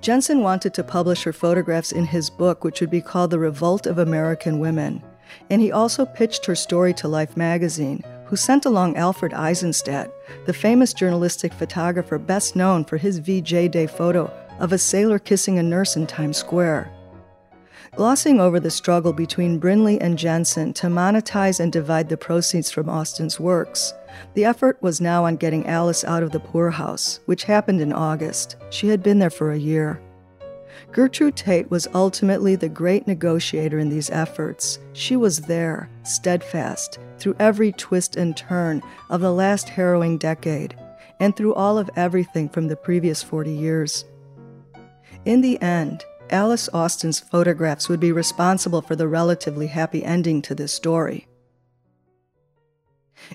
Jensen 0.00 0.42
wanted 0.42 0.74
to 0.74 0.84
publish 0.84 1.24
her 1.24 1.32
photographs 1.32 1.90
in 1.90 2.04
his 2.04 2.30
book, 2.30 2.62
which 2.62 2.80
would 2.80 2.90
be 2.90 3.00
called 3.00 3.30
The 3.30 3.38
Revolt 3.38 3.86
of 3.86 3.98
American 3.98 4.58
Women, 4.58 5.02
and 5.50 5.60
he 5.60 5.72
also 5.72 6.04
pitched 6.04 6.46
her 6.46 6.54
story 6.54 6.92
to 6.94 7.08
Life 7.08 7.36
magazine, 7.36 8.02
who 8.26 8.36
sent 8.36 8.64
along 8.64 8.96
Alfred 8.96 9.32
Eisenstaedt, 9.32 10.10
the 10.46 10.52
famous 10.52 10.92
journalistic 10.92 11.52
photographer 11.52 12.18
best 12.18 12.56
known 12.56 12.84
for 12.84 12.96
his 12.96 13.18
VJ 13.18 13.70
Day 13.70 13.86
photo 13.86 14.32
of 14.58 14.72
a 14.72 14.78
sailor 14.78 15.18
kissing 15.18 15.58
a 15.58 15.62
nurse 15.62 15.96
in 15.96 16.06
Times 16.06 16.36
Square. 16.36 16.90
Glossing 17.94 18.40
over 18.40 18.60
the 18.60 18.70
struggle 18.70 19.12
between 19.12 19.58
Brinley 19.60 19.98
and 20.00 20.18
Jensen 20.18 20.74
to 20.74 20.88
monetize 20.88 21.60
and 21.60 21.72
divide 21.72 22.08
the 22.08 22.16
proceeds 22.16 22.70
from 22.70 22.90
Austen's 22.90 23.40
works, 23.40 23.94
the 24.34 24.44
effort 24.44 24.76
was 24.82 25.00
now 25.00 25.24
on 25.24 25.36
getting 25.36 25.66
Alice 25.66 26.04
out 26.04 26.22
of 26.22 26.32
the 26.32 26.40
poorhouse, 26.40 27.20
which 27.26 27.44
happened 27.44 27.80
in 27.80 27.92
August. 27.92 28.56
She 28.70 28.88
had 28.88 29.02
been 29.02 29.18
there 29.18 29.30
for 29.30 29.52
a 29.52 29.58
year. 29.58 30.00
Gertrude 30.92 31.36
Tate 31.36 31.70
was 31.70 31.88
ultimately 31.94 32.56
the 32.56 32.68
great 32.68 33.06
negotiator 33.06 33.78
in 33.78 33.88
these 33.88 34.10
efforts. 34.10 34.78
She 34.92 35.16
was 35.16 35.42
there, 35.42 35.90
steadfast, 36.04 36.98
through 37.18 37.36
every 37.38 37.72
twist 37.72 38.16
and 38.16 38.36
turn 38.36 38.82
of 39.10 39.20
the 39.20 39.32
last 39.32 39.68
harrowing 39.68 40.16
decade, 40.16 40.74
and 41.20 41.36
through 41.36 41.54
all 41.54 41.76
of 41.76 41.90
everything 41.96 42.48
from 42.48 42.68
the 42.68 42.76
previous 42.76 43.22
40 43.22 43.50
years. 43.50 44.04
In 45.24 45.40
the 45.40 45.60
end, 45.60 46.04
Alice 46.30 46.68
Austen's 46.72 47.20
photographs 47.20 47.88
would 47.88 48.00
be 48.00 48.12
responsible 48.12 48.82
for 48.82 48.96
the 48.96 49.08
relatively 49.08 49.68
happy 49.68 50.04
ending 50.04 50.42
to 50.42 50.54
this 50.54 50.72
story. 50.72 51.26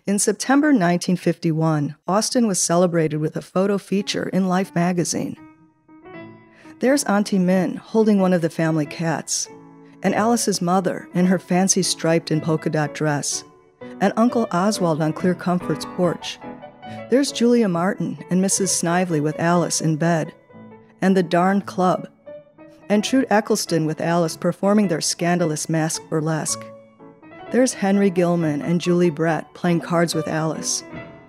In 0.06 0.20
September 0.20 0.68
1951, 0.68 1.96
Austen 2.08 2.48
was 2.48 2.62
celebrated 2.62 3.18
with 3.18 3.36
a 3.36 3.42
photo 3.42 3.78
feature 3.78 4.30
in 4.30 4.48
Life 4.48 4.74
magazine. 4.74 5.36
There's 6.82 7.04
Auntie 7.04 7.38
Min 7.38 7.76
holding 7.76 8.20
one 8.20 8.34
of 8.34 8.42
the 8.42 8.50
family 8.50 8.88
cats, 8.88 9.48
and 10.02 10.16
Alice's 10.16 10.64
mother 10.64 11.08
in 11.14 11.28
her 11.28 11.38
fancy 11.38 11.84
striped 11.84 12.32
and 12.32 12.42
polka 12.42 12.72
dot 12.72 12.96
dress, 12.96 13.44
and 14.00 14.12
Uncle 14.18 14.48
Oswald 14.52 15.00
on 15.00 15.14
Clear 15.14 15.36
Comfort's 15.36 15.86
porch. 15.96 16.40
There's 17.12 17.32
Julia 17.32 17.70
Martin 17.70 18.18
and 18.32 18.44
Mrs. 18.44 18.70
Snively 18.70 19.22
with 19.22 19.40
Alice 19.40 19.80
in 19.80 19.98
bed, 19.98 20.34
and 21.04 21.16
the 21.16 21.22
Darned 21.22 21.68
Club, 21.68 22.08
and 22.90 23.04
Trude 23.04 23.28
Eccleston 23.30 23.86
with 23.86 24.02
Alice 24.02 24.36
performing 24.36 24.88
their 24.88 25.02
scandalous 25.02 25.70
mask 25.70 26.02
burlesque. 26.10 26.66
There's 27.52 27.76
Henry 27.76 28.10
Gilman 28.10 28.64
and 28.64 28.82
Julie 28.82 29.12
Brett 29.12 29.54
playing 29.54 29.82
cards 29.82 30.16
with 30.16 30.28
Alice. 30.28 30.84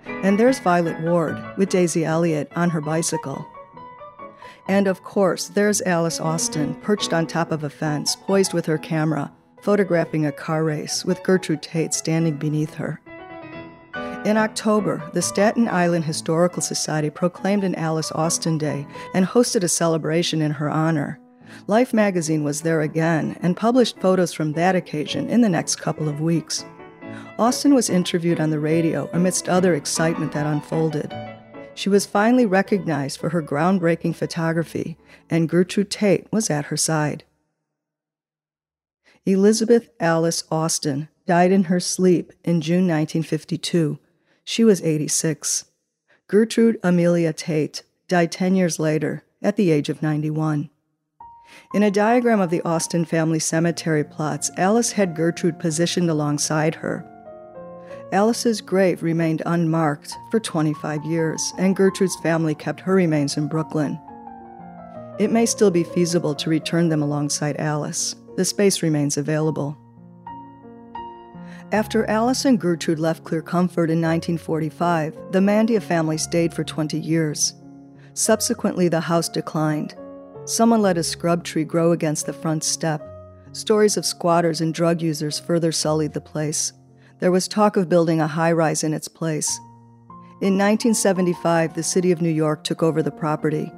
And 0.07 0.39
there's 0.39 0.57
Violet 0.57 0.99
Ward 1.01 1.37
with 1.57 1.69
Daisy 1.69 2.05
Elliott 2.05 2.51
on 2.55 2.71
her 2.71 2.81
bicycle. 2.81 3.45
And 4.67 4.87
of 4.87 5.03
course, 5.03 5.49
there's 5.49 5.81
Alice 5.81 6.19
Austen 6.19 6.75
perched 6.75 7.13
on 7.13 7.27
top 7.27 7.51
of 7.51 7.63
a 7.63 7.69
fence, 7.69 8.15
poised 8.15 8.53
with 8.53 8.65
her 8.65 8.77
camera, 8.77 9.31
photographing 9.61 10.25
a 10.25 10.31
car 10.31 10.63
race 10.63 11.03
with 11.03 11.23
Gertrude 11.23 11.61
Tate 11.61 11.93
standing 11.93 12.37
beneath 12.37 12.73
her. 12.75 13.01
In 14.25 14.37
October, 14.37 15.03
the 15.13 15.21
Staten 15.21 15.67
Island 15.67 16.05
Historical 16.05 16.61
Society 16.61 17.09
proclaimed 17.09 17.65
an 17.65 17.75
Alice 17.75 18.11
Austen 18.13 18.57
Day 18.57 18.87
and 19.13 19.25
hosted 19.25 19.63
a 19.63 19.67
celebration 19.67 20.41
in 20.41 20.51
her 20.51 20.69
honor. 20.69 21.19
Life 21.67 21.93
magazine 21.93 22.43
was 22.45 22.61
there 22.61 22.81
again 22.81 23.37
and 23.41 23.57
published 23.57 23.99
photos 23.99 24.31
from 24.31 24.53
that 24.53 24.77
occasion 24.77 25.29
in 25.29 25.41
the 25.41 25.49
next 25.49 25.75
couple 25.75 26.07
of 26.07 26.21
weeks. 26.21 26.63
Austen 27.37 27.75
was 27.75 27.89
interviewed 27.89 28.39
on 28.39 28.49
the 28.49 28.59
radio 28.59 29.09
amidst 29.11 29.49
other 29.49 29.75
excitement 29.75 30.31
that 30.31 30.47
unfolded. 30.47 31.11
She 31.75 31.89
was 31.89 32.05
finally 32.05 32.45
recognized 32.45 33.19
for 33.19 33.29
her 33.29 33.41
groundbreaking 33.41 34.15
photography, 34.15 34.97
and 35.29 35.49
Gertrude 35.49 35.89
Tate 35.89 36.31
was 36.31 36.49
at 36.49 36.65
her 36.65 36.77
side. 36.77 37.23
Elizabeth 39.25 39.89
Alice 39.99 40.43
Austen 40.51 41.07
died 41.25 41.51
in 41.51 41.65
her 41.65 41.79
sleep 41.79 42.33
in 42.43 42.61
June 42.61 42.87
1952. 42.87 43.97
She 44.43 44.63
was 44.63 44.81
86. 44.81 45.65
Gertrude 46.27 46.79
Amelia 46.83 47.31
Tate 47.31 47.83
died 48.07 48.31
10 48.31 48.55
years 48.55 48.79
later 48.79 49.23
at 49.41 49.55
the 49.55 49.71
age 49.71 49.89
of 49.89 50.01
91. 50.01 50.69
In 51.73 51.83
a 51.83 51.91
diagram 51.91 52.41
of 52.41 52.49
the 52.49 52.61
Austen 52.63 53.05
family 53.05 53.39
cemetery 53.39 54.03
plots, 54.03 54.51
Alice 54.57 54.93
had 54.93 55.15
Gertrude 55.15 55.59
positioned 55.59 56.09
alongside 56.09 56.75
her. 56.75 57.09
Alice's 58.11 58.61
grave 58.61 59.01
remained 59.01 59.41
unmarked 59.45 60.15
for 60.29 60.39
25 60.39 61.03
years, 61.05 61.53
and 61.57 61.75
Gertrude's 61.75 62.15
family 62.17 62.53
kept 62.53 62.81
her 62.81 62.93
remains 62.93 63.37
in 63.37 63.47
Brooklyn. 63.47 63.99
It 65.19 65.31
may 65.31 65.45
still 65.45 65.71
be 65.71 65.83
feasible 65.83 66.35
to 66.35 66.49
return 66.49 66.89
them 66.89 67.01
alongside 67.01 67.57
Alice. 67.57 68.15
The 68.35 68.45
space 68.45 68.81
remains 68.81 69.17
available. 69.17 69.77
After 71.71 72.05
Alice 72.05 72.45
and 72.45 72.59
Gertrude 72.59 72.99
left 72.99 73.23
Clear 73.23 73.41
Comfort 73.41 73.89
in 73.89 74.01
1945, 74.01 75.31
the 75.31 75.39
Mandia 75.39 75.81
family 75.81 76.17
stayed 76.17 76.53
for 76.53 76.63
20 76.63 76.99
years. 76.99 77.55
Subsequently, 78.13 78.89
the 78.89 79.01
house 79.01 79.27
declined, 79.27 79.95
Someone 80.45 80.81
let 80.81 80.97
a 80.97 81.03
scrub 81.03 81.43
tree 81.43 81.63
grow 81.63 81.93
against 81.93 82.25
the 82.25 82.33
front 82.33 82.63
step. 82.63 83.01
Stories 83.53 83.97
of 83.97 84.05
squatters 84.05 84.61
and 84.61 84.73
drug 84.73 85.01
users 85.01 85.39
further 85.39 85.71
sullied 85.71 86.13
the 86.13 86.21
place. 86.21 86.73
There 87.23 87.31
was 87.31 87.47
talk 87.47 87.77
of 87.77 87.87
building 87.87 88.19
a 88.19 88.27
high 88.27 88.51
rise 88.51 88.83
in 88.83 88.93
its 88.93 89.07
place. 89.07 89.57
In 90.41 90.57
1975, 90.57 91.73
the 91.73 91.81
city 91.81 92.11
of 92.11 92.21
New 92.21 92.27
York 92.27 92.65
took 92.65 92.83
over 92.83 93.01
the 93.01 93.11
property. 93.11 93.71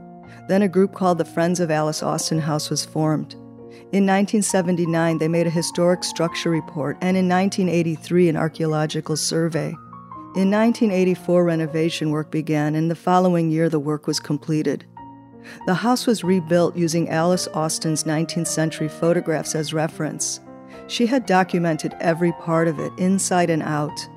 Then 0.48 0.64
a 0.64 0.68
group 0.68 0.96
called 0.96 1.20
the 1.20 1.26
Friends 1.26 1.60
of 1.60 1.70
Alice 1.70 2.02
Austen 2.02 2.40
House 2.40 2.72
was 2.72 2.84
formed. 2.84 3.36
In 3.92 4.04
1979, 4.08 5.20
they 5.20 5.28
made 5.28 5.46
a 5.46 5.52
historic 5.52 6.04
structure 6.04 6.50
report, 6.50 6.98
and 7.02 7.16
in 7.16 7.30
1983, 7.30 8.30
an 8.30 8.36
archaeological 8.36 9.16
survey. 9.16 9.68
In 10.36 10.50
1984, 10.50 11.44
renovation 11.44 12.10
work 12.10 12.32
began, 12.32 12.74
and 12.74 12.90
the 12.90 12.96
following 12.96 13.52
year, 13.52 13.70
the 13.70 13.80
work 13.80 14.08
was 14.08 14.20
completed. 14.20 14.86
The 15.68 15.76
house 15.76 16.08
was 16.08 16.24
rebuilt 16.24 16.76
using 16.76 17.10
Alice 17.10 17.48
Austen's 17.54 18.06
19th 18.06 18.48
century 18.48 18.90
photographs 18.90 19.54
as 19.54 19.72
reference. 19.72 20.40
She 20.88 21.08
had 21.08 21.26
documented 21.26 21.96
every 22.00 22.32
part 22.34 22.68
of 22.68 22.80
it, 22.80 22.92
inside 22.98 23.50
and 23.50 23.64
out. 23.64 24.08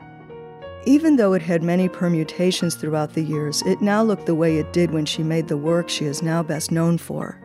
Even 0.85 1.17
though 1.17 1.33
it 1.33 1.43
had 1.43 1.63
many 1.63 1.89
permutations 1.89 2.75
throughout 2.75 3.15
the 3.15 3.23
years, 3.23 3.63
it 3.67 3.83
now 3.83 4.03
looked 4.03 4.27
the 4.27 4.35
way 4.35 4.59
it 4.59 4.73
did 4.73 4.91
when 4.91 5.05
she 5.05 5.23
made 5.23 5.49
the 5.49 5.57
work 5.57 5.89
she 5.89 6.05
is 6.05 6.23
now 6.23 6.43
best 6.43 6.71
known 6.71 6.99
for. 6.99 7.41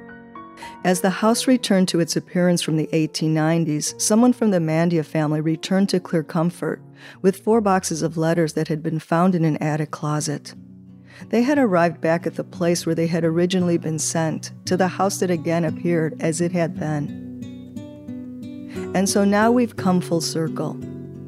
As 0.84 1.01
the 1.01 1.09
house 1.09 1.47
returned 1.47 1.88
to 1.89 1.99
its 1.99 2.15
appearance 2.15 2.61
from 2.61 2.78
the 2.78 2.88
1890s, 2.88 3.99
someone 3.99 4.34
from 4.34 4.51
the 4.51 4.59
Mandia 4.59 5.03
family 5.03 5.41
returned 5.41 5.89
to 5.89 5.99
Clear 5.99 6.24
Comfort 6.24 6.82
with 7.21 7.43
four 7.43 7.59
boxes 7.59 8.01
of 8.01 8.17
letters 8.17 8.53
that 8.53 8.67
had 8.67 8.84
been 8.84 8.99
found 8.99 9.36
in 9.36 9.45
an 9.45 9.57
attic 9.57 9.91
closet. 9.91 10.53
They 11.30 11.43
had 11.43 11.57
arrived 11.57 12.01
back 12.01 12.28
at 12.28 12.36
the 12.36 12.43
place 12.43 12.86
where 12.86 12.95
they 12.95 13.07
had 13.07 13.24
originally 13.24 13.78
been 13.78 13.99
sent, 13.99 14.51
to 14.65 14.78
the 14.78 14.88
house 14.88 15.19
that 15.19 15.32
again 15.32 15.65
appeared 15.65 16.15
as 16.21 16.41
it 16.41 16.51
had 16.51 16.80
been. 16.80 17.32
And 18.93 19.07
so 19.07 19.24
now 19.24 19.51
we've 19.51 19.76
come 19.76 20.01
full 20.01 20.21
circle, 20.21 20.78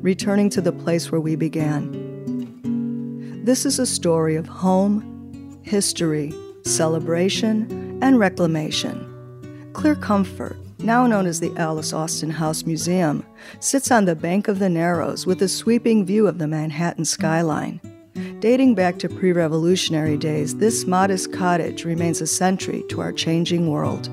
returning 0.01 0.49
to 0.51 0.61
the 0.61 0.71
place 0.71 1.11
where 1.11 1.21
we 1.21 1.35
began. 1.35 2.03
This 3.43 3.65
is 3.65 3.79
a 3.79 3.85
story 3.85 4.35
of 4.35 4.47
home, 4.47 5.59
history, 5.63 6.33
celebration, 6.63 7.99
and 8.01 8.19
reclamation. 8.19 9.11
Clear 9.73 9.95
Comfort, 9.95 10.57
now 10.79 11.05
known 11.05 11.27
as 11.27 11.39
the 11.39 11.55
Alice 11.57 11.93
Austen 11.93 12.29
House 12.29 12.65
Museum, 12.65 13.25
sits 13.59 13.91
on 13.91 14.05
the 14.05 14.15
bank 14.15 14.47
of 14.47 14.59
the 14.59 14.69
Narrows 14.69 15.25
with 15.25 15.41
a 15.41 15.47
sweeping 15.47 16.05
view 16.05 16.27
of 16.27 16.39
the 16.39 16.47
Manhattan 16.47 17.05
skyline. 17.05 17.79
Dating 18.39 18.75
back 18.75 18.99
to 18.99 19.09
pre 19.09 19.31
revolutionary 19.31 20.17
days, 20.17 20.55
this 20.57 20.85
modest 20.85 21.33
cottage 21.33 21.83
remains 21.83 22.21
a 22.21 22.27
sentry 22.27 22.83
to 22.89 23.01
our 23.01 23.11
changing 23.11 23.69
world. 23.69 24.09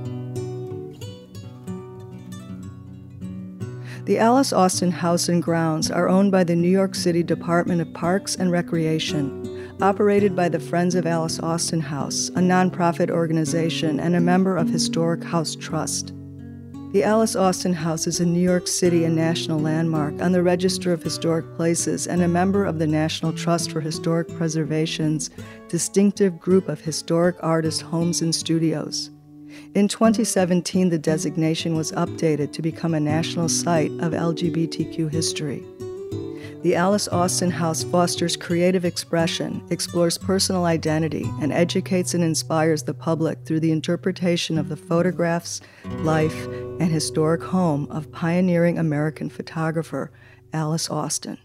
The 4.13 4.19
Alice 4.19 4.53
Austen 4.53 4.91
House 4.91 5.31
and 5.31 5.43
Grounds 5.43 5.91
are 5.91 6.07
owned 6.07 6.31
by 6.31 6.45
the 6.45 6.55
New 6.55 6.69
York 6.69 6.95
City 6.95 7.23
Department 7.23 7.81
of 7.81 7.95
Parks 7.95 8.37
and 8.37 8.53
Recreation, 8.53 9.75
operated 9.81 10.37
by 10.37 10.51
the 10.51 10.61
Friends 10.61 10.95
of 10.95 11.07
Alice 11.07 11.41
Austen 11.41 11.81
House, 11.81 12.29
a 12.29 12.41
nonprofit 12.41 13.09
organization 13.09 13.99
and 13.99 14.15
a 14.15 14.21
member 14.21 14.59
of 14.59 14.69
Historic 14.69 15.25
House 15.25 15.57
Trust. 15.57 16.13
The 16.93 17.03
Alice 17.03 17.35
Austen 17.35 17.73
House 17.73 18.07
is 18.07 18.21
a 18.21 18.27
New 18.27 18.43
York 18.43 18.69
City 18.69 19.05
and 19.05 19.17
national 19.17 19.61
landmark 19.61 20.21
on 20.21 20.33
the 20.33 20.43
Register 20.43 20.93
of 20.93 21.03
Historic 21.03 21.47
Places 21.57 22.07
and 22.07 22.21
a 22.21 22.29
member 22.29 22.67
of 22.67 22.79
the 22.79 22.87
National 22.87 23.33
Trust 23.33 23.73
for 23.73 23.81
Historic 23.81 24.29
Preservation's 24.37 25.31
distinctive 25.71 26.39
group 26.39 26.69
of 26.69 26.83
historic 26.83 27.37
artist 27.41 27.81
homes 27.81 28.21
and 28.21 28.35
studios. 28.35 29.11
In 29.75 29.89
2017, 29.89 30.91
the 30.91 30.99
designation 30.99 31.75
was 31.75 31.93
updated 31.93 32.53
to 32.53 32.63
become 32.63 32.95
a 32.95 33.01
national 33.01 33.49
site 33.49 33.91
of 34.01 34.13
LGBTQ 34.13 35.11
history. 35.11 35.63
The 36.63 36.77
Alice 36.77 37.09
Austen 37.09 37.51
House 37.51 37.83
fosters 37.83 38.37
creative 38.37 38.85
expression, 38.85 39.67
explores 39.71 40.17
personal 40.17 40.65
identity, 40.65 41.29
and 41.41 41.53
educates 41.53 42.15
and 42.15 42.23
inspires 42.23 42.85
the 42.85 42.95
public 42.95 43.45
through 43.45 43.59
the 43.59 43.73
interpretation 43.73 44.57
of 44.59 44.69
the 44.69 44.77
photographs, 44.77 45.61
life, 45.99 46.47
and 46.47 46.93
historic 46.93 47.43
home 47.43 47.89
of 47.91 48.13
pioneering 48.13 48.79
American 48.79 49.29
photographer 49.29 50.13
Alice 50.53 50.89
Austen. 50.89 51.39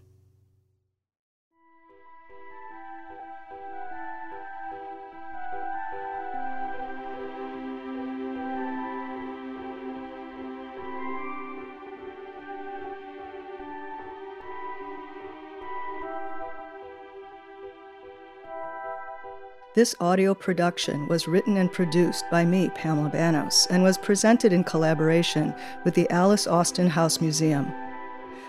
This 19.78 19.94
audio 20.00 20.34
production 20.34 21.08
was 21.08 21.28
written 21.28 21.58
and 21.58 21.72
produced 21.72 22.26
by 22.32 22.44
me, 22.44 22.70
Pamela 22.70 23.10
Bannos, 23.10 23.68
and 23.70 23.84
was 23.84 23.96
presented 23.96 24.52
in 24.52 24.64
collaboration 24.64 25.54
with 25.86 25.94
the 25.94 26.10
Alice 26.10 26.48
Austen 26.48 26.90
House 26.90 27.22
Museum. 27.22 27.72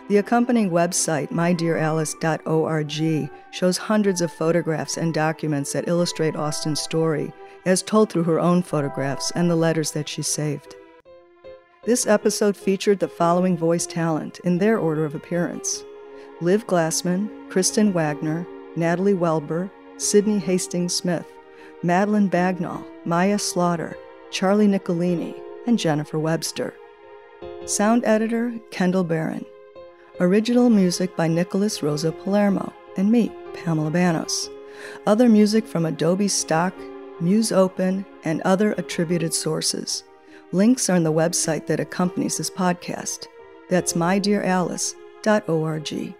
The 0.09 0.17
accompanying 0.17 0.71
website, 0.71 1.31
mydearalice.org, 1.31 3.31
shows 3.51 3.77
hundreds 3.77 4.23
of 4.23 4.33
photographs 4.33 4.97
and 4.97 5.13
documents 5.13 5.75
that 5.75 5.87
illustrate 5.87 6.35
Austen's 6.35 6.81
story, 6.81 7.31
as 7.67 7.83
told 7.83 8.11
through 8.11 8.23
her 8.23 8.41
own 8.41 8.63
photographs 8.63 9.31
and 9.33 9.51
the 9.51 9.55
letters 9.55 9.91
that 9.91 10.09
she 10.09 10.23
saved. 10.23 10.77
This 11.85 12.07
episode 12.07 12.57
featured 12.57 13.01
the 13.01 13.07
following 13.07 13.55
voice 13.55 13.85
talent 13.85 14.39
in 14.45 14.57
their 14.57 14.79
order 14.79 15.05
of 15.05 15.15
appearance 15.15 15.85
Liv 16.41 16.67
Glassman, 16.67 17.51
Kristen 17.51 17.93
Wagner, 17.93 18.47
Natalie 18.77 19.13
Welber, 19.13 19.71
Sydney 19.99 20.39
Hastings 20.39 20.95
Smith, 20.95 21.27
Madeline 21.83 22.31
Bagnall, 22.31 22.87
Maya 23.05 23.39
Slaughter, 23.39 23.97
Charlie 24.31 24.69
Nicolini, 24.69 25.35
and 25.67 25.79
Jennifer 25.79 26.19
Webster. 26.19 26.73
Sound 27.67 28.03
editor 28.05 28.59
Kendall 28.71 29.05
Barron. 29.05 29.45
Original 30.21 30.71
music 30.71 31.15
by 31.17 31.29
Nicholas 31.29 31.83
Rosa 31.83 32.13
Palermo 32.13 32.73
and 32.97 33.13
me, 33.13 33.31
Pamela 33.55 33.91
Bannos. 33.91 34.49
Other 35.07 35.29
music 35.29 35.67
from 35.67 35.85
Adobe 35.85 36.29
Stock, 36.29 36.73
Musopen, 37.21 38.07
and 38.25 38.41
other 38.43 38.73
attributed 38.79 39.35
sources. 39.35 40.05
Links 40.53 40.89
are 40.89 40.95
on 40.95 41.03
the 41.03 41.13
website 41.13 41.67
that 41.67 41.81
accompanies 41.81 42.39
this 42.39 42.51
podcast. 42.51 43.27
That's 43.69 43.95
mydearalice.org. 43.95 46.15